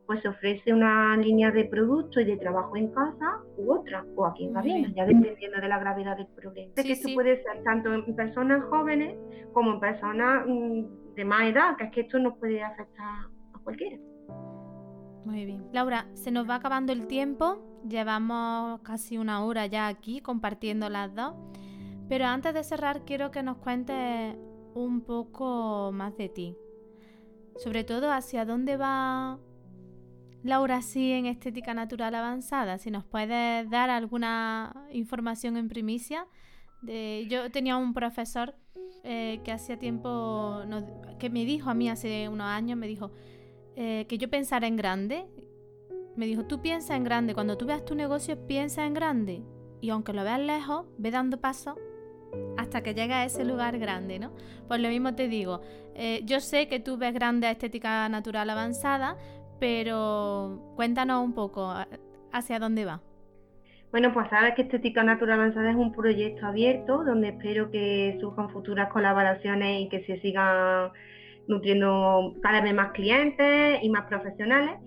pues 0.07 0.21
se 0.21 0.29
ofrece 0.29 0.73
una 0.73 1.17
línea 1.17 1.51
de 1.51 1.65
producto 1.65 2.21
y 2.21 2.25
de 2.25 2.37
trabajo 2.37 2.77
en 2.77 2.87
casa 2.93 3.41
u 3.57 3.73
otra, 3.73 4.05
o 4.15 4.25
aquí 4.25 4.45
en 4.45 4.53
cabina, 4.53 4.89
ya 4.95 5.05
dependiendo 5.05 5.59
de 5.59 5.67
la 5.67 5.79
gravedad 5.79 6.15
del 6.15 6.27
problema. 6.27 6.71
que 6.75 6.93
esto 6.93 7.09
puede 7.13 7.43
ser 7.43 7.61
tanto 7.63 7.93
en 7.93 8.15
personas 8.15 8.63
jóvenes 8.69 9.17
como 9.51 9.73
en 9.73 9.79
personas 9.81 10.45
mm, 10.47 11.13
de 11.13 11.25
más 11.25 11.43
edad, 11.43 11.75
que 11.75 11.83
es 11.83 11.91
que 11.91 12.01
esto 12.01 12.19
nos 12.19 12.37
puede 12.37 12.63
afectar 12.63 13.05
a 13.53 13.59
cualquiera. 13.63 13.97
Muy 15.27 15.43
bien. 15.43 15.67
Laura, 15.73 16.07
se 16.13 16.31
nos 16.31 16.49
va 16.49 16.55
acabando 16.55 16.93
el 16.93 17.05
tiempo. 17.05 17.57
Llevamos 17.85 18.79
casi 18.81 19.17
una 19.17 19.43
hora 19.43 19.65
ya 19.65 19.87
aquí 19.87 20.21
compartiendo 20.21 20.89
las 20.89 21.13
dos. 21.13 21.35
Pero 22.07 22.25
antes 22.25 22.53
de 22.53 22.63
cerrar, 22.63 23.03
quiero 23.03 23.29
que 23.29 23.43
nos 23.43 23.57
cuentes 23.57 24.37
un 24.73 25.01
poco 25.01 25.91
más 25.93 26.15
de 26.15 26.29
ti. 26.29 26.55
Sobre 27.57 27.83
todo 27.83 28.09
hacia 28.09 28.45
dónde 28.45 28.77
va 28.77 29.37
Laura 30.43 30.81
sí 30.81 31.11
en 31.11 31.25
estética 31.25 31.73
natural 31.73 32.15
avanzada. 32.15 32.77
Si 32.77 32.89
nos 32.89 33.03
puedes 33.03 33.69
dar 33.69 33.89
alguna 33.89 34.87
información 34.93 35.57
en 35.57 35.67
primicia. 35.67 36.25
Yo 36.83 37.51
tenía 37.51 37.75
un 37.75 37.93
profesor 37.93 38.55
eh, 39.03 39.41
que 39.43 39.51
hacía 39.51 39.77
tiempo, 39.77 40.61
que 41.19 41.29
me 41.29 41.43
dijo 41.43 41.69
a 41.69 41.73
mí 41.73 41.89
hace 41.89 42.29
unos 42.29 42.47
años, 42.47 42.77
me 42.77 42.87
dijo 42.87 43.11
eh, 43.77 44.07
que 44.09 44.17
yo 44.17 44.27
pensara 44.29 44.65
en 44.65 44.75
grande. 44.75 45.27
Me 46.15 46.25
dijo, 46.25 46.45
tú 46.45 46.61
piensa 46.61 46.95
en 46.95 47.03
grande, 47.03 47.35
cuando 47.35 47.57
tú 47.57 47.67
veas 47.67 47.85
tu 47.85 47.93
negocio, 47.93 48.47
piensa 48.47 48.85
en 48.87 48.95
grande. 48.95 49.43
Y 49.81 49.91
aunque 49.91 50.13
lo 50.13 50.23
veas 50.23 50.39
lejos, 50.39 50.87
ve 50.97 51.11
dando 51.11 51.39
pasos 51.39 51.75
hasta 52.57 52.81
que 52.81 52.95
llegue 52.95 53.13
a 53.13 53.23
ese 53.23 53.45
lugar 53.45 53.77
grande, 53.77 54.17
¿no? 54.17 54.31
Pues 54.67 54.81
lo 54.81 54.89
mismo 54.89 55.13
te 55.13 55.27
digo, 55.27 55.61
eh, 55.93 56.21
yo 56.25 56.39
sé 56.39 56.67
que 56.67 56.79
tú 56.79 56.97
ves 56.97 57.13
grande 57.13 57.49
estética 57.51 58.09
natural 58.09 58.49
avanzada, 58.49 59.15
pero 59.59 60.73
cuéntanos 60.75 61.23
un 61.23 61.33
poco 61.33 61.71
hacia 62.31 62.57
dónde 62.59 62.85
va. 62.85 63.01
Bueno, 63.91 64.11
pues 64.13 64.27
sabes 64.29 64.53
que 64.55 64.63
Estética 64.63 65.01
Natural 65.01 65.39
Avanzada 65.39 65.69
es 65.69 65.77
un 65.77 65.93
proyecto 65.93 66.45
abierto 66.45 67.05
donde 67.05 67.29
espero 67.29 67.71
que 67.71 68.17
surjan 68.19 68.49
futuras 68.49 68.91
colaboraciones 68.91 69.81
y 69.81 69.89
que 69.89 70.03
se 70.03 70.19
sigan 70.19 70.91
nutriendo 71.47 72.33
cada 72.41 72.61
vez 72.61 72.73
más 72.73 72.91
clientes 72.91 73.79
y 73.81 73.89
más 73.89 74.05
profesionales. 74.05 74.77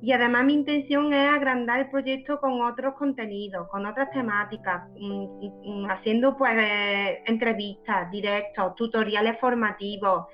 Y 0.00 0.12
además 0.12 0.44
mi 0.44 0.54
intención 0.54 1.12
es 1.12 1.28
agrandar 1.28 1.80
el 1.80 1.90
proyecto 1.90 2.38
con 2.38 2.60
otros 2.62 2.94
contenidos, 2.94 3.68
con 3.68 3.84
otras 3.84 4.10
temáticas, 4.12 4.88
mm, 4.96 5.82
mm, 5.82 5.90
haciendo 5.90 6.36
pues 6.36 6.52
entrevistas, 7.26 8.08
directos, 8.12 8.76
tutoriales 8.76 9.40
formativos. 9.40 10.26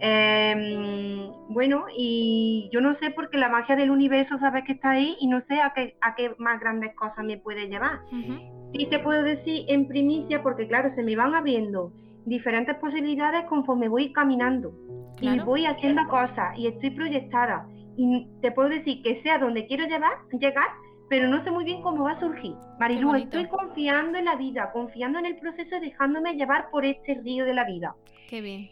Em, 0.00 1.30
bueno, 1.50 1.84
y 1.94 2.70
yo 2.72 2.80
no 2.80 2.98
sé 3.00 3.10
porque 3.10 3.36
la 3.36 3.50
magia 3.50 3.76
del 3.76 3.90
universo 3.90 4.38
sabes 4.38 4.64
que 4.64 4.72
está 4.72 4.92
ahí 4.92 5.14
y 5.20 5.26
no 5.28 5.42
sé 5.46 5.60
a 5.60 5.74
qué, 5.74 5.94
a 6.00 6.14
qué 6.14 6.34
más 6.38 6.58
grandes 6.58 6.94
cosas 6.94 7.22
me 7.22 7.36
puede 7.36 7.68
llevar. 7.68 8.00
Sí 8.72 8.86
te 8.86 8.98
puedo 8.98 9.22
decir 9.22 9.66
en 9.68 9.88
primicia 9.88 10.42
porque 10.42 10.66
claro, 10.66 10.90
se 10.94 11.02
me 11.02 11.16
van 11.16 11.34
abriendo 11.34 11.92
diferentes 12.24 12.76
posibilidades 12.76 13.44
conforme 13.44 13.88
voy 13.88 14.10
caminando 14.12 14.72
y 15.22 15.38
voy 15.40 15.66
haciendo 15.66 16.02
cosas 16.08 16.58
y 16.58 16.66
estoy 16.66 16.90
proyectada 16.90 17.66
y 17.96 18.26
te 18.40 18.50
puedo 18.52 18.68
decir 18.68 19.02
que 19.02 19.22
sea 19.22 19.38
donde 19.38 19.66
quiero 19.66 19.84
llevar, 19.84 20.12
llegar, 20.32 20.68
pero 21.08 21.28
no 21.28 21.42
sé 21.44 21.50
muy 21.50 21.64
bien 21.64 21.82
cómo 21.82 22.04
va 22.04 22.12
a 22.12 22.20
surgir. 22.20 22.54
Marilu, 22.80 23.14
estoy 23.14 23.46
confiando 23.46 24.18
en 24.18 24.24
la 24.24 24.36
vida, 24.36 24.72
confiando 24.72 25.18
en 25.18 25.26
el 25.26 25.36
proceso, 25.36 25.78
dejándome 25.80 26.34
llevar 26.34 26.70
por 26.70 26.84
este 26.84 27.14
río 27.22 27.44
de 27.44 27.54
la 27.54 27.64
vida. 27.64 27.94
Qué 28.28 28.40
bien. 28.40 28.70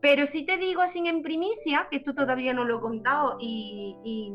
Pero 0.00 0.26
si 0.32 0.44
te 0.46 0.56
digo 0.56 0.80
así 0.80 0.98
en 1.06 1.22
primicia, 1.22 1.86
que 1.90 1.98
esto 1.98 2.14
todavía 2.14 2.52
no 2.52 2.64
lo 2.64 2.78
he 2.78 2.80
contado, 2.80 3.36
y, 3.40 4.32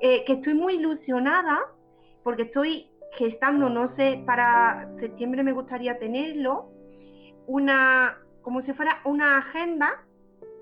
eh, 0.00 0.24
que 0.26 0.32
estoy 0.34 0.54
muy 0.54 0.74
ilusionada, 0.74 1.58
porque 2.22 2.42
estoy 2.42 2.88
gestando, 3.18 3.68
no 3.68 3.94
sé, 3.96 4.22
para 4.24 4.88
septiembre 5.00 5.42
me 5.42 5.52
gustaría 5.52 5.98
tenerlo, 5.98 6.70
una, 7.46 8.16
como 8.42 8.62
si 8.62 8.72
fuera 8.72 9.00
una 9.04 9.38
agenda 9.38 10.04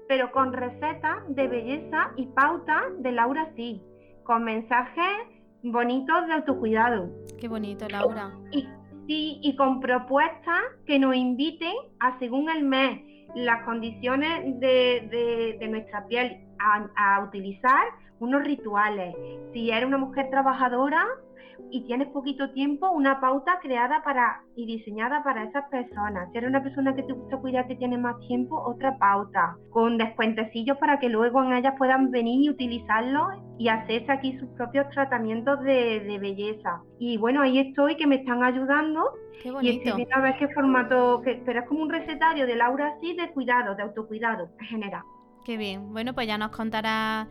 pero 0.09 0.33
con 0.33 0.53
recetas 0.53 1.19
de 1.29 1.47
belleza 1.47 2.11
y 2.17 2.27
pautas 2.27 2.83
de 2.99 3.13
Laura 3.13 3.53
sí, 3.55 3.83
con 4.25 4.45
mensajes 4.45 5.15
bonitos 5.63 6.27
de 6.27 6.33
autocuidado. 6.33 7.11
Qué 7.39 7.47
bonito, 7.47 7.87
Laura. 7.89 8.33
Y, 8.51 8.63
sí, 9.07 9.39
y 9.43 9.55
con 9.57 9.81
propuestas 9.81 10.63
que 10.87 10.99
nos 10.99 11.15
inviten 11.15 11.75
a, 12.01 12.19
según 12.19 12.49
el 12.51 12.65
mes, 12.65 13.01
las 13.35 13.65
condiciones 13.65 14.59
de, 14.59 15.67
nuestra 15.69 16.07
piel, 16.07 16.45
a, 16.59 16.89
a 16.97 17.25
utilizar 17.25 17.85
unos 18.19 18.43
rituales. 18.43 19.15
Si 19.53 19.71
eres 19.71 19.87
una 19.87 19.99
mujer 19.99 20.29
trabajadora, 20.31 21.07
y 21.71 21.85
tienes 21.85 22.09
poquito 22.09 22.51
tiempo, 22.53 22.91
una 22.91 23.21
pauta 23.21 23.59
creada 23.61 24.03
para 24.03 24.43
y 24.57 24.67
diseñada 24.67 25.23
para 25.23 25.45
esas 25.45 25.69
personas. 25.71 26.31
Si 26.33 26.39
eres 26.39 26.51
una 26.51 26.63
persona 26.63 26.95
que 26.95 27.03
te 27.03 27.13
gusta 27.13 27.37
cuidarte 27.39 27.75
y 27.75 27.79
tienes 27.79 27.99
más 28.01 28.19
tiempo, 28.27 28.61
otra 28.67 28.97
pauta, 28.99 29.57
con 29.71 29.99
descuentecillos 29.99 30.77
para 30.79 30.99
que 30.99 31.09
luego 31.09 31.43
en 31.43 31.53
ellas 31.53 31.75
puedan 31.79 32.11
venir 32.11 32.45
y 32.45 32.51
utilizarlo 32.51 33.29
y 33.59 33.69
hacerse 33.69 34.11
aquí 34.11 34.39
sus 34.39 34.49
propios 34.51 34.89
tratamientos 34.91 35.61
de, 35.63 36.19
belleza. 36.21 36.83
Y 36.99 37.17
bueno, 37.17 37.43
ahí 37.43 37.59
estoy, 37.59 37.97
que 37.97 38.07
me 38.07 38.17
están 38.17 38.43
ayudando. 38.43 39.05
Qué 39.43 39.51
bonito. 39.51 39.73
Y 39.73 39.77
estoy 39.79 39.93
viendo 39.97 40.17
a 40.17 40.21
ver 40.21 40.37
qué 40.39 40.49
formato, 40.49 41.23
que, 41.23 41.43
pero 41.45 41.61
es 41.61 41.69
como 41.69 41.83
un 41.83 41.91
recetario 41.91 42.47
de 42.47 42.57
Laura 42.57 42.97
sí 43.01 43.15
de 43.15 43.31
cuidado, 43.31 43.75
de 43.75 43.83
autocuidado 43.83 44.49
en 44.61 44.67
general. 44.67 45.03
Qué 45.45 45.57
bien. 45.57 45.93
Bueno, 45.93 46.15
pues 46.15 46.27
ya 46.27 46.37
nos 46.39 46.51
contará 46.51 47.29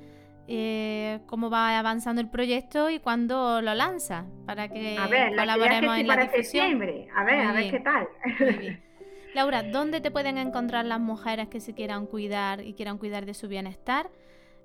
eh, 0.47 1.19
cómo 1.25 1.49
va 1.49 1.77
avanzando 1.77 2.21
el 2.21 2.29
proyecto 2.29 2.89
y 2.89 2.99
cuándo 2.99 3.61
lo 3.61 3.73
lanza 3.75 4.25
para 4.45 4.69
que 4.69 4.97
a 4.97 5.07
ver, 5.07 5.35
colaboremos 5.35 5.97
en 5.97 6.07
la 6.07 6.17
difusión. 6.17 6.81
A 7.15 7.23
ver, 7.23 7.41
a 7.41 7.51
ver 7.51 7.71
qué 7.71 7.79
tal. 7.79 8.07
Laura, 9.35 9.61
¿dónde 9.61 10.01
te 10.01 10.09
pueden 10.09 10.37
encontrar 10.37 10.85
las 10.85 10.99
mujeres 10.99 11.47
que 11.49 11.59
se 11.59 11.73
quieran 11.73 12.07
cuidar 12.07 12.61
y 12.61 12.73
quieran 12.73 12.97
cuidar 12.97 13.25
de 13.25 13.33
su 13.33 13.47
bienestar, 13.47 14.09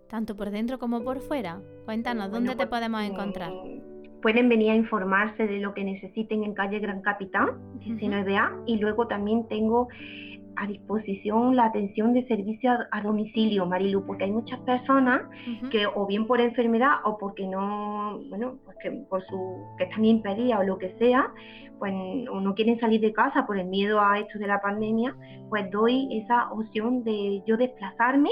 tanto 0.09 0.37
por 0.37 0.51
dentro 0.51 0.79
como 0.79 1.03
por 1.03 1.21
fuera? 1.21 1.61
Cuéntanos, 1.85 2.31
¿dónde 2.31 2.53
te 2.53 2.57
pues, 2.57 2.69
podemos 2.69 3.03
encontrar? 3.03 3.51
Mm, 3.51 4.21
pueden 4.23 4.49
venir 4.49 4.71
a 4.71 4.77
informarse 4.77 5.47
de 5.47 5.59
lo 5.59 5.75
que 5.75 5.85
necesiten 5.85 6.45
en 6.45 6.55
calle 6.55 6.79
Gran 6.79 7.03
Capitán, 7.03 7.51
19A, 7.81 8.63
y 8.67 8.79
luego 8.79 9.09
también 9.09 9.47
tengo 9.49 9.89
a 10.57 10.67
disposición 10.67 11.57
la 11.57 11.67
atención 11.67 12.13
de 12.13 12.27
servicio 12.27 12.71
a, 12.91 13.01
domicilio, 13.01 13.67
Marilu, 13.67 14.05
porque 14.07 14.25
hay 14.25 14.33
muchas 14.33 14.61
personas 14.61 15.23
que 15.71 15.87
o 15.87 16.07
bien 16.07 16.27
por 16.27 16.41
enfermedad 16.41 16.97
o 17.05 17.19
porque 17.19 17.47
no, 17.47 18.21
bueno, 18.29 18.59
pues 18.65 18.77
que 18.83 18.91
por 19.09 19.25
su 19.27 19.67
que 19.79 19.85
están 19.85 20.05
impedidas 20.05 20.61
o 20.61 20.63
lo 20.65 20.79
que 20.79 20.95
sea, 20.99 21.33
pues 21.79 21.93
o 22.31 22.41
no 22.41 22.55
quieren 22.55 22.79
salir 22.79 23.01
de 23.01 23.13
casa 23.13 23.47
por 23.47 23.59
el 23.59 23.67
miedo 23.67 24.01
a 24.01 24.19
esto 24.19 24.39
de 24.39 24.47
la 24.47 24.61
pandemia, 24.61 25.17
pues 25.49 25.71
doy 25.71 26.09
esa 26.13 26.53
opción 26.53 27.03
de 27.03 27.43
yo 27.47 27.57
desplazarme 27.57 28.31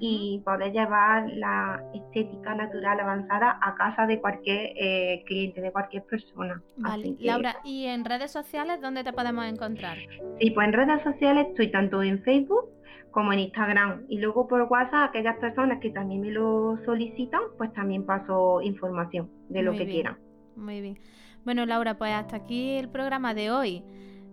y 0.00 0.40
poder 0.44 0.72
llevar 0.72 1.28
la 1.30 1.82
estética 1.94 2.54
natural 2.54 3.00
avanzada 3.00 3.58
a 3.62 3.74
casa 3.74 4.06
de 4.06 4.20
cualquier 4.20 4.72
eh, 4.76 5.22
cliente, 5.26 5.60
de 5.60 5.72
cualquier 5.72 6.04
persona. 6.04 6.62
Vale, 6.76 7.16
Laura, 7.20 7.56
¿y 7.64 7.86
en 7.86 8.04
redes 8.04 8.30
sociales 8.30 8.80
dónde 8.80 9.04
te 9.04 9.12
podemos 9.12 9.46
encontrar? 9.46 9.96
Sí, 10.40 10.50
pues 10.50 10.68
en 10.68 10.72
redes 10.72 11.02
sociales 11.02 11.46
estoy 11.48 11.70
tanto 11.70 12.02
en 12.02 12.22
Facebook 12.22 12.66
como 13.10 13.32
en 13.32 13.40
Instagram. 13.40 14.04
Y 14.08 14.18
luego 14.18 14.46
por 14.46 14.62
WhatsApp, 14.62 15.10
aquellas 15.10 15.36
personas 15.38 15.80
que 15.80 15.90
también 15.90 16.20
me 16.20 16.30
lo 16.30 16.78
solicitan, 16.84 17.40
pues 17.56 17.72
también 17.72 18.04
paso 18.04 18.60
información 18.62 19.30
de 19.48 19.62
lo 19.62 19.72
que 19.72 19.86
quieran. 19.86 20.18
Muy 20.56 20.80
bien. 20.80 20.98
Bueno, 21.44 21.64
Laura, 21.66 21.96
pues 21.96 22.12
hasta 22.12 22.36
aquí 22.36 22.76
el 22.76 22.88
programa 22.88 23.34
de 23.34 23.50
hoy. 23.50 23.82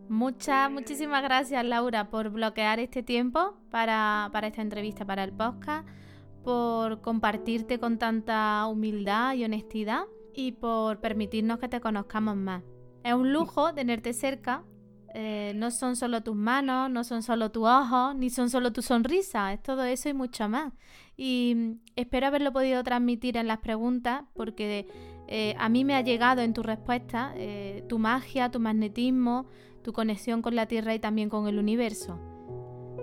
Muchas, 0.07 0.69
muchísimas 0.71 1.23
gracias 1.23 1.65
Laura 1.65 2.09
por 2.09 2.29
bloquear 2.29 2.79
este 2.79 3.01
tiempo 3.01 3.57
para, 3.71 4.29
esta 4.43 4.61
entrevista, 4.61 5.03
para 5.03 5.23
el 5.23 5.33
podcast, 5.33 5.87
por 6.43 7.01
compartirte 7.01 7.79
con 7.79 7.97
tanta 7.97 8.67
humildad 8.67 9.33
y 9.33 9.45
honestidad 9.45 10.03
y 10.33 10.51
por 10.53 10.99
permitirnos 11.01 11.57
que 11.59 11.69
te 11.69 11.81
conozcamos 11.81 12.35
más. 12.35 12.61
Es 13.03 13.13
un 13.13 13.33
lujo 13.33 13.73
tenerte 13.73 14.13
cerca 14.13 14.63
Eh, 15.17 15.53
no 15.55 15.71
son 15.71 15.95
solo 15.95 16.23
tus 16.23 16.35
manos, 16.35 16.89
no 16.91 17.05
son 17.05 17.23
solo 17.23 17.49
tus 17.49 17.63
ojos, 17.65 18.15
ni 18.17 18.29
son 18.29 18.49
solo 18.49 18.73
tu 18.73 18.81
sonrisa, 18.81 19.53
es 19.53 19.63
todo 19.63 19.85
eso 19.85 20.09
y 20.09 20.13
mucho 20.13 20.49
más. 20.49 20.73
Y 21.15 21.53
mm, 21.55 21.71
espero 21.95 22.27
haberlo 22.27 22.51
podido 22.51 22.83
transmitir 22.83 23.37
en 23.37 23.47
las 23.47 23.59
preguntas 23.59 24.23
porque 24.33 24.87
eh, 25.29 25.55
a 25.57 25.69
mí 25.69 25.85
me 25.85 25.95
ha 25.95 26.01
llegado 26.01 26.41
en 26.41 26.53
tu 26.53 26.63
respuesta 26.63 27.31
eh, 27.37 27.85
tu 27.87 27.97
magia, 27.97 28.51
tu 28.51 28.59
magnetismo, 28.59 29.45
tu 29.85 29.93
conexión 29.93 30.41
con 30.41 30.55
la 30.55 30.65
Tierra 30.65 30.95
y 30.95 30.99
también 30.99 31.29
con 31.29 31.47
el 31.47 31.59
universo. 31.59 32.19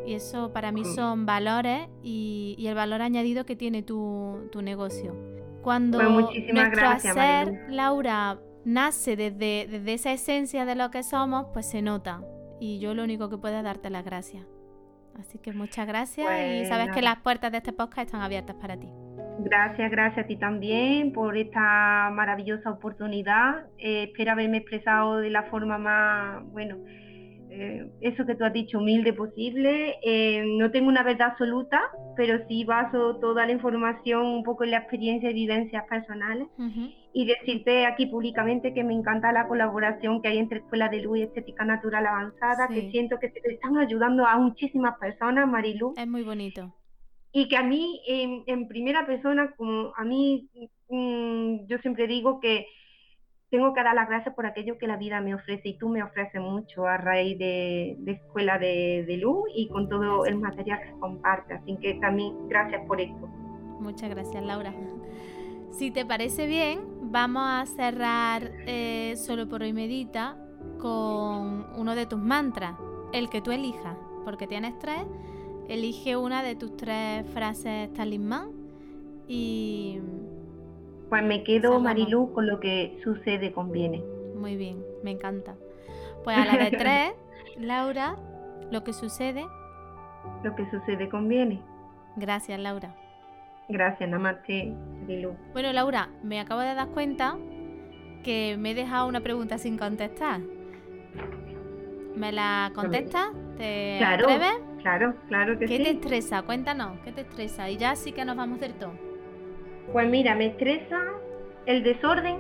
Y 0.04 0.14
eso 0.14 0.52
para 0.52 0.72
mí 0.72 0.84
son 0.84 1.26
valores 1.26 1.88
y, 2.02 2.56
el 2.66 2.74
valor 2.74 3.02
añadido 3.02 3.46
que 3.46 3.54
tiene 3.54 3.84
tu, 3.84 4.50
negocio. 4.60 5.14
Cuando 5.62 5.98
pues 5.98 6.52
nuestro 6.52 6.88
hacer, 6.88 7.66
Laura, 7.68 8.40
nace 8.64 9.14
desde, 9.14 9.68
desde 9.70 9.94
esa 9.94 10.12
esencia 10.12 10.64
de 10.64 10.74
lo 10.74 10.90
que 10.90 11.04
somos, 11.04 11.46
pues 11.52 11.70
se 11.70 11.82
nota. 11.82 12.20
Y 12.58 12.80
yo 12.80 12.94
lo 12.94 13.04
único 13.04 13.30
que 13.30 13.38
puedo 13.38 13.56
es 13.56 13.62
darte 13.62 13.88
las 13.88 14.04
gracias. 14.04 14.44
Así 15.20 15.38
que 15.38 15.52
muchas 15.52 15.86
gracias 15.86 16.26
y 16.50 16.66
sabes 16.66 16.90
que 16.92 17.00
las 17.00 17.20
puertas 17.20 17.52
de 17.52 17.58
este 17.58 17.72
podcast 17.72 18.06
están 18.06 18.22
abiertas 18.22 18.56
para 18.56 18.76
ti. 18.76 18.88
Gracias, 19.38 19.90
gracias 19.90 20.24
a 20.24 20.28
ti 20.28 20.36
también 20.36 21.12
por 21.12 21.36
esta 21.36 22.10
maravillosa 22.12 22.70
oportunidad. 22.70 23.66
Eh, 23.78 24.04
espero 24.04 24.32
haberme 24.32 24.58
expresado 24.58 25.18
de 25.18 25.30
la 25.30 25.44
forma 25.44 25.78
más, 25.78 26.44
bueno, 26.52 26.76
eh, 27.54 27.86
eso 28.00 28.24
que 28.24 28.34
tú 28.34 28.44
has 28.44 28.52
dicho, 28.52 28.78
humilde 28.78 29.12
posible. 29.12 29.96
Eh, 30.02 30.42
no 30.58 30.70
tengo 30.70 30.88
una 30.88 31.02
verdad 31.02 31.32
absoluta, 31.32 31.80
pero 32.16 32.38
sí 32.48 32.64
baso 32.64 33.16
toda 33.16 33.44
la 33.44 33.52
información 33.52 34.24
un 34.24 34.42
poco 34.42 34.64
en 34.64 34.70
la 34.70 34.78
experiencia 34.78 35.30
y 35.30 35.34
vivencias 35.34 35.84
personales. 35.88 36.48
Y 37.14 37.26
decirte 37.26 37.84
aquí 37.84 38.06
públicamente 38.06 38.72
que 38.72 38.84
me 38.84 38.94
encanta 38.94 39.32
la 39.32 39.48
colaboración 39.48 40.22
que 40.22 40.28
hay 40.28 40.38
entre 40.38 40.60
Escuela 40.60 40.88
de 40.88 41.02
Luz 41.02 41.18
y 41.18 41.22
Estética 41.22 41.64
Natural 41.64 42.06
Avanzada, 42.06 42.68
que 42.68 42.90
siento 42.90 43.18
que 43.18 43.28
te 43.28 43.40
están 43.52 43.76
ayudando 43.76 44.24
a 44.24 44.38
muchísimas 44.38 44.98
personas, 44.98 45.46
Marilu. 45.46 45.92
Es 45.98 46.08
muy 46.08 46.22
bonito. 46.22 46.72
Y 47.32 47.48
que 47.48 47.56
a 47.56 47.62
mí, 47.62 48.00
en, 48.06 48.68
primera 48.68 49.06
persona, 49.06 49.54
como 49.56 49.92
a 49.96 50.04
mí, 50.04 50.48
mm, 50.88 51.66
yo 51.66 51.78
siempre 51.78 52.06
digo 52.06 52.40
que 52.40 52.66
tengo 53.50 53.74
que 53.74 53.82
dar 53.82 53.94
las 53.94 54.08
gracias 54.08 54.34
por 54.34 54.46
aquello 54.46 54.78
que 54.78 54.86
la 54.86 54.96
vida 54.96 55.20
me 55.20 55.34
ofrece 55.34 55.70
y 55.70 55.78
tú 55.78 55.88
me 55.88 56.02
ofreces 56.02 56.40
mucho 56.40 56.86
a 56.86 56.96
raíz 56.96 57.38
de, 57.38 57.96
Escuela 58.06 58.58
de, 58.58 59.18
Luz 59.20 59.44
y 59.54 59.68
con 59.68 59.88
todo 59.88 60.26
el 60.26 60.36
material 60.36 60.80
que 60.80 60.98
compartes. 60.98 61.60
Así 61.60 61.76
que 61.76 61.94
también 61.94 62.48
gracias 62.48 62.82
por 62.86 63.00
esto. 63.00 63.26
Muchas 63.80 64.10
gracias, 64.10 64.42
Laura. 64.44 64.72
Si 65.72 65.90
te 65.90 66.04
parece 66.04 66.46
bien, 66.46 66.80
vamos 67.10 67.44
a 67.46 67.64
cerrar 67.64 68.52
eh, 68.66 69.14
solo 69.16 69.48
por 69.48 69.62
hoy 69.62 69.72
medita 69.72 70.36
con 70.78 71.66
uno 71.78 71.94
de 71.94 72.04
tus 72.04 72.18
mantras, 72.18 72.74
el 73.14 73.30
que 73.30 73.40
tú 73.40 73.52
elijas, 73.52 73.96
porque 74.22 74.46
tienes 74.46 74.78
tres. 74.78 75.06
Elige 75.68 76.16
una 76.16 76.42
de 76.42 76.56
tus 76.56 76.76
tres 76.76 77.24
frases 77.30 77.92
talismán 77.94 78.50
y 79.28 80.00
pues 81.12 81.22
me 81.22 81.44
quedo, 81.44 81.78
Marilú, 81.78 82.32
con 82.32 82.46
lo 82.46 82.58
que 82.58 82.98
sucede 83.04 83.52
conviene. 83.52 84.02
Muy 84.34 84.56
bien, 84.56 84.82
me 85.02 85.10
encanta. 85.10 85.56
Pues 86.24 86.38
a 86.38 86.46
la 86.46 86.56
de 86.56 86.70
tres, 86.70 87.12
Laura, 87.58 88.16
lo 88.70 88.82
que 88.82 88.94
sucede. 88.94 89.44
Lo 90.42 90.54
que 90.56 90.64
sucede 90.70 91.10
conviene. 91.10 91.60
Gracias, 92.16 92.58
Laura. 92.58 92.94
Gracias, 93.68 94.08
Namaste, 94.08 94.74
Marilu. 95.02 95.36
Bueno, 95.52 95.72
Laura, 95.74 96.08
me 96.22 96.40
acabo 96.40 96.62
de 96.62 96.74
dar 96.74 96.88
cuenta 96.88 97.36
que 98.24 98.56
me 98.58 98.70
he 98.70 98.74
dejado 98.74 99.06
una 99.06 99.20
pregunta 99.20 99.58
sin 99.58 99.76
contestar. 99.76 100.40
¿Me 102.16 102.32
la 102.32 102.72
contestas? 102.74 103.32
¿Te 103.58 103.96
claro, 103.98 104.30
atreves? 104.30 104.71
Claro, 104.82 105.14
claro 105.28 105.58
que 105.58 105.68
sí. 105.68 105.78
¿Qué 105.78 105.84
te 105.84 105.90
estresa? 105.90 106.42
Cuéntanos, 106.42 106.98
¿qué 107.04 107.12
te 107.12 107.22
estresa? 107.22 107.70
Y 107.70 107.76
ya 107.76 107.94
sí 107.94 108.12
que 108.12 108.24
nos 108.24 108.36
vamos 108.36 108.58
hacer 108.58 108.72
todo. 108.72 108.92
Pues 109.92 110.08
mira, 110.08 110.34
me 110.34 110.46
estresa 110.46 110.98
el 111.66 111.82
desorden, 111.82 112.38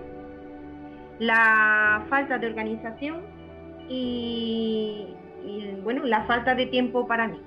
la 1.18 2.04
falta 2.08 2.38
de 2.38 2.46
organización 2.48 3.22
y, 3.88 5.14
bueno, 5.82 6.04
la 6.04 6.24
falta 6.24 6.54
de 6.54 6.66
tiempo 6.66 7.06
para 7.06 7.28
mí, 7.28 7.40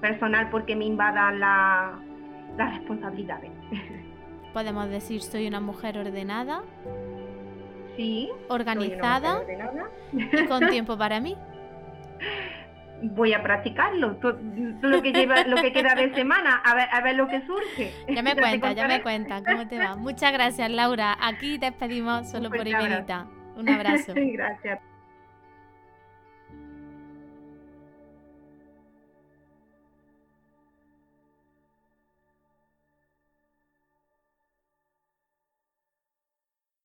personal, 0.00 0.50
porque 0.50 0.74
me 0.74 0.86
invadan 0.86 1.38
las 1.38 2.78
responsabilidades. 2.78 3.50
Podemos 4.52 4.88
decir, 4.88 5.20
soy 5.20 5.46
una 5.48 5.60
mujer 5.60 5.98
ordenada. 5.98 6.62
Sí. 7.96 8.30
Organizada. 8.48 9.42
Y 10.12 10.46
con 10.46 10.66
tiempo 10.70 10.96
para 10.96 11.20
mí. 11.20 11.36
Voy 13.02 13.32
a 13.32 13.42
practicarlo. 13.42 14.16
Todo, 14.16 14.38
lo 14.40 15.02
que 15.02 15.12
lleva 15.12 15.44
lo 15.44 15.56
que 15.60 15.72
queda 15.72 15.94
de 15.94 16.14
semana 16.14 16.56
a 16.64 16.74
ver 16.74 16.88
a 16.90 17.00
ver 17.00 17.16
lo 17.16 17.28
que 17.28 17.40
surge. 17.46 17.92
Ya 18.08 18.22
me 18.22 18.34
cuenta 18.36 18.72
ya 18.72 18.88
me 18.88 19.02
cuenta 19.02 19.42
cómo 19.42 19.66
te 19.68 19.78
va 19.78 19.96
muchas 19.96 20.32
gracias 20.32 20.70
Laura. 20.70 21.16
Aquí 21.20 21.58
te 21.58 21.66
despedimos 21.66 22.30
solo 22.30 22.50
por 22.50 22.66
Imenita 22.66 23.26
un 23.56 23.68
abrazo. 23.68 24.12
Gracias 24.16 24.80